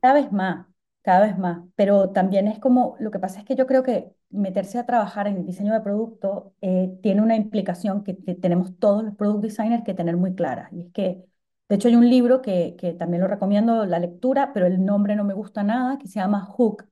Cada 0.00 0.14
vez 0.14 0.32
más, 0.32 0.66
cada 1.02 1.26
vez 1.26 1.38
más. 1.38 1.62
Pero 1.76 2.10
también 2.10 2.48
es 2.48 2.58
como, 2.58 2.96
lo 2.98 3.10
que 3.10 3.18
pasa 3.18 3.38
es 3.40 3.44
que 3.44 3.54
yo 3.54 3.66
creo 3.66 3.82
que 3.82 4.12
meterse 4.30 4.78
a 4.78 4.86
trabajar 4.86 5.26
en 5.26 5.44
diseño 5.46 5.72
de 5.74 5.80
producto 5.80 6.54
eh, 6.60 6.98
tiene 7.02 7.22
una 7.22 7.36
implicación 7.36 8.04
que 8.04 8.14
tenemos 8.14 8.78
todos 8.78 9.04
los 9.04 9.14
product 9.16 9.42
designers 9.44 9.84
que 9.84 9.94
tener 9.94 10.16
muy 10.16 10.34
clara. 10.34 10.68
Y 10.72 10.82
es 10.82 10.92
que, 10.92 11.24
de 11.68 11.74
hecho, 11.76 11.88
hay 11.88 11.96
un 11.96 12.08
libro 12.08 12.42
que, 12.42 12.76
que 12.78 12.92
también 12.94 13.22
lo 13.22 13.28
recomiendo 13.28 13.84
la 13.86 13.98
lectura, 13.98 14.52
pero 14.52 14.66
el 14.66 14.84
nombre 14.84 15.16
no 15.16 15.24
me 15.24 15.34
gusta 15.34 15.62
nada, 15.62 15.98
que 15.98 16.06
se 16.08 16.20
llama 16.20 16.44
Hooked, 16.44 16.86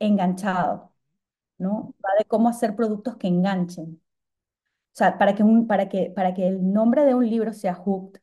enganchado, 0.00 0.92
¿no? 1.58 1.94
Va 2.04 2.10
de 2.18 2.24
cómo 2.26 2.48
hacer 2.50 2.76
productos 2.76 3.16
que 3.18 3.28
enganchen. 3.28 4.00
O 4.94 4.96
sea, 4.98 5.18
para 5.18 5.34
que, 5.34 5.42
un, 5.44 5.66
para 5.66 5.88
que, 5.88 6.10
para 6.14 6.34
que 6.34 6.46
el 6.48 6.72
nombre 6.72 7.04
de 7.04 7.14
un 7.14 7.28
libro 7.30 7.52
sea 7.54 7.74
Hooked, 7.74 8.20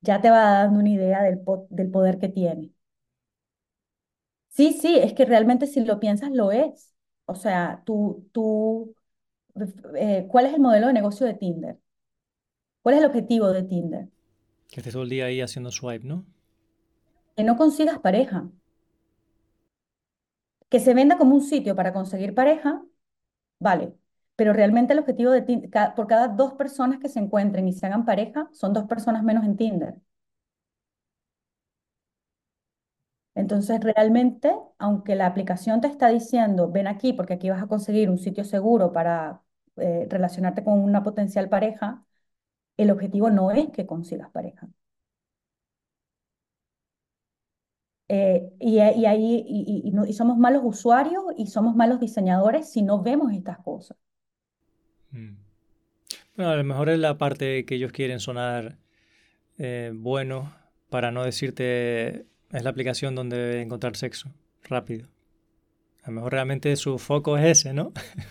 ya 0.00 0.20
te 0.22 0.30
va 0.30 0.38
dando 0.62 0.80
una 0.80 0.88
idea 0.90 1.22
del, 1.22 1.38
po- 1.40 1.66
del 1.70 1.90
poder 1.90 2.18
que 2.18 2.28
tiene. 2.30 2.72
Sí, 4.48 4.72
sí, 4.72 4.96
es 4.98 5.12
que 5.14 5.24
realmente 5.24 5.66
si 5.68 5.80
lo 5.84 6.00
piensas 6.00 6.30
lo 6.32 6.50
es. 6.52 6.92
O 7.26 7.34
sea, 7.34 7.82
tú, 7.84 8.28
tú, 8.32 8.94
eh, 9.96 10.26
¿cuál 10.30 10.46
es 10.46 10.54
el 10.54 10.60
modelo 10.60 10.86
de 10.88 10.92
negocio 10.94 11.26
de 11.26 11.34
Tinder? 11.34 11.78
¿Cuál 12.82 12.94
es 12.94 13.00
el 13.02 13.06
objetivo 13.08 13.52
de 13.52 13.64
Tinder? 13.64 14.08
Que 14.68 14.78
estés 14.80 14.92
todo 14.92 15.02
el 15.02 15.08
día 15.08 15.24
ahí 15.26 15.40
haciendo 15.40 15.72
swipe, 15.72 16.06
¿no? 16.06 16.24
Que 17.34 17.44
no 17.44 17.56
consigas 17.56 17.98
pareja, 18.00 18.50
que 20.68 20.80
se 20.80 20.94
venda 20.94 21.18
como 21.18 21.34
un 21.34 21.42
sitio 21.42 21.76
para 21.76 21.92
conseguir 21.92 22.34
pareja, 22.34 22.82
vale, 23.60 23.94
pero 24.36 24.54
realmente 24.54 24.94
el 24.94 25.00
objetivo 25.00 25.32
de 25.32 25.42
Tinder, 25.42 25.70
por 25.96 26.06
cada 26.08 26.28
dos 26.28 26.54
personas 26.54 27.00
que 27.00 27.08
se 27.10 27.20
encuentren 27.20 27.68
y 27.68 27.74
se 27.74 27.86
hagan 27.86 28.06
pareja, 28.06 28.50
son 28.54 28.72
dos 28.74 28.86
personas 28.86 29.22
menos 29.24 29.44
en 29.46 29.56
Tinder. 29.58 30.02
Entonces, 33.36 33.80
realmente, 33.82 34.52
aunque 34.78 35.14
la 35.14 35.26
aplicación 35.26 35.82
te 35.82 35.88
está 35.88 36.08
diciendo, 36.08 36.70
ven 36.72 36.86
aquí 36.88 37.12
porque 37.12 37.34
aquí 37.34 37.50
vas 37.50 37.62
a 37.62 37.66
conseguir 37.68 38.08
un 38.10 38.18
sitio 38.18 38.44
seguro 38.44 38.92
para 38.92 39.42
eh, 39.76 40.06
relacionarte 40.08 40.64
con 40.64 40.80
una 40.80 41.02
potencial 41.02 41.48
pareja, 41.50 42.04
el 42.78 42.90
objetivo 42.90 43.30
no 43.30 43.50
es 43.50 43.70
que 43.70 43.86
consigas 43.86 44.30
pareja. 44.30 44.68
Eh, 48.08 48.52
y, 48.60 48.78
ahí 48.78 49.44
y 49.46 50.12
somos 50.14 50.38
malos 50.38 50.62
usuarios 50.64 51.24
y 51.36 51.48
somos 51.48 51.76
malos 51.76 52.00
diseñadores 52.00 52.70
si 52.70 52.82
no 52.82 53.02
vemos 53.02 53.32
estas 53.32 53.58
cosas. 53.58 53.98
Mm. 55.10 55.34
Bueno, 56.36 56.52
a 56.52 56.56
lo 56.56 56.64
mejor 56.64 56.88
es 56.88 56.98
la 56.98 57.18
parte 57.18 57.66
que 57.66 57.74
ellos 57.74 57.92
quieren 57.92 58.20
sonar 58.20 58.78
eh, 59.58 59.92
bueno 59.94 60.54
para 60.88 61.10
no 61.10 61.24
decirte 61.24 62.26
es 62.52 62.62
la 62.64 62.70
aplicación 62.70 63.14
donde 63.14 63.62
encontrar 63.62 63.96
sexo 63.96 64.32
rápido. 64.64 65.08
A 66.04 66.10
lo 66.10 66.16
mejor 66.16 66.32
realmente 66.32 66.76
su 66.76 66.98
foco 66.98 67.38
es 67.38 67.44
ese, 67.60 67.74
¿no? 67.74 67.92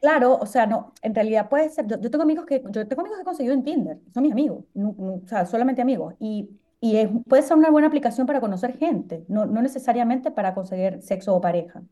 Claro, 0.00 0.36
o 0.36 0.44
sea, 0.46 0.66
no, 0.66 0.92
en 1.00 1.14
realidad 1.14 1.48
puede 1.48 1.70
ser, 1.70 1.86
yo, 1.86 1.98
yo 1.98 2.10
tengo 2.10 2.24
amigos 2.24 2.44
que, 2.44 2.62
yo 2.70 2.86
tengo 2.86 3.00
amigos 3.00 3.16
que 3.16 3.22
he 3.22 3.24
conseguido 3.24 3.54
en 3.54 3.64
Tinder, 3.64 3.98
son 4.12 4.22
mis 4.22 4.32
amigos, 4.32 4.64
o 4.74 5.22
sea, 5.26 5.46
solamente 5.46 5.80
amigos, 5.80 6.14
y, 6.20 6.50
y 6.78 6.96
es- 6.96 7.08
puede 7.26 7.42
ser 7.42 7.56
una 7.56 7.70
buena 7.70 7.86
aplicación 7.88 8.26
para 8.26 8.40
conocer 8.40 8.76
gente, 8.76 9.24
no, 9.28 9.46
no 9.46 9.62
necesariamente 9.62 10.30
para 10.30 10.54
conseguir 10.54 11.00
sexo 11.00 11.34
o 11.34 11.40
pareja, 11.40 11.82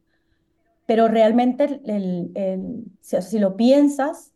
pero 0.87 1.09
realmente 1.09 1.65
el, 1.65 1.83
el- 1.87 2.33
el- 2.37 2.85
si, 3.01 3.23
si 3.23 3.39
lo 3.41 3.57
piensas, 3.57 4.35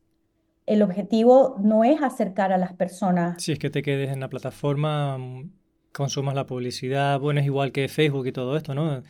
el 0.66 0.82
objetivo 0.82 1.56
no 1.60 1.84
es 1.84 2.02
acercar 2.02 2.52
a 2.52 2.58
las 2.58 2.74
personas, 2.74 3.38
Si 3.38 3.52
es 3.52 3.58
que 3.58 3.70
te 3.70 3.82
quedes 3.82 4.10
en 4.10 4.20
la 4.20 4.28
plataforma, 4.28 5.16
mm, 5.18 5.50
consumas 5.96 6.34
la 6.34 6.46
publicidad, 6.46 7.18
bueno, 7.20 7.40
es 7.40 7.46
igual 7.46 7.72
que 7.72 7.88
Facebook 7.88 8.26
y 8.26 8.32
todo 8.32 8.56
esto, 8.56 8.74
¿no? 8.74 9.02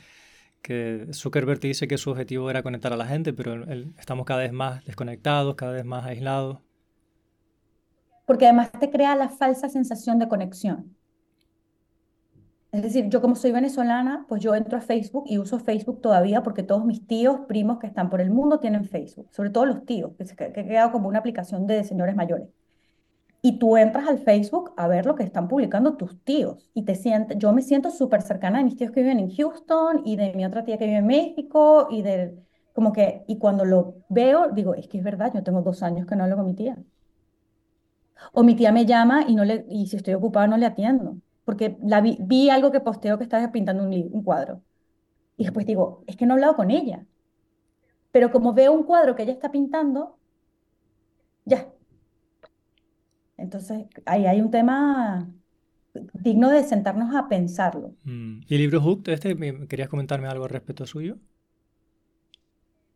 Que 0.62 1.07
Zuckerberg 1.12 1.61
te 1.61 1.68
dice 1.68 1.89
que 1.89 1.99
su 1.99 2.11
objetivo 2.11 2.51
era 2.51 2.62
conectar 2.62 2.93
a 2.93 2.97
la 2.97 3.07
gente, 3.07 3.32
pero 3.32 3.64
estamos 3.99 4.26
cada 4.26 4.41
vez 4.43 4.53
más 4.53 4.84
desconectados, 4.84 5.57
cada 5.57 5.72
vez 5.72 5.84
más 5.84 6.07
aislados. 6.07 6.61
porque 8.26 8.45
además 8.47 8.70
te 8.72 8.91
crea 8.91 9.14
la 9.16 9.28
falsa 9.30 9.68
sensación 9.68 10.18
de 10.18 10.28
conexión. 10.28 10.97
Es 12.72 12.82
decir, 12.82 13.09
yo 13.09 13.20
como 13.20 13.34
soy 13.37 13.53
venezolana, 13.53 14.26
pues 14.28 14.43
yo 14.43 14.55
entro 14.55 14.76
a 14.78 14.80
Facebook 14.80 15.24
y 15.26 15.39
uso 15.39 15.59
Facebook 15.59 16.01
todavía 16.03 16.43
porque 16.43 16.62
todos 16.62 16.84
mis 16.84 17.07
tíos, 17.07 17.41
primos 17.49 17.78
que 17.78 17.87
están 17.87 18.11
por 18.11 18.20
el 18.20 18.30
mundo 18.30 18.61
tienen 18.61 18.84
Facebook, 18.84 19.28
sobre 19.32 19.51
todo 19.51 19.64
los 19.66 19.84
tíos, 19.87 20.12
que 20.16 20.26
se 20.26 20.37
que 20.37 20.45
ha 20.45 20.53
quedado 20.53 20.93
como 20.93 21.09
una 21.09 21.18
aplicación 21.20 21.66
de 21.66 21.84
señores 21.84 22.14
mayores. 22.16 22.49
Y 23.43 23.59
tú 23.59 23.76
entras 23.76 24.09
al 24.09 24.18
Facebook 24.18 24.72
a 24.76 24.89
ver 24.89 25.07
lo 25.07 25.14
que 25.14 25.22
están 25.22 25.49
publicando 25.49 25.97
tus 25.97 26.20
tíos 26.24 26.70
y 26.74 26.82
te 26.84 26.95
sientes, 26.97 27.39
yo 27.39 27.53
me 27.53 27.62
siento 27.62 27.91
súper 27.91 28.22
cercana 28.22 28.59
de 28.59 28.64
mis 28.64 28.76
tíos 28.76 28.91
que 28.91 29.03
viven 29.03 29.20
en 29.20 29.30
Houston 29.30 30.03
y 30.05 30.16
de 30.16 30.32
mi 30.34 30.45
otra 30.45 30.64
tía 30.64 30.78
que 30.78 30.87
vive 30.87 30.99
en 30.99 31.07
México 31.07 31.89
y 31.91 32.03
de, 32.03 32.34
como 32.72 32.93
que, 32.93 33.24
y 33.26 33.39
cuando 33.39 33.64
lo 33.64 33.97
veo, 34.09 34.49
digo, 34.53 34.74
es 34.74 34.89
que 34.89 34.99
es 34.99 35.05
verdad, 35.05 35.32
yo 35.34 35.43
tengo 35.43 35.62
dos 35.62 35.82
años 35.82 36.07
que 36.07 36.16
no 36.16 36.24
hablo 36.24 36.37
con 36.37 36.47
mi 36.47 36.55
tía. 36.55 36.76
O 38.32 38.43
mi 38.43 38.55
tía 38.57 38.72
me 38.72 38.87
llama 38.87 39.24
y, 39.28 39.34
no 39.34 39.45
le, 39.45 39.64
y 39.70 39.87
si 39.87 39.97
estoy 39.97 40.14
ocupada 40.14 40.47
no 40.47 40.57
le 40.57 40.66
atiendo, 40.66 41.16
porque 41.45 41.76
la 41.82 42.01
vi, 42.01 42.18
vi 42.20 42.51
algo 42.51 42.70
que 42.72 42.80
posteo 42.80 43.18
que 43.18 43.24
estaba 43.24 43.51
pintando 43.53 43.82
un, 43.84 43.93
un 44.12 44.22
cuadro. 44.22 44.62
Y 45.37 45.45
después 45.45 45.66
digo, 45.66 46.05
es 46.07 46.16
que 46.16 46.26
no 46.26 46.34
he 46.34 46.37
hablado 46.37 46.57
con 46.57 46.70
ella. 46.70 47.07
Pero 48.11 48.32
como 48.32 48.53
veo 48.53 48.72
un 48.72 48.84
cuadro 48.84 49.14
que 49.14 49.22
ella 49.22 49.32
está 49.32 49.51
pintando, 49.53 50.18
ya. 51.45 51.72
Entonces, 53.37 53.87
ahí 54.07 54.26
hay 54.26 54.41
un 54.41 54.51
tema 54.51 55.32
digno 56.14 56.51
de 56.51 56.64
sentarnos 56.64 57.14
a 57.16 57.28
pensarlo. 57.28 57.95
Mm. 58.05 58.41
¿Y 58.49 58.55
el 58.55 58.61
libro 58.62 58.80
Hooked, 58.80 59.12
este, 59.12 59.37
querías 59.68 59.89
comentarme 59.91 60.28
algo 60.28 60.45
al 60.45 60.51
respecto 60.51 60.87
suyo? 60.87 61.18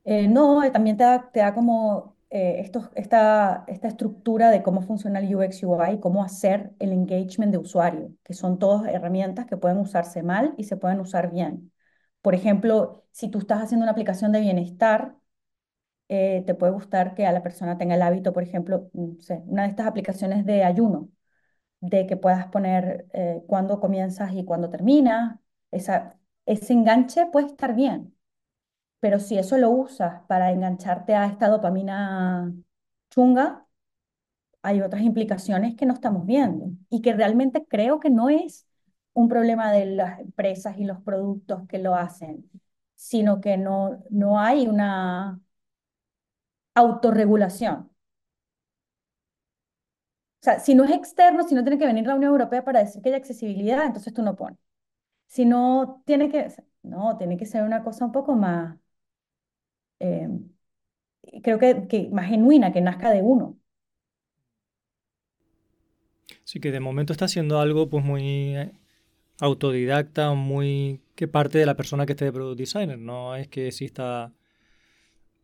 Eh, 0.05 0.29
no, 0.29 0.63
eh, 0.65 0.71
también 0.71 0.97
te 0.97 1.05
da, 1.05 1.31
te 1.31 1.41
da 1.41 1.55
como 1.55 2.17
eh, 2.31 2.57
estos- 2.61 2.91
esta, 2.95 3.65
esta 3.69 3.89
estructura 3.89 4.51
de 4.51 4.63
cómo 4.63 4.83
funciona 4.83 5.19
el 5.21 5.35
UX 5.35 5.63
UI, 5.65 6.01
cómo 6.01 6.23
hacer 6.25 6.73
el 6.79 6.93
engagement 6.93 7.53
de 7.53 7.59
usuario, 7.59 8.13
que 8.25 8.33
son 8.35 8.59
todas 8.59 8.87
herramientas 8.93 9.47
que 9.47 9.57
pueden 9.57 9.79
usarse 9.79 10.23
mal 10.23 10.55
y 10.57 10.65
se 10.65 10.77
pueden 10.77 11.01
usar 11.01 11.31
bien. 11.33 11.73
Por 12.23 12.35
ejemplo, 12.35 13.05
si 13.13 13.29
tú 13.29 13.39
estás 13.39 13.63
haciendo 13.63 13.85
una 13.85 13.93
aplicación 13.93 14.33
de 14.33 14.41
bienestar, 14.41 15.17
eh, 16.11 16.45
te 16.47 16.55
puede 16.57 16.73
gustar 16.75 17.15
que 17.17 17.27
a 17.27 17.33
la 17.33 17.43
persona 17.45 17.79
tenga 17.79 17.97
el 17.97 18.03
hábito, 18.03 18.35
por 18.35 18.45
ejemplo, 18.45 18.91
no 18.95 19.17
sé, 19.21 19.43
una 19.47 19.65
de 19.65 19.71
estas 19.71 19.89
aplicaciones 19.89 20.47
de 20.47 20.65
ayuno, 20.65 21.11
de 21.81 22.07
que 22.07 22.17
puedas 22.19 22.49
poner 22.49 23.07
eh, 23.15 23.43
cuándo 23.49 23.81
comienzas 23.81 24.33
y 24.35 24.45
cuándo 24.45 24.71
terminas. 24.71 25.39
Esa, 25.73 26.19
ese 26.47 26.73
enganche 26.75 27.27
puede 27.33 27.49
estar 27.49 27.75
bien. 27.75 28.17
Pero 29.01 29.21
si 29.21 29.39
eso 29.39 29.59
lo 29.59 29.71
usas 29.71 30.23
para 30.29 30.53
engancharte 30.53 31.15
a 31.15 31.27
esta 31.27 31.49
dopamina 31.49 32.53
chunga, 33.11 33.67
hay 34.63 34.83
otras 34.83 35.03
implicaciones 35.03 35.77
que 35.77 35.87
no 35.87 35.95
estamos 35.95 36.27
viendo 36.27 36.71
y 36.91 37.01
que 37.03 37.15
realmente 37.15 37.65
creo 37.67 38.01
que 38.01 38.11
no 38.11 38.29
es 38.29 38.67
un 39.13 39.29
problema 39.29 39.73
de 39.73 39.87
las 39.87 40.21
empresas 40.21 40.77
y 40.79 40.85
los 40.85 41.01
productos 41.03 41.67
que 41.69 41.79
lo 41.79 41.95
hacen, 41.95 42.49
sino 42.95 43.41
que 43.41 43.57
no, 43.57 44.03
no 44.11 44.39
hay 44.41 44.67
una 44.69 45.41
autorregulación. 46.81 47.91
O 50.41 50.43
sea, 50.43 50.59
si 50.61 50.75
no 50.75 50.85
es 50.85 50.91
externo, 50.93 51.47
si 51.47 51.55
no 51.55 51.63
tiene 51.63 51.79
que 51.79 51.87
venir 51.87 52.07
la 52.07 52.15
Unión 52.15 52.33
Europea 52.33 52.65
para 52.65 52.81
decir 52.81 53.03
que 53.03 53.11
hay 53.11 53.15
accesibilidad, 53.17 53.85
entonces 53.85 54.15
tú 54.15 54.23
no 54.23 54.37
pones. 54.37 54.59
Si 55.29 55.45
no 55.47 56.03
tiene 56.07 56.31
que, 56.31 56.49
no, 56.83 57.17
tiene 57.19 57.37
que 57.39 57.47
ser 57.47 57.65
una 57.65 57.85
cosa 57.85 58.07
un 58.07 58.13
poco 58.13 58.35
más, 58.37 58.79
eh, 60.01 60.29
creo 61.43 61.59
que, 61.59 62.09
más 62.13 62.29
genuina, 62.29 62.73
que 62.73 62.81
nazca 62.81 63.11
de 63.11 63.23
uno. 63.23 63.59
Sí, 66.45 66.61
que 66.61 66.73
de 66.73 66.81
momento 66.81 67.13
está 67.13 67.27
haciendo 67.27 67.61
algo 67.61 67.89
pues 67.89 68.05
muy 68.05 68.57
eh, 68.57 68.73
autodidacta, 69.41 70.35
muy 70.35 71.01
que 71.15 71.29
parte 71.29 71.59
de 71.59 71.67
la 71.67 71.77
persona 71.77 72.07
que 72.07 72.13
esté 72.13 72.25
de 72.27 72.33
product 72.33 72.59
designer. 72.59 72.99
No 72.99 73.37
es 73.37 73.49
que 73.49 73.69
exista, 73.69 74.33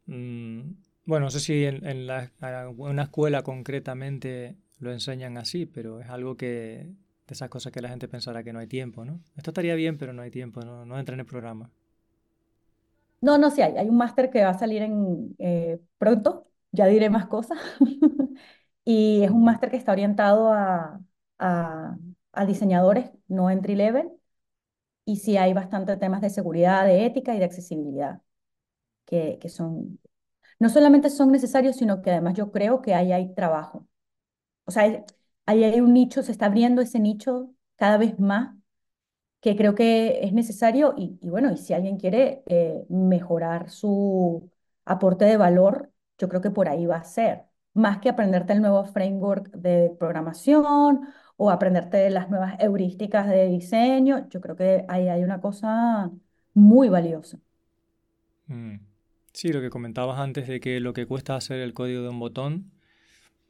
mm, 0.06 0.60
bueno, 1.06 1.26
no 1.26 1.30
sé 1.30 1.40
si 1.40 1.64
en, 1.64 1.86
en 1.86 2.06
la- 2.06 2.30
en 2.40 2.74
una 2.80 3.04
escuela 3.04 3.42
concretamente 3.42 4.56
lo 4.78 4.92
enseñan 4.92 5.38
así, 5.38 5.66
pero 5.66 6.00
es 6.00 6.08
algo 6.10 6.36
que 6.36 6.46
de 7.26 7.34
esas 7.34 7.48
cosas 7.48 7.72
que 7.72 7.80
la 7.82 7.88
gente 7.88 8.08
pensará 8.08 8.42
que 8.44 8.52
no 8.52 8.58
hay 8.60 8.66
tiempo, 8.68 9.04
¿no? 9.04 9.20
Esto 9.36 9.50
estaría 9.50 9.74
bien, 9.74 9.98
pero 9.98 10.12
no 10.12 10.22
hay 10.22 10.30
tiempo, 10.30 10.60
no, 10.62 10.84
no 10.86 10.98
entra 10.98 11.14
en 11.14 11.20
el 11.20 11.26
programa. 11.26 11.70
No, 13.20 13.38
no, 13.38 13.50
sí 13.50 13.62
hay. 13.62 13.76
Hay 13.76 13.88
un 13.88 13.96
máster 13.96 14.30
que 14.30 14.42
va 14.44 14.50
a 14.50 14.58
salir 14.58 14.82
en, 14.82 15.34
eh, 15.38 15.80
pronto, 15.98 16.46
ya 16.72 16.86
diré 16.86 17.10
más 17.10 17.26
cosas. 17.26 17.58
Y 18.88 19.24
es 19.24 19.30
un 19.32 19.42
máster 19.44 19.68
que 19.70 19.76
está 19.76 19.90
orientado 19.92 20.52
a, 20.52 21.00
a, 21.40 21.96
a 22.32 22.46
diseñadores, 22.46 23.10
no 23.28 23.50
entry 23.50 23.74
level. 23.74 24.12
Y 25.04 25.16
sí 25.18 25.36
hay 25.38 25.54
bastante 25.54 25.96
temas 25.98 26.20
de 26.22 26.30
seguridad, 26.30 26.86
de 26.86 27.06
ética 27.06 27.34
y 27.34 27.38
de 27.40 27.44
accesibilidad, 27.46 28.22
que, 29.06 29.38
que 29.40 29.48
son... 29.50 30.00
no 30.58 30.68
solamente 30.68 31.10
son 31.10 31.32
necesarios, 31.32 31.76
sino 31.76 32.02
que 32.02 32.10
además 32.10 32.34
yo 32.34 32.52
creo 32.52 32.82
que 32.82 32.94
ahí 32.94 33.12
hay 33.12 33.34
trabajo. 33.34 33.86
O 34.66 34.70
sea, 34.72 35.04
ahí 35.46 35.64
hay 35.64 35.80
un 35.80 35.92
nicho, 35.94 36.22
se 36.22 36.32
está 36.32 36.46
abriendo 36.46 36.82
ese 36.82 37.00
nicho 37.00 37.50
cada 37.76 37.98
vez 37.98 38.18
más 38.18 38.56
que 39.40 39.56
creo 39.56 39.74
que 39.74 40.24
es 40.24 40.32
necesario 40.32 40.94
y, 40.96 41.18
bueno, 41.28 41.52
y 41.52 41.56
si 41.58 41.74
alguien 41.74 41.98
quiere 41.98 42.42
eh, 42.46 42.84
mejorar 42.88 43.70
su 43.70 44.50
aporte 44.84 45.24
de 45.24 45.36
valor, 45.36 45.92
yo 46.18 46.28
creo 46.28 46.40
que 46.40 46.50
por 46.50 46.68
ahí 46.68 46.86
va 46.86 46.96
a 46.96 47.04
ser, 47.04 47.44
más 47.74 47.98
que 47.98 48.08
aprenderte 48.08 48.54
el 48.54 48.60
nuevo 48.62 48.84
framework 48.86 49.52
de 49.52 49.94
programación 49.98 51.08
o 51.36 51.50
aprenderte 51.50 52.10
las 52.10 52.30
nuevas 52.30 52.56
heurísticas 52.58 53.28
de 53.28 53.46
diseño, 53.46 54.28
yo 54.30 54.40
creo 54.40 54.56
que 54.56 54.84
ahí 54.88 55.08
hay 55.08 55.22
una 55.22 55.40
cosa 55.40 56.10
muy 56.54 56.88
valiosa. 56.88 57.38
Mm. 58.48 58.95
Sí, 59.36 59.52
lo 59.52 59.60
que 59.60 59.68
comentabas 59.68 60.18
antes 60.18 60.48
de 60.48 60.60
que 60.60 60.80
lo 60.80 60.94
que 60.94 61.04
cuesta 61.04 61.36
hacer 61.36 61.60
el 61.60 61.74
código 61.74 62.00
de 62.00 62.08
un 62.08 62.18
botón, 62.18 62.72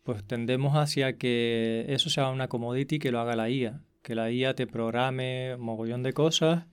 pues 0.03 0.25
tendemos 0.25 0.75
hacia 0.75 1.17
que 1.17 1.87
eso 1.89 2.11
sea 2.11 2.31
una 2.31 2.49
commodity 2.49 2.99
que 2.99 3.13
lo 3.13 3.21
haga 3.21 3.37
la 3.37 3.51
IA, 3.51 3.83
que 4.03 4.17
la 4.17 4.33
IA 4.33 4.57
te 4.57 4.67
programe 4.67 5.57
mogollón 5.59 6.03
de 6.03 6.13
cosas 6.13 6.67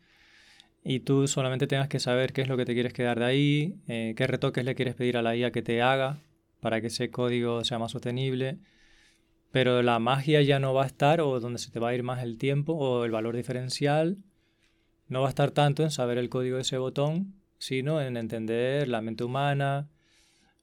y 0.84 1.02
tú 1.02 1.28
solamente 1.28 1.68
tengas 1.68 1.90
que 1.90 2.00
saber 2.00 2.34
qué 2.34 2.42
es 2.42 2.48
lo 2.48 2.58
que 2.58 2.66
te 2.66 2.74
quieres 2.74 2.92
quedar 2.92 3.20
de 3.20 3.26
ahí, 3.26 3.76
eh, 3.88 4.16
qué 4.18 4.26
retoques 4.26 4.66
le 4.66 4.74
quieres 4.74 4.96
pedir 4.96 5.16
a 5.18 5.22
la 5.22 5.36
IA 5.36 5.52
que 5.52 5.62
te 5.62 5.84
haga 5.84 6.20
para 6.60 6.82
que 6.82 6.88
ese 6.88 7.12
código 7.12 7.64
sea 7.64 7.78
más 7.78 7.92
sostenible. 7.92 8.58
Pero 9.52 9.84
la 9.84 10.00
magia 10.00 10.42
ya 10.42 10.58
no 10.58 10.74
va 10.74 10.86
a 10.86 10.88
estar, 10.88 11.22
o 11.22 11.40
donde 11.40 11.60
se 11.60 11.70
te 11.70 11.80
va 11.80 11.90
a 11.90 11.94
ir 11.96 12.02
más 12.02 12.24
el 12.24 12.40
tiempo, 12.40 12.74
o 12.74 13.06
el 13.06 13.12
valor 13.12 13.36
diferencial, 13.36 14.18
no 15.08 15.22
va 15.22 15.28
a 15.28 15.30
estar 15.30 15.52
tanto 15.52 15.84
en 15.84 15.92
saber 15.92 16.18
el 16.18 16.30
código 16.30 16.56
de 16.56 16.64
ese 16.64 16.80
botón, 16.80 17.43
sino 17.64 18.02
en 18.02 18.18
entender 18.18 18.88
la 18.88 19.02
mente 19.02 19.24
humana, 19.24 19.90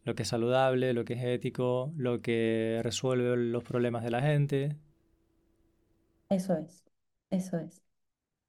lo 0.04 0.14
que 0.16 0.24
es 0.24 0.28
saludable, 0.30 0.94
lo 0.94 1.04
que 1.06 1.14
es 1.14 1.24
ético, 1.24 1.92
lo 1.96 2.22
que 2.22 2.80
resuelve 2.84 3.36
los 3.36 3.64
problemas 3.64 4.04
de 4.04 4.10
la 4.12 4.22
gente. 4.22 4.76
Eso 6.28 6.54
es, 6.56 6.84
eso 7.30 7.58
es 7.58 7.82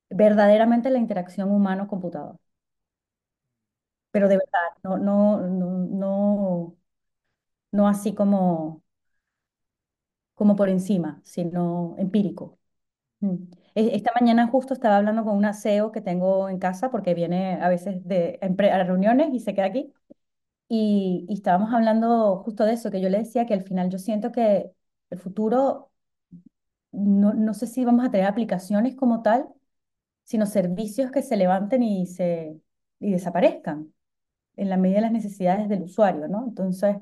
verdaderamente 0.10 0.90
la 0.92 1.00
interacción 1.00 1.52
humano-computador. 1.52 2.38
Pero 4.12 4.28
de 4.30 4.38
verdad, 4.38 4.60
no, 4.84 4.98
no, 4.98 5.42
no, 5.48 5.70
no, 5.90 6.78
no 7.72 7.88
así 7.90 8.16
como, 8.16 8.84
como 10.36 10.56
por 10.56 10.70
encima, 10.70 11.22
sino 11.24 11.96
empírico. 11.98 12.60
Mm. 13.22 13.36
Esta 13.76 14.12
mañana 14.20 14.48
justo 14.48 14.74
estaba 14.74 14.98
hablando 14.98 15.24
con 15.24 15.38
una 15.38 15.54
CEO 15.54 15.92
que 15.92 16.02
tengo 16.02 16.50
en 16.50 16.60
casa 16.60 16.92
porque 16.92 17.14
viene 17.14 17.56
a 17.62 17.70
veces 17.70 18.06
de, 18.08 18.40
a 18.42 18.84
reuniones 18.84 19.34
y 19.34 19.40
se 19.40 19.54
queda 19.54 19.66
aquí. 19.68 19.94
Y, 20.70 21.26
y 21.30 21.34
estábamos 21.36 21.74
hablando 21.74 22.38
justo 22.44 22.66
de 22.66 22.74
eso, 22.74 22.92
que 22.92 23.02
yo 23.02 23.10
le 23.10 23.20
decía 23.20 23.46
que 23.46 23.54
al 23.56 23.64
final 23.64 23.90
yo 23.90 24.00
siento 24.00 24.32
que 24.32 24.72
el 25.12 25.20
futuro, 25.20 25.92
no, 26.92 27.34
no 27.34 27.54
sé 27.54 27.68
si 27.68 27.86
vamos 27.86 28.06
a 28.06 28.12
tener 28.12 28.28
aplicaciones 28.28 28.96
como 28.96 29.22
tal, 29.22 29.48
sino 30.26 30.46
servicios 30.48 31.12
que 31.12 31.22
se 31.24 31.38
levanten 31.38 31.84
y, 31.84 32.08
se, 32.08 32.60
y 33.00 33.12
desaparezcan 33.14 33.94
en 34.58 34.70
la 34.70 34.78
medida 34.78 34.98
de 34.98 35.04
las 35.04 35.12
necesidades 35.14 35.70
del 35.70 35.84
usuario, 35.84 36.28
¿no? 36.30 36.46
Entonces, 36.48 36.98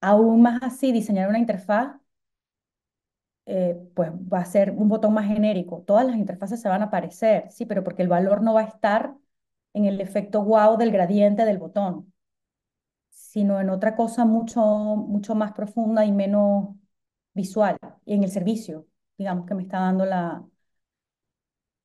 aún 0.00 0.42
más 0.42 0.62
así, 0.62 0.92
diseñar 0.92 1.28
una 1.28 1.38
interfaz, 1.38 1.96
eh, 3.46 3.76
pues 3.94 4.10
va 4.12 4.40
a 4.40 4.44
ser 4.44 4.72
un 4.72 4.88
botón 4.88 5.14
más 5.14 5.26
genérico. 5.28 5.82
Todas 5.86 6.06
las 6.06 6.16
interfaces 6.16 6.60
se 6.60 6.68
van 6.68 6.82
a 6.82 6.86
aparecer, 6.86 7.50
sí, 7.50 7.66
pero 7.66 7.84
porque 7.84 8.02
el 8.02 8.08
valor 8.08 8.42
no 8.42 8.54
va 8.54 8.62
a 8.62 8.64
estar 8.64 9.16
en 9.74 9.84
el 9.86 10.00
efecto 10.00 10.42
wow 10.44 10.76
del 10.78 10.90
gradiente 10.92 11.44
del 11.44 11.58
botón, 11.58 12.12
sino 13.10 13.60
en 13.60 13.70
otra 13.70 13.96
cosa 13.96 14.24
mucho, 14.24 14.62
mucho 14.62 15.34
más 15.34 15.52
profunda 15.52 16.04
y 16.04 16.12
menos 16.12 16.76
visual, 17.34 17.76
y 18.06 18.14
en 18.14 18.24
el 18.24 18.30
servicio, 18.30 18.86
digamos, 19.18 19.46
que 19.46 19.54
me 19.54 19.62
está 19.62 19.80
dando 19.80 20.06
la, 20.06 20.44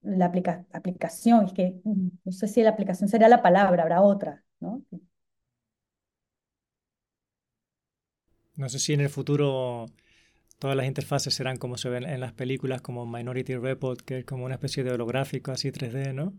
la 0.01 0.25
aplicación, 0.73 1.45
es 1.45 1.53
que 1.53 1.79
mm, 1.83 2.07
no 2.25 2.31
sé 2.31 2.47
si 2.47 2.61
la 2.63 2.71
aplicación 2.71 3.09
sería 3.09 3.27
la 3.29 3.41
palabra, 3.41 3.83
habrá 3.83 4.01
otra, 4.01 4.43
¿no? 4.59 4.83
No 8.55 8.69
sé 8.69 8.79
si 8.79 8.93
en 8.93 9.01
el 9.01 9.09
futuro 9.09 9.87
todas 10.61 10.77
las 10.77 10.85
interfaces 10.85 11.33
serán 11.33 11.57
como 11.57 11.75
se 11.75 11.89
ven 11.89 12.03
en 12.03 12.19
las 12.19 12.33
películas, 12.33 12.83
como 12.83 13.07
Minority 13.07 13.55
Report, 13.55 13.99
que 13.99 14.19
es 14.19 14.25
como 14.25 14.45
una 14.45 14.53
especie 14.53 14.83
de 14.83 14.91
holográfico 14.91 15.51
así 15.51 15.71
3D, 15.71 16.13
¿no? 16.13 16.33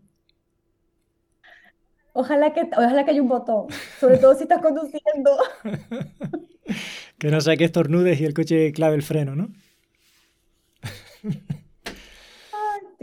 Ojalá 2.13 2.53
que, 2.53 2.61
ojalá 2.71 3.03
que 3.03 3.11
haya 3.11 3.21
un 3.21 3.27
botón, 3.27 3.67
sobre 3.99 4.19
todo 4.19 4.33
si 4.33 4.43
estás 4.43 4.61
conduciendo. 4.61 5.31
que 7.19 7.31
no 7.31 7.41
sea 7.41 7.57
que 7.57 7.65
estornudes 7.65 8.21
y 8.21 8.23
el 8.23 8.33
coche 8.33 8.71
clave 8.71 8.95
el 8.95 9.03
freno, 9.03 9.35
¿no? 9.35 9.49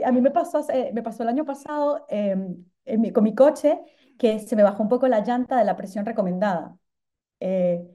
a 0.03 0.13
mí 0.13 0.23
me 0.23 0.31
pasó, 0.31 0.67
me 0.95 1.03
pasó 1.03 1.23
el 1.23 1.29
año 1.29 1.45
pasado 1.45 2.07
em, 2.09 2.65
con 3.13 3.25
mi 3.25 3.35
coche 3.35 3.79
que 4.19 4.39
se 4.39 4.57
me 4.57 4.63
bajó 4.63 4.83
un 4.83 4.89
poco 4.89 5.07
la 5.07 5.21
llanta 5.21 5.59
de 5.59 5.67
la 5.67 5.77
presión 5.77 6.07
recomendada. 6.07 6.79
Eh, 7.41 7.87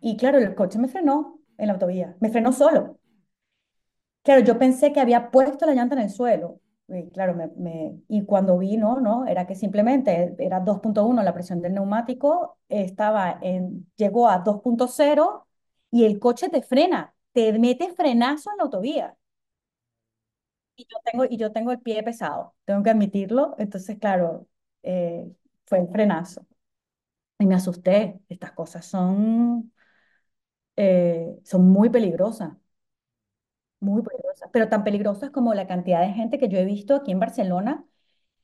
y 0.00 0.16
claro, 0.16 0.38
el 0.38 0.54
coche 0.54 0.78
me 0.78 0.88
frenó 0.88 1.41
en 1.58 1.66
la 1.68 1.74
autovía, 1.74 2.16
me 2.20 2.30
frenó 2.30 2.52
solo. 2.52 2.98
Claro, 4.22 4.42
yo 4.44 4.58
pensé 4.58 4.92
que 4.92 5.00
había 5.00 5.30
puesto 5.30 5.66
la 5.66 5.74
llanta 5.74 5.96
en 5.96 6.02
el 6.02 6.10
suelo. 6.10 6.60
Y 6.88 7.10
claro, 7.10 7.34
me, 7.56 7.96
y 8.08 8.24
cuando 8.24 8.58
vi, 8.58 8.76
no, 8.76 9.00
no, 9.00 9.26
era 9.26 9.46
que 9.46 9.54
simplemente 9.54 10.34
era 10.38 10.60
2.1 10.60 11.22
la 11.22 11.32
presión 11.34 11.60
del 11.62 11.74
neumático, 11.74 12.58
estaba 12.68 13.38
en, 13.40 13.90
llegó 13.96 14.28
a 14.28 14.38
2.0 14.44 15.46
y 15.90 16.04
el 16.04 16.18
coche 16.20 16.48
te 16.50 16.62
frena, 16.62 17.14
te 17.32 17.58
mete 17.58 17.92
frenazo 17.94 18.50
en 18.50 18.56
la 18.58 18.64
autovía 18.64 19.16
y 20.76 20.84
yo 20.84 20.96
tengo, 21.04 21.24
y 21.28 21.36
yo 21.36 21.52
tengo 21.52 21.72
el 21.72 21.80
pie 21.80 22.02
pesado, 22.02 22.54
tengo 22.64 22.82
que 22.82 22.90
admitirlo. 22.90 23.54
Entonces, 23.58 23.98
claro, 23.98 24.46
eh, 24.82 25.30
fue 25.66 25.80
el 25.80 25.88
frenazo. 25.88 26.46
Y 27.38 27.46
me 27.46 27.56
asusté. 27.56 28.20
Estas 28.28 28.52
cosas 28.52 28.86
son, 28.86 29.71
eh, 30.76 31.38
son 31.44 31.68
muy 31.70 31.90
peligrosas, 31.90 32.52
muy 33.80 34.02
peligrosas, 34.02 34.48
pero 34.52 34.68
tan 34.68 34.84
peligrosas 34.84 35.30
como 35.30 35.54
la 35.54 35.66
cantidad 35.66 36.00
de 36.00 36.12
gente 36.12 36.38
que 36.38 36.48
yo 36.48 36.58
he 36.58 36.64
visto 36.64 36.94
aquí 36.94 37.10
en 37.12 37.20
Barcelona, 37.20 37.84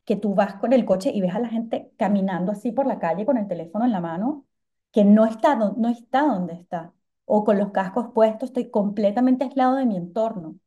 que 0.04 0.16
tú 0.16 0.34
vas 0.34 0.56
con 0.56 0.72
el 0.72 0.84
coche 0.86 1.10
y 1.14 1.20
ves 1.22 1.34
a 1.34 1.40
la 1.40 1.48
gente 1.50 1.92
caminando 1.98 2.52
así 2.52 2.72
por 2.72 2.86
la 2.86 2.98
calle 2.98 3.26
con 3.26 3.38
el 3.38 3.48
teléfono 3.48 3.84
en 3.84 3.92
la 3.92 4.00
mano, 4.00 4.46
que 4.92 5.04
no 5.04 5.26
está, 5.26 5.56
no 5.56 5.88
está 5.88 6.22
donde 6.22 6.54
está, 6.54 6.94
o 7.24 7.44
con 7.44 7.58
los 7.58 7.72
cascos 7.72 8.08
puestos, 8.14 8.50
estoy 8.50 8.70
completamente 8.70 9.44
aislado 9.44 9.76
de 9.76 9.86
mi 9.86 9.96
entorno. 9.96 10.58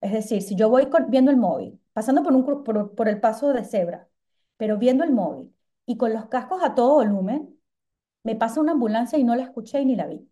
Es 0.00 0.12
decir, 0.12 0.42
si 0.42 0.56
yo 0.56 0.70
voy 0.70 0.88
viendo 1.08 1.30
el 1.30 1.36
móvil, 1.38 1.80
pasando 1.92 2.22
por, 2.22 2.34
un, 2.34 2.64
por, 2.94 3.08
el 3.08 3.20
paso 3.20 3.52
de 3.52 3.64
cebra, 3.64 4.08
pero 4.56 4.78
viendo 4.78 5.04
el 5.04 5.12
móvil 5.12 5.54
y 5.86 5.96
con 5.96 6.12
los 6.14 6.26
cascos 6.26 6.62
a 6.62 6.74
todo 6.74 6.94
volumen, 6.96 7.58
me 8.24 8.36
pasa 8.36 8.60
una 8.60 8.72
ambulancia 8.72 9.18
y 9.18 9.24
no 9.24 9.36
la 9.36 9.44
escuché 9.44 9.84
ni 9.84 9.96
la 9.96 10.06
vi. 10.06 10.28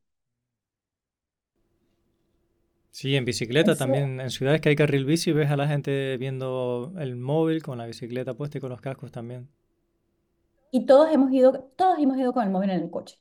Sí, 2.99 3.15
en 3.17 3.27
bicicleta 3.27 3.77
también, 3.77 4.21
en 4.23 4.31
ciudades 4.31 4.61
que 4.63 4.71
hay 4.71 4.77
carril 4.77 5.05
bici, 5.05 5.33
ves 5.33 5.51
a 5.51 5.57
la 5.57 5.69
gente 5.69 6.17
viendo 6.17 6.95
el 6.99 7.15
móvil 7.17 7.63
con 7.63 7.77
la 7.79 7.85
bicicleta 7.87 8.33
puesta 8.35 8.57
y 8.59 8.61
con 8.63 8.71
los 8.71 8.81
cascos 8.81 9.13
también. 9.13 9.51
Y 10.71 10.85
todos 10.87 11.11
hemos 11.13 11.33
ido, 11.33 11.53
todos 11.77 11.99
hemos 11.99 12.19
ido 12.19 12.33
con 12.35 12.45
el 12.45 12.51
móvil 12.51 12.69
en 12.71 12.83
el 12.83 12.91
coche. 12.91 13.19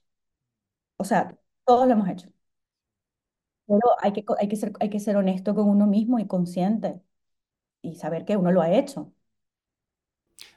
O 0.97 1.03
sea, 1.05 1.37
todos 1.65 1.85
lo 1.87 1.93
hemos 1.93 2.09
hecho. 2.09 2.29
Pero 3.67 3.81
hay 4.01 4.13
que, 4.13 4.25
hay 4.39 4.47
que 4.47 4.55
ser, 4.55 4.73
hay 4.79 4.89
que 4.89 4.99
ser 4.99 5.15
honesto 5.17 5.55
con 5.55 5.67
uno 5.69 5.85
mismo 5.87 6.19
y 6.19 6.27
consciente 6.27 7.01
y 7.81 7.95
saber 7.95 8.25
que 8.25 8.37
uno 8.37 8.51
lo 8.51 8.61
ha 8.61 8.71
hecho. 8.73 9.13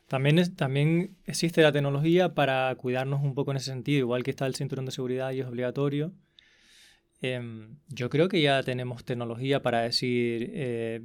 También, 0.09 0.39
es, 0.39 0.55
también 0.57 1.17
existe 1.25 1.63
la 1.63 1.73
tecnología 1.73 2.35
para 2.35 2.75
cuidarnos 2.77 3.23
un 3.23 3.35
poco 3.35 3.51
en 3.51 3.57
ese 3.59 3.67
sentido, 3.71 4.01
igual 4.01 4.23
que 4.23 4.31
está 4.31 4.47
el 4.47 4.55
cinturón 4.55 4.87
de 4.87 4.93
seguridad 4.93 5.31
y 5.33 5.41
es 5.41 5.47
obligatorio. 5.47 6.13
Em, 7.21 7.79
yo 7.89 8.11
creo 8.11 8.29
que 8.29 8.41
ya 8.43 8.63
tenemos 8.63 9.05
tecnología 9.05 9.63
para 9.63 9.83
decir, 9.83 10.51
eh, 10.55 11.03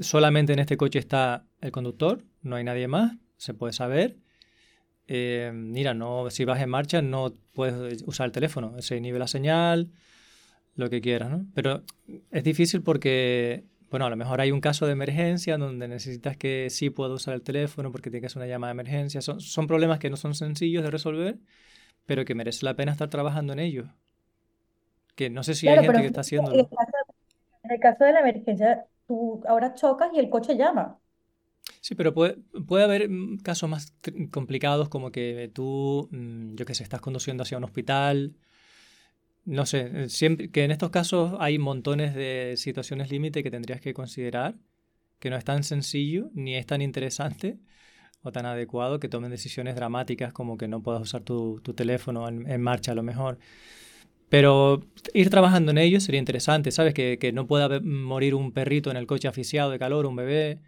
solamente 0.00 0.52
en 0.52 0.58
este 0.58 0.76
coche 0.76 0.98
está 0.98 1.46
el 1.60 1.72
conductor, 1.72 2.24
no 2.42 2.56
hay 2.56 2.64
nadie 2.64 2.88
más, 2.88 3.16
se 3.36 3.54
puede 3.54 3.72
saber. 3.72 4.16
Em, 5.06 5.70
mira, 5.70 5.94
no, 5.94 6.30
si 6.30 6.44
vas 6.44 6.60
en 6.62 6.70
marcha 6.70 7.02
no 7.02 7.34
puedes 7.52 8.02
usar 8.06 8.26
el 8.26 8.32
teléfono, 8.32 8.80
se 8.80 8.96
inhibe 8.96 9.18
la 9.18 9.28
señal, 9.28 9.90
lo 10.76 10.90
que 10.90 11.00
quieras, 11.00 11.30
¿no? 11.30 11.46
Pero 11.54 11.82
es 12.30 12.44
difícil 12.44 12.82
porque, 12.82 13.64
bueno, 13.90 14.06
a 14.06 14.10
lo 14.10 14.16
mejor 14.16 14.40
hay 14.40 14.50
un 14.50 14.60
caso 14.60 14.86
de 14.86 14.92
emergencia 14.92 15.58
donde 15.58 15.88
necesitas 15.88 16.36
que 16.36 16.68
sí 16.70 16.90
pueda 16.90 17.14
usar 17.14 17.34
el 17.34 17.42
teléfono 17.42 17.92
porque 17.92 18.10
tienes 18.10 18.22
que 18.22 18.26
hacer 18.26 18.38
una 18.42 18.48
llamada 18.48 18.72
de 18.72 18.80
emergencia. 18.80 19.20
Son, 19.20 19.40
son 19.40 19.66
problemas 19.66 19.98
que 19.98 20.10
no 20.10 20.16
son 20.16 20.34
sencillos 20.34 20.82
de 20.82 20.90
resolver, 20.90 21.38
pero 22.06 22.24
que 22.24 22.34
merece 22.34 22.64
la 22.64 22.74
pena 22.74 22.92
estar 22.92 23.08
trabajando 23.10 23.52
en 23.52 23.60
ellos. 23.60 23.88
Que 25.14 25.30
no 25.30 25.42
sé 25.42 25.54
si 25.54 25.68
hay 25.68 25.84
gente 25.84 26.00
que 26.00 26.06
está 26.06 26.22
haciendo. 26.22 26.52
En 26.52 27.70
el 27.70 27.80
caso 27.80 28.04
de 28.04 28.12
la 28.12 28.20
emergencia, 28.20 28.86
tú 29.06 29.42
ahora 29.48 29.74
chocas 29.74 30.10
y 30.12 30.18
el 30.18 30.28
coche 30.28 30.56
llama. 30.56 30.98
Sí, 31.80 31.94
pero 31.94 32.14
puede, 32.14 32.36
puede 32.66 32.84
haber 32.84 33.08
mm, 33.08 33.38
casos 33.38 33.68
más 33.68 33.94
complicados 34.30 34.88
como 34.88 35.10
que 35.10 35.50
tú, 35.52 36.08
mm, 36.12 36.54
yo 36.54 36.66
qué 36.66 36.74
sé, 36.74 36.82
estás 36.82 37.00
conduciendo 37.00 37.42
hacia 37.42 37.58
un 37.58 37.64
hospital. 37.64 38.36
No 39.44 39.66
sé, 39.66 39.90
eh, 40.04 40.08
siempre, 40.08 40.50
que 40.50 40.64
en 40.64 40.70
estos 40.70 40.90
casos 40.90 41.34
hay 41.38 41.58
montones 41.58 42.14
de 42.14 42.54
situaciones 42.56 43.10
límite 43.10 43.42
que 43.42 43.50
tendrías 43.50 43.80
que 43.80 43.92
considerar, 43.94 44.56
que 45.18 45.30
no 45.30 45.36
es 45.36 45.44
tan 45.44 45.62
sencillo 45.64 46.30
ni 46.34 46.54
es 46.56 46.66
tan 46.66 46.80
interesante 46.82 47.58
o 48.22 48.32
tan 48.32 48.46
adecuado 48.46 49.00
que 49.00 49.08
tomen 49.08 49.30
decisiones 49.30 49.76
dramáticas 49.76 50.32
como 50.32 50.56
que 50.56 50.68
no 50.68 50.82
puedas 50.82 51.02
usar 51.02 51.22
tu, 51.22 51.60
tu 51.62 51.74
teléfono 51.74 52.28
en, 52.28 52.50
en, 52.50 52.62
marcha 52.62 52.92
a 52.92 52.94
lo 52.94 53.02
mejor. 53.02 53.38
Pero 54.34 54.80
ir 55.12 55.30
trabajando 55.30 55.70
en 55.70 55.78
ello 55.78 56.00
sería 56.00 56.18
interesante, 56.18 56.72
¿sabes? 56.72 56.92
Que, 56.92 57.18
que 57.20 57.30
no 57.30 57.46
pueda 57.46 57.78
morir 57.80 58.34
un 58.34 58.50
perrito 58.50 58.90
en 58.90 58.96
el 58.96 59.06
coche 59.06 59.28
asfixiado 59.28 59.70
de 59.70 59.78
calor, 59.78 60.06
un 60.06 60.16
bebé, 60.16 60.58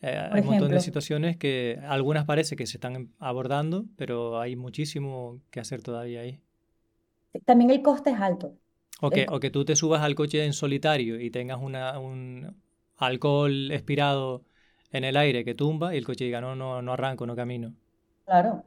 eh, 0.00 0.16
hay 0.30 0.42
un 0.42 0.46
montón 0.46 0.70
de 0.70 0.78
situaciones 0.78 1.36
que 1.36 1.80
algunas 1.88 2.24
parece 2.24 2.54
que 2.54 2.68
se 2.68 2.76
están 2.76 3.10
abordando, 3.18 3.86
pero 3.96 4.38
hay 4.38 4.54
muchísimo 4.54 5.40
que 5.50 5.58
hacer 5.58 5.82
todavía 5.82 6.20
ahí. 6.20 6.38
También 7.44 7.70
el 7.70 7.82
coste 7.82 8.10
es 8.10 8.20
alto. 8.20 8.54
O 9.00 9.10
que, 9.10 9.26
o 9.28 9.40
que 9.40 9.50
tú 9.50 9.64
te 9.64 9.74
subas 9.74 10.02
al 10.02 10.14
coche 10.14 10.44
en 10.44 10.52
solitario 10.52 11.20
y 11.20 11.30
tengas 11.30 11.58
una, 11.60 11.98
un 11.98 12.62
alcohol 12.96 13.72
expirado 13.72 14.44
en 14.92 15.02
el 15.02 15.16
aire 15.16 15.44
que 15.44 15.56
tumba 15.56 15.96
y 15.96 15.98
el 15.98 16.04
coche 16.04 16.26
diga, 16.26 16.40
no, 16.40 16.54
no, 16.54 16.80
no 16.80 16.92
arranco, 16.92 17.26
no 17.26 17.34
camino. 17.34 17.74
Claro. 18.24 18.62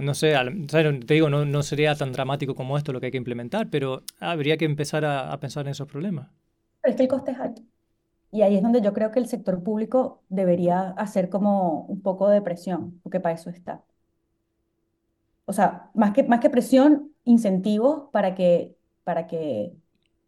No 0.00 0.14
sé, 0.14 0.34
te 0.68 1.14
digo, 1.14 1.28
no, 1.28 1.44
no, 1.44 1.62
sería 1.62 1.94
tan 1.94 2.12
dramático 2.12 2.54
como 2.54 2.76
esto 2.78 2.92
lo 2.92 3.00
que 3.00 3.06
hay 3.06 3.12
que 3.12 3.18
implementar, 3.18 3.68
pero 3.70 4.02
habría 4.18 4.56
que 4.56 4.64
empezar 4.64 5.04
a, 5.04 5.38
pensar 5.40 5.66
en 5.66 5.72
esos 5.72 5.86
problemas. 5.86 6.28
Pero 6.80 6.90
es 6.90 6.96
que 6.96 7.02
el 7.02 7.08
coste 7.08 7.32
es 7.32 7.38
alto. 7.38 7.62
Y 8.32 8.42
ahí 8.42 8.56
es 8.56 8.62
donde 8.62 8.80
yo 8.80 8.92
creo 8.92 9.10
que 9.10 9.18
el 9.18 9.26
sector 9.26 9.62
público 9.62 10.22
debería 10.28 10.90
hacer 10.90 11.28
como 11.28 11.82
un 11.82 12.00
poco 12.00 12.28
de 12.28 12.42
presión, 12.42 13.00
porque 13.02 13.20
para 13.20 13.34
eso 13.34 13.50
está. 13.50 13.82
O 15.46 15.52
sea, 15.52 15.90
más 15.94 16.12
que, 16.12 16.22
más 16.22 16.40
que 16.40 16.50
presión, 16.50 17.12
incentivos 17.24 18.08
para 18.12 18.34
que, 18.34 18.76
para 19.04 19.26
que, 19.26 19.74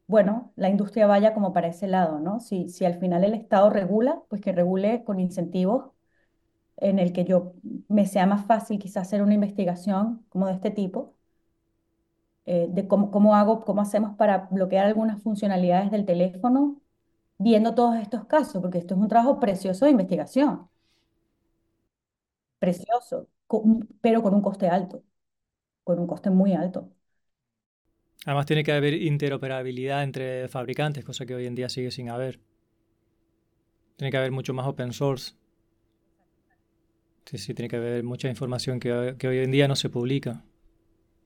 bueno, 0.07 0.53
la 0.57 0.69
industria 0.69 1.07
vaya 1.07 1.33
como 1.35 1.53
para 1.53 1.69
ese 1.69 1.87
lado, 1.87 2.19
¿no? 2.21 2.41
Si, 2.41 2.69
si 2.69 2.85
al 2.85 2.99
final 2.99 3.25
el 3.25 3.35
Estado 3.35 3.71
regula, 3.71 4.21
pues 4.29 4.41
que 4.43 4.53
regule 4.53 5.05
con 5.05 5.21
incentivos 5.21 5.92
en 6.77 6.99
el 6.99 7.13
que 7.13 7.25
yo 7.25 7.55
me 7.89 8.07
sea 8.07 8.27
más 8.27 8.47
fácil 8.47 8.79
quizás 8.79 9.07
hacer 9.09 9.23
una 9.23 9.35
investigación 9.35 10.25
como 10.31 10.47
de 10.49 10.55
este 10.55 10.71
tipo, 10.71 11.15
eh, 12.45 12.67
de 12.71 12.89
cómo, 12.89 13.11
cómo 13.11 13.37
hago, 13.37 13.65
cómo 13.65 13.83
hacemos 13.83 14.17
para 14.17 14.49
bloquear 14.51 14.87
algunas 14.87 15.23
funcionalidades 15.23 15.91
del 15.91 16.05
teléfono 16.05 16.81
viendo 17.39 17.75
todos 17.75 17.97
estos 17.97 18.27
casos, 18.27 18.61
porque 18.63 18.79
esto 18.79 18.95
es 18.95 19.01
un 19.01 19.09
trabajo 19.09 19.41
precioso 19.41 19.85
de 19.85 19.93
investigación. 19.93 20.69
Precioso, 22.59 23.29
pero 24.01 24.23
con 24.23 24.35
un 24.35 24.43
coste 24.43 24.69
alto, 24.69 25.03
con 25.85 25.99
un 25.99 26.07
coste 26.07 26.31
muy 26.31 26.55
alto. 26.55 26.91
Además 28.25 28.47
tiene 28.47 28.63
que 28.63 28.73
haber 28.73 28.95
interoperabilidad 28.95 30.05
entre 30.05 30.49
fabricantes, 30.49 31.05
cosa 31.05 31.27
que 31.27 31.35
hoy 31.35 31.47
en 31.47 31.57
día 31.57 31.69
sigue 31.69 31.91
sin 31.91 32.09
haber. 32.09 32.41
Tiene 33.97 34.11
que 34.13 34.17
haber 34.17 34.31
mucho 34.31 34.55
más 34.55 34.67
open 34.67 34.93
source. 34.93 35.35
Sí, 37.27 37.39
sí, 37.39 37.53
tiene 37.55 37.69
que 37.69 37.77
haber 37.77 38.05
mucha 38.05 38.29
información 38.29 38.79
que, 38.81 39.17
que 39.19 39.27
hoy 39.29 39.39
en 39.39 39.51
día 39.51 39.67
no 39.69 39.75
se 39.77 39.91
publica. 39.91 40.45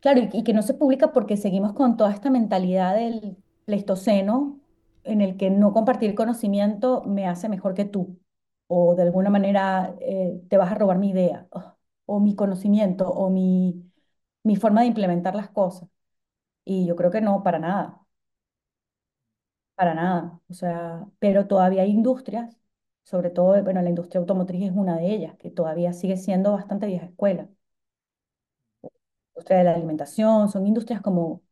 Claro, 0.01 0.21
y, 0.33 0.45
que 0.45 0.53
no 0.53 0.63
se 0.63 0.75
publica 0.75 1.13
porque 1.13 1.37
seguimos 1.37 1.73
con 1.73 1.97
toda 1.97 2.13
esta 2.13 2.31
mentalidad 2.31 2.95
del 2.95 3.37
pleistoceno, 3.65 4.61
en 5.03 5.21
el 5.21 5.37
que 5.37 5.51
no 5.51 5.73
compartir 5.73 6.15
conocimiento 6.15 7.03
me 7.05 7.27
hace 7.27 7.49
mejor 7.49 7.75
que 7.75 7.85
tú, 7.85 8.21
o 8.69 8.95
de 8.95 9.03
alguna 9.03 9.31
manera 9.31 9.97
eh, 10.01 10.41
te 10.49 10.57
vas 10.59 10.71
a 10.71 10.75
robar 10.77 10.99
mi 10.99 11.11
idea, 11.11 11.49
o, 12.07 12.21
mi 12.21 12.37
conocimiento, 12.37 13.09
o 13.09 13.31
mi, 13.31 13.91
mi 14.45 14.57
forma 14.57 14.83
de 14.83 14.89
implementar 14.89 15.35
las 15.35 15.51
cosas. 15.51 15.89
Y 16.65 16.87
yo 16.87 16.97
creo 16.97 17.11
que 17.13 17.21
no, 17.23 17.43
para 17.43 17.59
nada. 17.59 18.01
Para 19.75 19.95
nada. 19.95 20.41
O 20.49 20.55
sea, 20.55 21.07
pero 21.19 21.47
todavía 21.47 21.83
hay 21.83 21.91
industrias, 21.91 22.57
sobre 23.07 23.31
todo, 23.31 23.63
bueno, 23.65 23.83
la 23.83 23.91
industria 23.91 24.21
automotriz 24.21 24.65
es 24.71 24.73
una 24.77 24.99
de 24.99 25.15
ellas, 25.15 25.37
que 25.39 25.51
todavía 25.51 25.95
sigue 25.95 26.19
siendo 26.19 26.53
bastante 26.53 26.87
vieja 26.87 27.07
escuela. 27.07 27.49
La 28.83 28.91
industria 29.35 29.59
de 29.59 29.65
la 29.65 29.73
alimentación, 29.75 30.49
son 30.49 30.67
industrias 30.67 31.01
como 31.03 31.43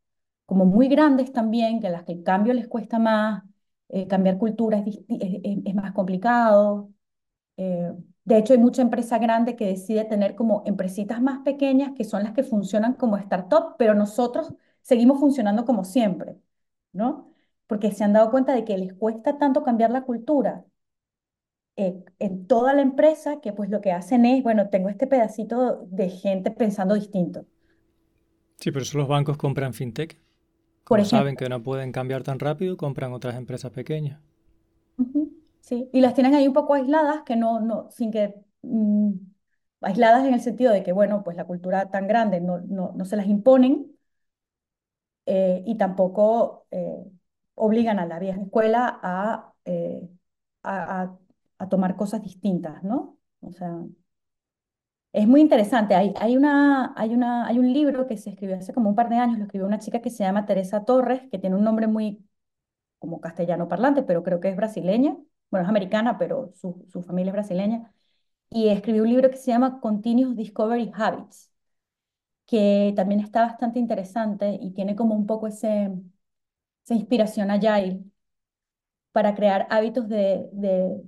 como 0.47 0.67
muy 0.67 0.89
grandes 0.89 1.33
también, 1.33 1.81
que 1.81 1.89
a 1.89 1.91
las 1.91 2.05
que 2.05 2.13
el 2.13 2.25
cambio 2.25 2.55
les 2.55 2.69
cuesta 2.69 3.01
más, 3.01 3.45
eh, 3.91 4.07
cambiar 4.09 4.39
cultura 4.39 4.79
es, 4.87 5.01
es, 5.09 5.75
más 5.77 5.93
complicado. 5.93 6.93
Eh, 7.57 7.93
de 8.25 8.39
hecho, 8.39 8.55
hay 8.55 8.61
mucha 8.61 8.83
empresa 8.83 9.19
grande 9.19 9.57
que 9.57 9.67
decide 9.69 10.05
tener 10.07 10.37
como 10.37 10.63
empresitas 10.67 11.23
más 11.23 11.41
pequeñas 11.41 11.93
que 11.97 12.05
son 12.05 12.25
las 12.25 12.33
que 12.35 12.45
funcionan 12.45 12.95
como 12.95 13.17
startup, 13.19 13.77
pero 13.79 13.95
nosotros 13.95 14.55
seguimos 14.83 15.21
funcionando 15.21 15.65
como 15.67 15.85
siempre, 15.85 16.39
¿no? 16.93 17.33
Porque 17.67 17.93
se 17.93 18.05
han 18.05 18.13
dado 18.15 18.31
cuenta 18.31 18.55
de 18.55 18.65
que 18.65 18.79
les 18.79 18.95
cuesta 18.95 19.39
tanto 19.39 19.65
cambiar 19.65 19.91
la 19.91 20.03
cultura 20.05 20.65
eh, 21.77 22.05
en 22.19 22.47
toda 22.47 22.73
la 22.75 22.83
empresa 22.83 23.41
que 23.41 23.53
pues 23.53 23.71
lo 23.71 23.81
que 23.81 23.93
hacen 23.93 24.25
es, 24.27 24.43
bueno, 24.43 24.69
tengo 24.71 24.89
este 24.89 25.07
pedacito 25.07 25.87
de 25.91 26.09
gente 26.11 26.51
pensando 26.51 26.95
distinto. 26.95 27.47
Sí, 28.59 28.73
pero 28.73 28.83
eso 28.83 28.99
los 28.99 29.07
bancos 29.07 29.37
compran 29.37 29.75
fintech. 29.75 30.21
Como 30.85 31.05
saben 31.05 31.37
que 31.37 31.49
no 31.49 31.63
pueden 31.63 31.93
cambiar 31.93 32.23
tan 32.25 32.39
rápido, 32.41 32.77
compran 32.77 33.13
otras 33.13 33.37
empresas 33.37 33.73
pequeñas. 33.73 34.21
Sí, 35.61 35.89
y 35.93 36.01
las 36.01 36.15
tienen 36.15 36.35
ahí 36.35 36.47
un 36.47 36.53
poco 36.55 36.75
aisladas, 36.75 37.23
que 37.25 37.37
no, 37.37 37.61
no, 37.61 37.91
sin 37.91 38.11
que, 38.13 38.35
mm, 38.63 39.13
aisladas 39.81 40.27
en 40.27 40.35
el 40.35 40.41
sentido 40.41 40.73
de 40.73 40.83
que, 40.83 40.93
bueno, 40.93 41.25
pues 41.25 41.37
la 41.37 41.47
cultura 41.47 41.91
tan 41.91 42.07
grande 42.07 42.41
no, 42.41 42.59
no, 42.61 42.93
no 42.95 43.05
se 43.07 43.17
las 43.17 43.27
imponen 43.27 43.97
eh, 45.27 45.63
y 45.67 45.77
tampoco 45.79 46.67
eh, 46.71 47.05
obligan 47.55 47.99
a 47.99 48.07
la 48.07 48.19
vieja 48.19 48.41
escuela 48.43 49.01
a, 49.03 49.55
eh, 49.65 50.09
a, 50.63 51.03
a, 51.03 51.19
a 51.59 51.69
tomar 51.69 51.97
cosas 51.97 52.23
distintas, 52.23 52.83
¿no? 52.85 53.19
O 53.41 53.53
sea, 53.53 53.79
es 55.13 55.27
muy 55.29 55.41
interesante. 55.41 55.95
Hay, 55.95 56.13
hay, 56.21 56.37
una, 56.37 56.93
hay, 56.97 57.15
una, 57.15 57.47
hay 57.47 57.59
un 57.59 57.73
libro 57.73 58.07
que 58.07 58.17
se 58.17 58.31
escribió 58.31 58.57
hace 58.57 58.73
como 58.75 58.89
un 58.91 58.97
par 58.97 59.09
de 59.09 59.17
años, 59.17 59.39
lo 59.39 59.45
escribió 59.45 59.67
una 59.67 59.79
chica 59.79 60.01
que 60.03 60.11
se 60.11 60.25
llama 60.25 60.47
Teresa 60.47 60.85
Torres, 60.85 61.23
que 61.31 61.39
tiene 61.39 61.57
un 61.57 61.65
nombre 61.65 61.87
muy 61.87 62.25
como 63.01 63.21
castellano 63.21 63.69
parlante, 63.69 64.03
pero 64.03 64.23
creo 64.25 64.41
que 64.41 64.49
es 64.51 64.57
brasileña. 64.57 65.17
Bueno, 65.51 65.65
es 65.65 65.71
americana, 65.71 66.19
pero 66.19 66.53
su, 66.55 66.87
su 66.91 67.03
familia 67.03 67.31
es 67.31 67.35
brasileña. 67.35 67.93
Y 68.51 68.69
escribió 68.71 69.03
un 69.05 69.11
libro 69.11 69.31
que 69.31 69.37
se 69.39 69.51
llama 69.53 69.81
Continuous 69.81 70.37
Discovery 70.37 70.93
Habits, 70.95 71.53
que 72.47 72.93
también 72.97 73.21
está 73.21 73.43
bastante 73.43 73.79
interesante 73.81 74.59
y 74.61 74.73
tiene 74.73 74.97
como 74.97 75.15
un 75.17 75.27
poco 75.27 75.49
ese, 75.49 75.93
esa 76.85 76.95
inspiración 76.95 77.51
agile 77.51 78.05
para 79.13 79.35
crear 79.35 79.67
hábitos 79.71 80.09
de, 80.09 80.49
de 80.53 81.03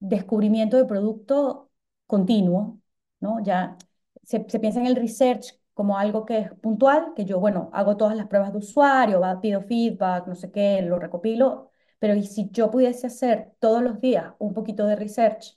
descubrimiento 0.00 0.76
de 0.76 0.84
producto 0.84 1.70
continuo 2.06 2.80
¿no? 3.20 3.40
Ya 3.42 3.76
se, 4.22 4.40
piensa 4.40 4.80
en 4.80 4.86
el 4.86 4.96
research 4.96 5.58
como 5.74 5.98
algo 5.98 6.24
que 6.26 6.38
es 6.38 6.52
puntual, 6.60 7.12
que 7.14 7.24
yo, 7.24 7.40
bueno, 7.40 7.70
hago 7.72 7.96
todas 7.96 8.16
las 8.16 8.26
pruebas 8.26 8.52
de 8.52 8.58
usuario, 8.58 9.22
pido 9.40 9.62
feedback, 9.62 10.26
no 10.26 10.34
sé 10.34 10.50
qué, 10.50 10.82
lo 10.82 10.98
recopilo, 10.98 11.70
pero 11.98 12.14
¿y 12.14 12.24
si 12.24 12.50
yo 12.50 12.70
pudiese 12.70 13.06
hacer 13.06 13.52
todos 13.60 13.82
los 13.82 14.00
días 14.00 14.34
un 14.38 14.54
poquito 14.54 14.86
de 14.86 14.96
research, 14.96 15.56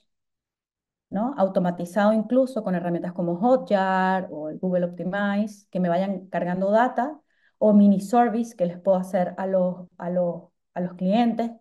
¿no? 1.10 1.34
Automatizado 1.36 2.12
incluso 2.12 2.62
con 2.62 2.74
herramientas 2.74 3.12
como 3.12 3.36
Hotjar 3.36 4.28
o 4.30 4.50
Google 4.60 4.86
Optimize, 4.86 5.66
que 5.70 5.80
me 5.80 5.88
vayan 5.88 6.26
cargando 6.28 6.70
data, 6.70 7.20
o 7.58 7.72
mini 7.72 8.00
service 8.00 8.56
que 8.56 8.66
les 8.66 8.78
puedo 8.80 8.96
hacer 8.98 9.34
a 9.36 9.46
los, 9.46 9.86
a 9.98 10.10
los, 10.10 10.44
a 10.74 10.80
los 10.80 10.94
clientes 10.94 11.52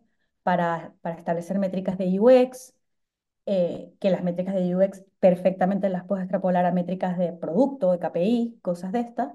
para, 0.44 0.96
para 1.02 1.16
establecer 1.18 1.60
métricas 1.60 1.98
de 1.98 2.20
UX, 2.20 2.76
eh, 3.46 3.94
que 4.00 4.10
las 4.12 4.24
métricas 4.24 4.56
de 4.56 4.76
UX 4.76 5.04
perfectamente 5.20 5.90
las 5.90 6.06
puedo 6.06 6.22
extrapolar 6.22 6.66
a 6.66 6.72
métricas 6.72 7.18
de 7.18 7.34
producto, 7.34 7.92
de 7.92 8.00
KPI, 8.00 8.60
cosas 8.62 8.92
de 8.92 9.02
estas, 9.02 9.34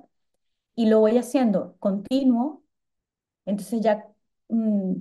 y 0.76 0.88
lo 0.88 1.00
voy 1.00 1.18
haciendo 1.18 1.76
continuo, 1.78 2.64
entonces 3.46 3.80
ya 3.82 4.06
mm, 4.48 4.94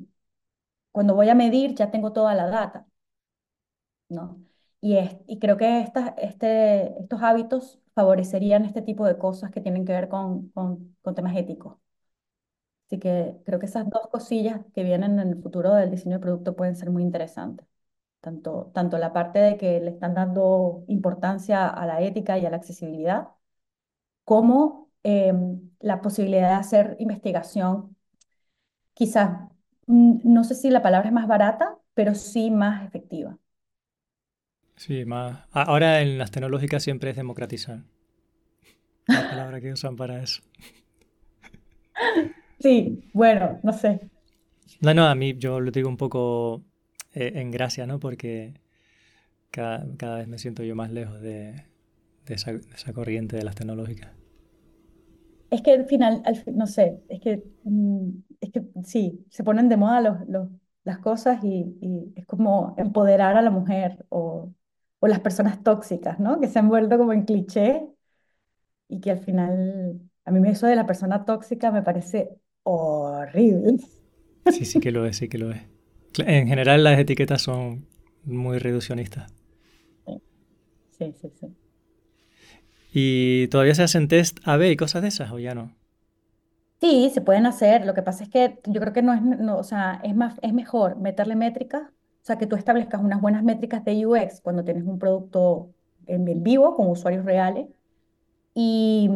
cuando 0.92 1.16
voy 1.16 1.30
a 1.30 1.36
medir 1.36 1.76
ya 1.76 1.92
tengo 1.92 2.12
toda 2.14 2.34
la 2.36 2.48
data, 2.48 2.88
¿no? 4.10 4.44
Y, 4.82 4.98
es, 4.98 5.16
y 5.28 5.40
creo 5.40 5.58
que 5.58 5.82
esta, 5.82 6.10
este, 6.18 7.00
estos 7.02 7.22
hábitos 7.24 7.80
favorecerían 7.96 8.66
este 8.66 8.82
tipo 8.82 9.06
de 9.06 9.18
cosas 9.18 9.52
que 9.52 9.62
tienen 9.62 9.86
que 9.86 9.94
ver 9.94 10.10
con, 10.10 10.50
con, 10.50 10.96
con 11.02 11.16
temas 11.16 11.36
éticos. 11.36 11.78
Así 12.96 13.00
que 13.02 13.36
creo 13.46 13.60
que 13.60 13.66
esas 13.66 13.90
dos 13.90 14.08
cosillas 14.10 14.62
que 14.74 14.84
vienen 14.84 15.20
en 15.20 15.28
el 15.30 15.42
futuro 15.42 15.74
del 15.74 15.92
diseño 15.92 16.16
de 16.18 16.22
producto 16.22 16.56
pueden 16.56 16.76
ser 16.78 16.92
muy 16.92 17.04
interesantes 17.04 17.68
tanto, 18.22 18.72
tanto 18.74 18.98
la 18.98 19.14
parte 19.14 19.40
de 19.40 19.58
que 19.58 19.80
le 19.82 19.92
están 19.92 20.14
dando 20.16 20.86
importancia 20.88 21.68
a 21.70 21.86
la 21.88 22.02
ética 22.02 22.38
y 22.40 22.46
a 22.46 22.50
la 22.52 22.58
accesibilidad, 22.58 23.30
como 24.24 24.92
em, 25.04 25.72
la 25.80 26.02
posibilidad 26.02 26.50
de 26.50 26.56
hacer 26.56 26.96
investigación, 27.00 27.96
quizás, 28.94 29.30
mm, 29.88 30.20
no 30.24 30.44
sé 30.44 30.56
si 30.56 30.70
la 30.72 30.82
palabra 30.82 31.10
es 31.10 31.14
más 31.14 31.28
barata, 31.28 31.78
pero 31.94 32.16
sí 32.16 32.52
más 32.52 32.86
efectiva. 32.86 33.38
Sí, 34.78 35.06
más. 35.06 35.46
Ahora 35.52 36.02
en 36.02 36.18
las 36.18 36.32
tecnológicas 36.32 36.84
siempre 36.84 37.10
es 37.12 37.16
democratizar. 37.16 37.84
La 39.08 39.30
palabra 39.30 39.62
que 39.62 39.72
usan 39.72 39.96
para 39.96 40.22
eso. 40.22 40.42
Sí, 42.60 43.04
bueno, 43.14 43.60
no 43.64 43.74
sé. 43.74 44.10
No, 44.82 44.94
no, 44.94 45.06
a 45.06 45.16
mí 45.16 45.38
yo 45.38 45.60
lo 45.60 45.72
digo 45.72 45.90
un 45.90 45.98
poco 45.98 46.64
eh, 47.14 47.34
en 47.36 47.52
gracia, 47.52 47.86
¿no? 47.86 48.00
Porque 48.00 48.54
cada, 49.52 49.86
cada, 49.98 50.18
vez 50.18 50.28
me 50.28 50.38
siento 50.38 50.64
yo 50.64 50.76
más 50.76 50.92
lejos 50.92 51.22
de, 51.22 51.64
de, 52.26 52.34
esa, 52.34 52.54
de, 52.54 52.60
esa, 52.74 52.94
corriente 52.94 53.38
de 53.38 53.44
las 53.44 53.56
tecnológicas. 53.56 54.12
Es 55.50 55.62
que 55.62 55.72
al 55.72 55.86
final, 55.86 56.22
al, 56.26 56.44
no 56.54 56.68
sé, 56.68 57.02
es 57.08 57.22
que, 57.22 57.44
mm, 57.64 58.10
es 58.42 58.52
que 58.52 58.64
sí, 58.84 59.26
se 59.30 59.44
ponen 59.44 59.70
de 59.70 59.78
moda 59.78 60.02
los, 60.02 60.28
los, 60.28 60.50
las 60.84 60.98
cosas 61.00 61.44
y, 61.44 61.78
y, 61.82 62.14
es 62.16 62.26
como 62.26 62.74
empoderar 62.78 63.38
a 63.38 63.42
la 63.42 63.52
mujer 63.52 64.06
o, 64.10 64.52
o 65.00 65.08
las 65.08 65.20
personas 65.20 65.64
tóxicas, 65.64 66.20
¿no? 66.20 66.40
Que 66.40 66.48
se 66.48 66.60
han 66.60 66.70
vuelto 66.70 66.98
como 66.98 67.14
en 67.14 67.24
cliché 67.26 67.88
y 68.88 69.00
que 69.00 69.12
al 69.12 69.20
final, 69.20 70.02
a 70.26 70.32
mí 70.32 70.50
eso 70.50 70.68
de 70.68 70.76
la 70.76 70.86
persona 70.86 71.26
tóxica 71.26 71.72
me 71.72 71.84
parece 71.84 72.40
horrible. 72.66 73.80
Sí, 74.48 74.66
sí 74.66 74.80
que 74.80 74.92
lo 74.92 75.06
es, 75.06 75.18
sí 75.18 75.28
que 75.30 75.38
lo 75.38 75.52
es. 75.52 75.62
En 76.18 76.48
general 76.48 76.84
las 76.84 77.00
etiquetas 77.00 77.42
son 77.42 77.88
muy 78.24 78.58
reduccionistas. 78.60 79.32
Sí, 80.98 81.14
sí, 81.14 81.30
sí. 81.40 81.56
¿Y 82.92 83.48
todavía 83.50 83.76
se 83.76 83.84
hacen 83.84 84.08
test 84.08 84.40
AB 84.44 84.72
y 84.72 84.76
cosas 84.78 85.04
de 85.04 85.10
esas 85.10 85.32
o 85.32 85.38
ya 85.40 85.54
no? 85.54 85.76
Sí, 86.82 87.10
se 87.14 87.22
pueden 87.22 87.46
hacer. 87.46 87.86
Lo 87.86 87.94
que 87.94 88.04
pasa 88.04 88.24
es 88.24 88.30
que 88.30 88.60
yo 88.66 88.82
creo 88.82 88.94
que 88.94 89.02
no 89.02 89.14
es, 89.14 89.22
no, 89.22 89.58
o 89.58 89.64
sea, 89.64 90.00
es 90.04 90.16
más, 90.16 90.38
es 90.42 90.54
mejor 90.54 90.98
meterle 90.98 91.36
métricas, 91.36 91.84
o 91.84 92.26
sea, 92.26 92.38
que 92.38 92.48
tú 92.48 92.56
establezcas 92.56 93.02
unas 93.02 93.22
buenas 93.22 93.44
métricas 93.44 93.84
de 93.86 94.06
UX 94.06 94.42
cuando 94.42 94.64
tienes 94.64 94.84
un 94.86 95.00
producto 95.00 95.74
en 96.08 96.44
vivo 96.44 96.76
con 96.76 96.90
usuarios 96.90 97.26
reales. 97.26 97.68
Y 98.56 99.10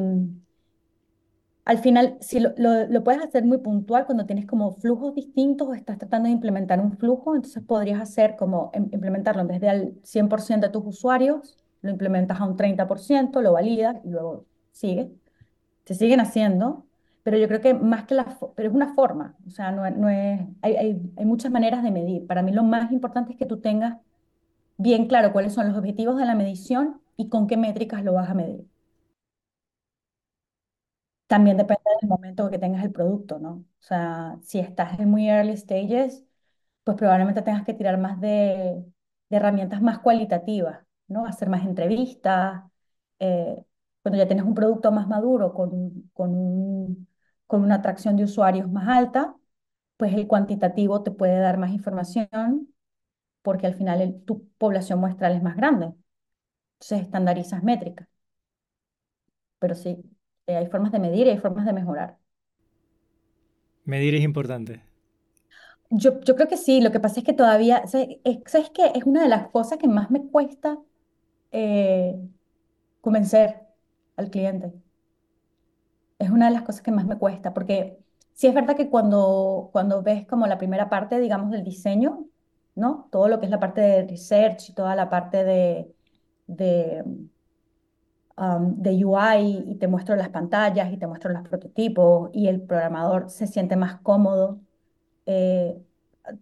al 1.70 1.78
final, 1.78 2.18
si 2.20 2.40
lo, 2.40 2.52
lo, 2.58 3.04
puedes 3.04 3.22
hacer 3.22 3.46
muy 3.46 3.60
puntual 3.60 4.08
cuando 4.08 4.26
tienes 4.26 4.48
como 4.48 4.72
flujos 4.72 5.14
distintos 5.14 5.68
o 5.68 5.76
estás 5.76 6.00
tratando 6.00 6.26
de 6.26 6.34
implementar 6.34 6.80
un 6.80 6.98
flujo, 6.98 7.36
entonces 7.36 7.62
podrías 7.64 8.02
hacer 8.02 8.36
como 8.36 8.72
implementarlo 8.74 9.44
en 9.44 9.48
vez 9.50 9.62
de 9.62 9.70
al 9.70 9.94
100% 10.02 10.62
de 10.62 10.70
tus 10.70 10.84
usuarios, 10.84 11.60
lo 11.84 11.92
implementas 11.92 12.42
a 12.42 12.46
un 12.46 12.58
30%, 12.58 13.40
lo 13.44 13.54
validas 13.54 13.98
y 14.04 14.10
luego 14.10 14.48
sigue. 14.72 15.12
Se 15.86 15.94
siguen 15.94 16.22
haciendo, 16.22 16.88
pero 17.22 17.38
yo 17.38 17.48
creo 17.48 17.62
que 17.62 17.76
más 17.76 18.06
que 18.06 18.16
la, 18.16 18.36
pero 18.56 18.70
es 18.70 18.74
una 18.74 18.96
forma, 18.96 19.36
o 19.46 19.52
sea, 19.52 19.72
no, 19.72 19.88
no 19.92 20.10
es, 20.10 20.42
hay, 20.64 20.76
hay 21.18 21.26
muchas 21.26 21.52
maneras 21.52 21.84
de 21.84 21.92
medir. 21.92 22.26
Para 22.26 22.42
mí 22.42 22.52
lo 22.52 22.64
más 22.64 22.92
importante 22.92 23.34
es 23.34 23.38
que 23.38 23.46
tú 23.46 23.60
tengas 23.60 24.00
bien 24.78 25.06
claro 25.08 25.32
cuáles 25.34 25.54
son 25.54 25.68
los 25.68 25.78
objetivos 25.78 26.18
de 26.18 26.26
la 26.26 26.34
medición 26.34 27.00
y 27.16 27.30
con 27.30 27.46
qué 27.46 27.58
métricas 27.58 28.04
lo 28.04 28.14
vas 28.14 28.28
a 28.28 28.34
medir. 28.34 28.66
También 31.30 31.58
depende 31.58 31.84
del 32.02 32.10
momento 32.10 32.52
que 32.52 32.60
tengas 32.60 32.86
el 32.86 32.92
producto, 32.94 33.40
¿no? 33.40 33.52
O 33.52 33.66
sea, 33.82 34.38
si 34.44 34.60
estás 34.60 35.00
en 35.00 35.10
muy 35.12 35.30
early 35.30 35.58
stages, 35.58 36.26
pues 36.86 36.98
probablemente 36.98 37.42
tengas 37.44 37.66
que 37.66 37.74
tirar 37.76 37.98
más 38.00 38.22
de, 38.22 38.84
de 39.30 39.38
herramientas 39.38 39.82
más 39.82 40.00
cualitativas, 40.02 40.86
¿no? 41.08 41.26
Hacer 41.28 41.50
más 41.50 41.66
entrevistas. 41.66 42.64
Eh, 43.20 43.64
cuando 44.04 44.18
ya 44.20 44.28
tienes 44.28 44.46
un 44.46 44.56
producto 44.56 44.92
más 44.92 45.08
maduro, 45.08 45.54
con, 45.54 46.12
con, 46.14 46.32
un, 46.36 47.08
con 47.48 47.64
una 47.64 47.76
atracción 47.76 48.16
de 48.18 48.24
usuarios 48.26 48.72
más 48.72 48.88
alta, 48.90 49.36
pues 49.98 50.14
el 50.16 50.28
cuantitativo 50.28 51.04
te 51.04 51.12
puede 51.12 51.40
dar 51.40 51.58
más 51.60 51.72
información 51.72 52.74
porque 53.44 53.68
al 53.68 53.76
final 53.76 54.02
el, 54.02 54.24
tu 54.26 54.48
población 54.60 55.00
muestral 55.02 55.36
es 55.36 55.44
más 55.44 55.58
grande. 55.58 55.88
Entonces 56.80 57.02
estandarizas 57.04 57.64
métricas. 57.64 58.08
Pero 59.60 59.76
sí, 59.76 59.98
eh, 60.50 60.58
hay 60.58 60.68
formas 60.68 60.92
de 60.92 61.00
medir 61.00 61.28
y 61.28 61.32
hay 61.32 61.38
formas 61.40 61.66
de 61.66 61.74
mejorar. 61.74 62.18
Medir 63.84 64.16
es 64.16 64.24
importante. 64.24 64.82
Yo, 65.92 66.20
yo 66.22 66.36
creo 66.36 66.48
que 66.48 66.58
sí, 66.58 66.82
lo 66.82 66.92
que 66.92 67.00
pasa 67.00 67.20
es 67.20 67.26
que 67.26 67.34
todavía, 67.34 67.88
¿sabes, 67.88 68.20
¿sabes 68.46 68.70
qué? 68.72 68.92
Es 68.96 69.04
una 69.06 69.24
de 69.24 69.30
las 69.30 69.50
cosas 69.50 69.80
que 69.80 69.88
más 69.88 70.12
me 70.12 70.24
cuesta 70.30 70.78
eh, 71.52 72.16
convencer 73.02 73.62
al 74.18 74.32
cliente. 74.32 74.74
Es 76.20 76.30
una 76.30 76.48
de 76.48 76.54
las 76.54 76.64
cosas 76.64 76.82
que 76.82 76.92
más 76.92 77.06
me 77.06 77.18
cuesta, 77.18 77.54
porque 77.54 78.00
sí 78.34 78.48
es 78.48 78.54
verdad 78.54 78.76
que 78.76 78.90
cuando, 78.90 79.70
cuando 79.72 80.04
ves 80.04 80.28
como 80.28 80.48
la 80.48 80.58
primera 80.58 80.90
parte, 80.90 81.20
digamos, 81.20 81.52
del 81.52 81.64
diseño, 81.64 82.26
¿no? 82.76 83.08
Todo 83.12 83.30
lo 83.30 83.40
que 83.40 83.46
es 83.46 83.52
la 83.52 83.60
parte 83.60 83.82
de 83.82 84.08
research 84.08 84.70
y 84.70 84.74
toda 84.74 84.96
la 84.96 85.10
parte 85.10 85.44
de, 85.46 85.96
de 86.48 87.04
um, 88.40 88.82
de 88.82 89.06
UI 89.06 89.66
y 89.68 89.76
te 89.76 89.88
muestro 89.88 90.16
las 90.16 90.30
pantallas 90.30 90.92
y 90.94 90.98
te 90.98 91.08
muestro 91.08 91.32
los 91.32 91.44
prototipos 91.48 92.30
y 92.34 92.48
el 92.48 92.62
programador 92.62 93.30
se 93.30 93.48
siente 93.48 93.76
más 93.76 94.00
cómodo 94.02 94.60
eh, 95.26 95.82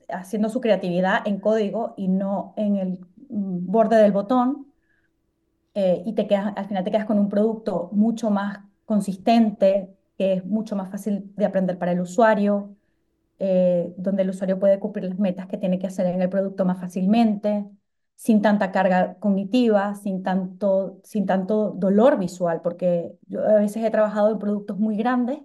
haciendo 0.09 0.49
su 0.49 0.61
creatividad 0.61 1.27
en 1.27 1.39
código 1.39 1.93
y 1.97 2.07
no 2.07 2.53
en 2.57 2.77
el 2.77 2.99
mm, 3.29 3.71
borde 3.71 3.97
del 3.97 4.11
botón 4.11 4.67
eh, 5.73 6.03
y 6.05 6.13
te 6.13 6.27
quedas, 6.27 6.53
al 6.55 6.67
final 6.67 6.83
te 6.83 6.91
quedas 6.91 7.05
con 7.05 7.19
un 7.19 7.29
producto 7.29 7.89
mucho 7.93 8.31
más 8.31 8.59
consistente, 8.85 9.95
que 10.17 10.33
es 10.33 10.45
mucho 10.45 10.75
más 10.75 10.89
fácil 10.89 11.31
de 11.35 11.45
aprender 11.45 11.77
para 11.77 11.91
el 11.91 11.99
usuario, 12.01 12.75
eh, 13.39 13.93
donde 13.97 14.23
el 14.23 14.31
usuario 14.31 14.59
puede 14.59 14.79
cumplir 14.79 15.05
las 15.05 15.19
metas 15.19 15.47
que 15.47 15.57
tiene 15.57 15.79
que 15.79 15.87
hacer 15.87 16.07
en 16.07 16.21
el 16.21 16.29
producto 16.29 16.65
más 16.65 16.79
fácilmente 16.79 17.65
sin 18.17 18.43
tanta 18.43 18.73
carga 18.73 19.19
cognitiva, 19.21 19.95
sin 19.95 20.23
tanto, 20.23 21.01
sin 21.05 21.27
tanto 21.27 21.71
dolor 21.71 22.19
visual, 22.19 22.61
porque 22.63 23.17
yo 23.27 23.45
a 23.47 23.55
veces 23.55 23.85
he 23.85 23.91
trabajado 23.91 24.31
en 24.33 24.39
productos 24.39 24.79
muy 24.79 24.97
grandes 24.97 25.41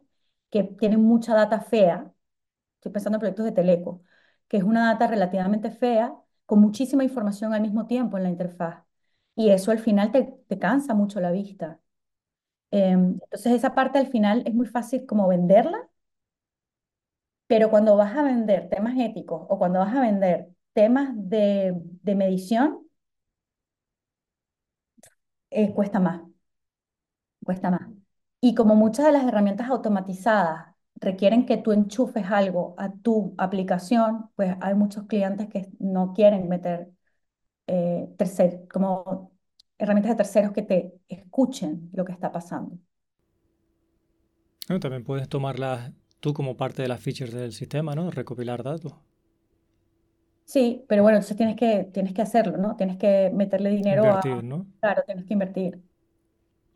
que 0.51 0.65
tienen 0.65 1.03
mucha 1.03 1.35
data 1.35 1.61
fea, 1.63 2.13
estoy 2.77 2.93
pensando 2.93 3.17
en 3.17 3.21
proyectos 3.21 3.45
de 3.47 3.53
Teleco, 3.53 4.03
que 4.49 4.59
es 4.59 4.63
una 4.65 4.87
data 4.93 5.07
relativamente 5.09 5.71
fea, 5.71 6.15
con 6.47 6.61
muchísima 6.61 7.05
información 7.05 7.55
al 7.55 7.63
mismo 7.63 7.87
tiempo 7.87 8.17
en 8.19 8.25
la 8.25 8.31
interfaz, 8.31 8.85
y 9.37 9.51
eso 9.51 9.71
al 9.73 9.79
final 9.81 10.13
te, 10.13 10.25
te 10.49 10.59
cansa 10.59 10.95
mucho 10.95 11.21
la 11.21 11.31
vista. 11.33 11.81
Eh, 12.73 12.91
entonces 12.93 13.53
esa 13.55 13.75
parte 13.75 13.99
al 13.99 14.09
final 14.09 14.43
es 14.47 14.55
muy 14.55 14.67
fácil 14.67 15.07
como 15.07 15.29
venderla, 15.29 15.89
pero 17.47 17.71
cuando 17.71 17.97
vas 17.97 18.17
a 18.17 18.23
vender 18.23 18.69
temas 18.71 18.95
éticos 18.99 19.47
o 19.49 19.59
cuando 19.59 19.81
vas 19.81 19.95
a 19.97 20.01
vender 20.01 20.49
temas 20.73 21.11
de, 21.15 21.75
medición, 22.05 22.87
eh, 25.51 25.73
cuesta 25.73 26.01
más, 26.01 26.23
cuesta 27.45 27.71
más. 27.71 27.89
Y 28.41 28.55
como 28.55 28.75
muchas 28.75 29.07
de 29.07 29.13
las 29.13 29.25
herramientas 29.25 29.69
automatizadas 29.71 30.75
requieren 30.97 31.47
que 31.47 31.57
tú 31.59 31.73
enchufes 31.73 32.25
algo 32.31 32.75
a 32.79 32.93
tu 32.93 33.35
aplicación, 33.39 34.31
pues 34.37 34.57
hay 34.61 34.75
muchos 34.75 35.07
clientes 35.07 35.49
que 35.49 35.71
no 35.79 36.13
quieren 36.15 36.49
meter 36.49 36.91
eh, 37.67 38.09
tercer, 38.17 38.67
como 38.73 39.33
herramientas 39.79 40.13
de 40.13 40.17
terceros 40.17 40.53
que 40.53 40.63
te 40.63 40.95
escuchen 41.09 41.91
lo 41.93 42.05
que 42.05 42.13
está 42.13 42.31
pasando. 42.33 42.79
también 44.81 45.05
puedes 45.05 45.29
tomarlas 45.29 45.93
tú 46.21 46.33
como 46.33 46.57
parte 46.57 46.83
de 46.83 46.89
las 46.89 47.01
features 47.01 47.33
del 47.33 47.53
sistema, 47.53 47.95
¿no? 47.95 48.11
Recopilar 48.11 48.63
datos. 48.63 48.95
Sí, 50.45 50.85
pero 50.89 51.03
bueno, 51.03 51.17
entonces 51.19 51.37
tienes 51.37 51.57
que, 51.57 51.85
tienes 51.93 52.13
que 52.13 52.23
hacerlo, 52.23 52.57
¿no? 52.59 52.77
Tienes 52.77 52.97
que 52.97 53.31
meterle 53.33 53.71
dinero 53.71 54.03
a... 54.05 54.07
Invertir, 54.07 54.45
¿no? 54.45 54.67
Claro, 54.81 55.03
tienes 55.07 55.25
que 55.25 55.33
invertir. 55.33 55.77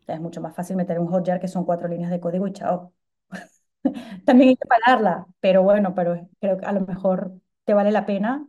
O 0.01 0.05
sea, 0.05 0.15
es 0.15 0.21
mucho 0.21 0.41
más 0.41 0.55
fácil 0.55 0.75
meter 0.75 0.99
un 0.99 1.07
Hotjar 1.07 1.39
que 1.39 1.47
son 1.47 1.65
cuatro 1.65 1.87
líneas 1.87 2.11
de 2.11 2.19
código 2.19 2.47
y 2.47 2.53
chao. 2.53 2.93
También 4.25 4.49
hay 4.49 4.55
que 4.55 4.67
pagarla, 4.67 5.27
pero 5.39 5.63
bueno, 5.63 5.93
pero 5.95 6.27
creo 6.39 6.57
que 6.57 6.65
a 6.65 6.71
lo 6.71 6.81
mejor 6.81 7.33
te 7.65 7.73
vale 7.73 7.91
la 7.91 8.05
pena, 8.05 8.47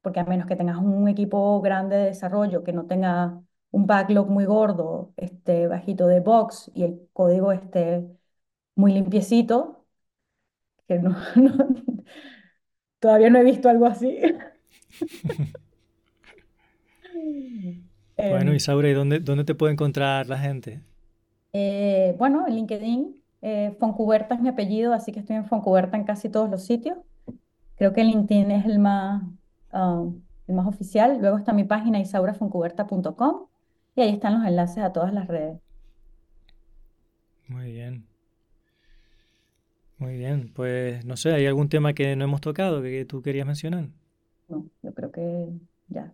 porque 0.00 0.20
a 0.20 0.24
menos 0.24 0.46
que 0.46 0.56
tengas 0.56 0.78
un 0.78 1.08
equipo 1.08 1.60
grande 1.60 1.96
de 1.96 2.04
desarrollo 2.06 2.64
que 2.64 2.72
no 2.72 2.86
tenga 2.86 3.40
un 3.70 3.86
backlog 3.86 4.28
muy 4.28 4.44
gordo, 4.44 5.12
este 5.16 5.66
bajito 5.68 6.06
de 6.08 6.20
box 6.20 6.70
y 6.74 6.84
el 6.84 7.08
código 7.12 7.52
esté 7.52 8.06
muy 8.74 8.92
limpiecito, 8.92 9.86
que 10.86 10.98
no, 10.98 11.16
no, 11.36 11.52
Todavía 13.02 13.30
no 13.30 13.40
he 13.40 13.42
visto 13.42 13.68
algo 13.68 13.86
así. 13.86 14.16
bueno, 18.16 18.54
Isaura, 18.54 18.88
¿y 18.88 18.92
dónde, 18.92 19.18
dónde 19.18 19.42
te 19.42 19.56
puede 19.56 19.72
encontrar 19.72 20.28
la 20.28 20.38
gente? 20.38 20.80
Eh, 21.52 22.14
bueno, 22.16 22.46
en 22.46 22.54
LinkedIn. 22.54 23.20
Eh, 23.42 23.76
Foncuberta 23.80 24.36
es 24.36 24.40
mi 24.40 24.50
apellido, 24.50 24.92
así 24.92 25.10
que 25.10 25.18
estoy 25.18 25.34
en 25.34 25.46
Foncuberta 25.46 25.96
en 25.96 26.04
casi 26.04 26.28
todos 26.28 26.48
los 26.48 26.64
sitios. 26.64 26.96
Creo 27.74 27.92
que 27.92 28.04
LinkedIn 28.04 28.52
es 28.52 28.66
el 28.66 28.78
más, 28.78 29.24
um, 29.72 30.22
el 30.46 30.54
más 30.54 30.68
oficial. 30.68 31.18
Luego 31.20 31.38
está 31.38 31.52
mi 31.52 31.64
página 31.64 31.98
isaurafoncuberta.com 31.98 33.46
y 33.96 34.00
ahí 34.00 34.10
están 34.10 34.34
los 34.34 34.46
enlaces 34.46 34.78
a 34.84 34.92
todas 34.92 35.12
las 35.12 35.26
redes. 35.26 35.58
Muy 37.48 37.72
bien. 37.72 38.11
Muy 40.02 40.16
bien, 40.16 40.50
pues 40.52 41.04
no 41.04 41.16
sé, 41.16 41.32
¿hay 41.32 41.46
algún 41.46 41.68
tema 41.68 41.92
que 41.92 42.16
no 42.16 42.24
hemos 42.24 42.40
tocado 42.40 42.82
que 42.82 43.04
tú 43.04 43.22
querías 43.22 43.46
mencionar? 43.46 43.88
No, 44.48 44.66
yo 44.82 44.92
creo 44.92 45.12
que 45.12 45.48
ya, 45.86 46.12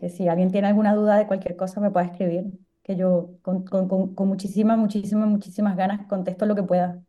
que 0.00 0.08
si 0.08 0.26
alguien 0.26 0.50
tiene 0.50 0.68
alguna 0.68 0.94
duda 0.94 1.18
de 1.18 1.26
cualquier 1.26 1.54
cosa 1.54 1.78
me 1.82 1.90
puede 1.90 2.06
escribir, 2.06 2.44
que 2.82 2.96
yo 2.96 3.32
con, 3.42 3.64
con, 3.64 3.88
con, 3.88 4.14
con 4.14 4.28
muchísimas, 4.28 4.78
muchísimas, 4.78 5.28
muchísimas 5.28 5.76
ganas 5.76 6.06
contesto 6.06 6.46
lo 6.46 6.54
que 6.54 6.62
pueda, 6.62 7.02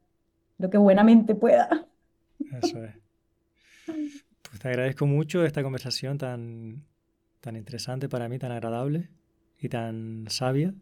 lo 0.58 0.70
que 0.70 0.78
buenamente 0.78 1.34
pueda. 1.34 1.88
Eso 2.62 2.84
es. 2.84 2.94
Pues 3.86 4.60
te 4.62 4.68
agradezco 4.68 5.06
mucho 5.06 5.46
esta 5.46 5.64
conversación 5.64 6.18
tan, 6.18 6.84
tan 7.40 7.56
interesante 7.56 8.10
para 8.10 8.28
mí, 8.28 8.38
tan 8.38 8.52
agradable 8.52 9.10
y 9.62 9.70
tan 9.70 10.26
sabia. 10.28 10.74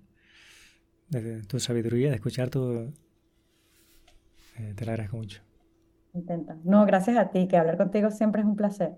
Tu 1.48 1.60
sabiduría, 1.60 2.10
de 2.10 2.16
escuchar 2.16 2.50
tu... 2.50 2.92
eh, 4.58 4.74
te 4.76 4.86
lo 4.86 4.92
agradezco 4.92 5.18
mucho. 5.18 5.42
Intenta. 6.14 6.56
No, 6.64 6.86
gracias 6.86 7.18
a 7.18 7.30
ti, 7.30 7.48
que 7.48 7.58
hablar 7.58 7.78
contigo 7.78 8.10
siempre 8.12 8.42
es 8.42 8.48
un 8.48 8.56
placer. 8.56 8.98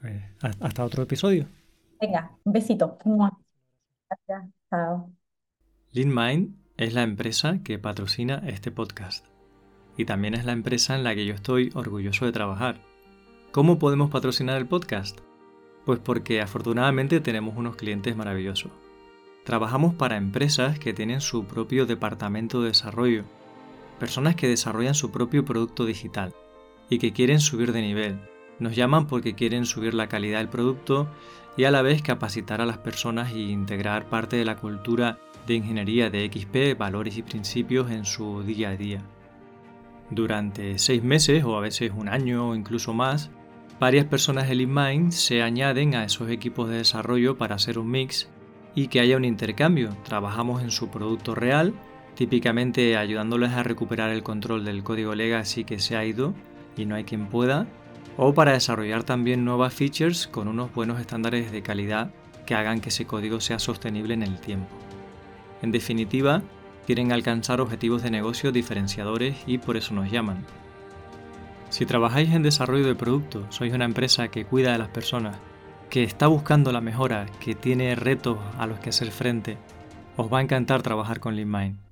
Pues 0.00 0.22
ha- 0.42 0.66
hasta 0.66 0.84
otro 0.84 1.02
episodio. 1.02 1.46
Venga, 2.00 2.36
un 2.44 2.52
besito. 2.52 2.98
Gracias. 4.08 4.52
Chao. 4.70 5.10
LeanMind 5.92 6.56
es 6.76 6.92
la 6.92 7.02
empresa 7.02 7.60
que 7.62 7.78
patrocina 7.78 8.42
este 8.46 8.70
podcast. 8.70 9.26
Y 9.96 10.04
también 10.04 10.34
es 10.34 10.44
la 10.44 10.52
empresa 10.52 10.94
en 10.96 11.04
la 11.04 11.14
que 11.14 11.24
yo 11.24 11.34
estoy 11.34 11.70
orgulloso 11.74 12.26
de 12.26 12.32
trabajar. 12.32 12.80
¿Cómo 13.52 13.78
podemos 13.78 14.10
patrocinar 14.10 14.56
el 14.58 14.66
podcast? 14.66 15.20
Pues 15.86 16.00
porque 16.00 16.40
afortunadamente 16.42 17.20
tenemos 17.20 17.56
unos 17.56 17.76
clientes 17.76 18.16
maravillosos. 18.16 18.72
Trabajamos 19.44 19.94
para 19.94 20.16
empresas 20.16 20.78
que 20.78 20.92
tienen 20.94 21.20
su 21.20 21.44
propio 21.44 21.86
departamento 21.86 22.60
de 22.62 22.68
desarrollo, 22.68 23.24
personas 23.94 24.36
que 24.36 24.48
desarrollan 24.48 24.94
su 24.94 25.10
propio 25.10 25.44
producto 25.44 25.86
digital 25.86 26.34
y 26.90 26.98
que 26.98 27.12
quieren 27.12 27.40
subir 27.40 27.72
de 27.72 27.82
nivel. 27.82 28.20
Nos 28.58 28.76
llaman 28.76 29.06
porque 29.06 29.34
quieren 29.34 29.66
subir 29.66 29.94
la 29.94 30.08
calidad 30.08 30.38
del 30.38 30.48
producto 30.48 31.08
y 31.56 31.64
a 31.64 31.70
la 31.70 31.82
vez 31.82 32.02
capacitar 32.02 32.60
a 32.60 32.66
las 32.66 32.78
personas 32.78 33.32
e 33.32 33.38
integrar 33.38 34.08
parte 34.08 34.36
de 34.36 34.44
la 34.44 34.56
cultura 34.56 35.18
de 35.46 35.54
ingeniería 35.54 36.10
de 36.10 36.30
XP, 36.32 36.78
valores 36.78 37.16
y 37.16 37.22
principios 37.22 37.90
en 37.90 38.04
su 38.04 38.42
día 38.42 38.70
a 38.70 38.76
día. 38.76 39.02
Durante 40.10 40.78
seis 40.78 41.02
meses 41.02 41.44
o 41.44 41.56
a 41.56 41.60
veces 41.60 41.92
un 41.94 42.08
año 42.08 42.50
o 42.50 42.54
incluso 42.54 42.92
más, 42.92 43.30
varias 43.80 44.06
personas 44.06 44.48
de 44.48 44.54
LeanMind 44.54 45.12
se 45.12 45.42
añaden 45.42 45.94
a 45.94 46.04
esos 46.04 46.30
equipos 46.30 46.68
de 46.68 46.76
desarrollo 46.76 47.36
para 47.36 47.56
hacer 47.56 47.78
un 47.78 47.90
mix 47.90 48.28
y 48.74 48.88
que 48.88 49.00
haya 49.00 49.16
un 49.16 49.24
intercambio. 49.24 49.96
Trabajamos 50.04 50.62
en 50.62 50.70
su 50.70 50.88
producto 50.88 51.34
real, 51.34 51.74
típicamente 52.14 52.96
ayudándoles 52.96 53.52
a 53.52 53.62
recuperar 53.62 54.10
el 54.10 54.22
control 54.22 54.64
del 54.64 54.82
código 54.82 55.14
legacy 55.14 55.64
que 55.64 55.80
se 55.80 55.96
ha 55.96 56.04
ido 56.04 56.34
y 56.76 56.86
no 56.86 56.94
hay 56.94 57.04
quien 57.04 57.26
pueda, 57.26 57.66
o 58.16 58.34
para 58.34 58.52
desarrollar 58.52 59.02
también 59.02 59.44
nuevas 59.44 59.74
features 59.74 60.26
con 60.26 60.48
unos 60.48 60.72
buenos 60.72 61.00
estándares 61.00 61.50
de 61.50 61.62
calidad 61.62 62.10
que 62.46 62.54
hagan 62.54 62.80
que 62.80 62.90
ese 62.90 63.06
código 63.06 63.40
sea 63.40 63.58
sostenible 63.58 64.14
en 64.14 64.22
el 64.22 64.38
tiempo. 64.38 64.68
En 65.62 65.72
definitiva, 65.72 66.42
quieren 66.86 67.12
alcanzar 67.12 67.60
objetivos 67.60 68.02
de 68.02 68.10
negocio 68.10 68.52
diferenciadores 68.52 69.36
y 69.46 69.58
por 69.58 69.76
eso 69.76 69.94
nos 69.94 70.10
llaman. 70.10 70.44
Si 71.70 71.86
trabajáis 71.86 72.30
en 72.32 72.42
desarrollo 72.42 72.86
de 72.86 72.94
producto, 72.94 73.46
sois 73.50 73.72
una 73.72 73.86
empresa 73.86 74.28
que 74.28 74.44
cuida 74.44 74.72
de 74.72 74.78
las 74.78 74.88
personas, 74.88 75.36
que 75.90 76.04
está 76.04 76.26
buscando 76.26 76.70
la 76.70 76.80
mejora, 76.80 77.26
que 77.40 77.54
tiene 77.54 77.94
retos 77.94 78.38
a 78.58 78.66
los 78.66 78.78
que 78.78 78.90
hacer 78.90 79.10
frente, 79.10 79.56
os 80.16 80.32
va 80.32 80.38
a 80.38 80.42
encantar 80.42 80.82
trabajar 80.82 81.18
con 81.18 81.34
LeanMind. 81.34 81.83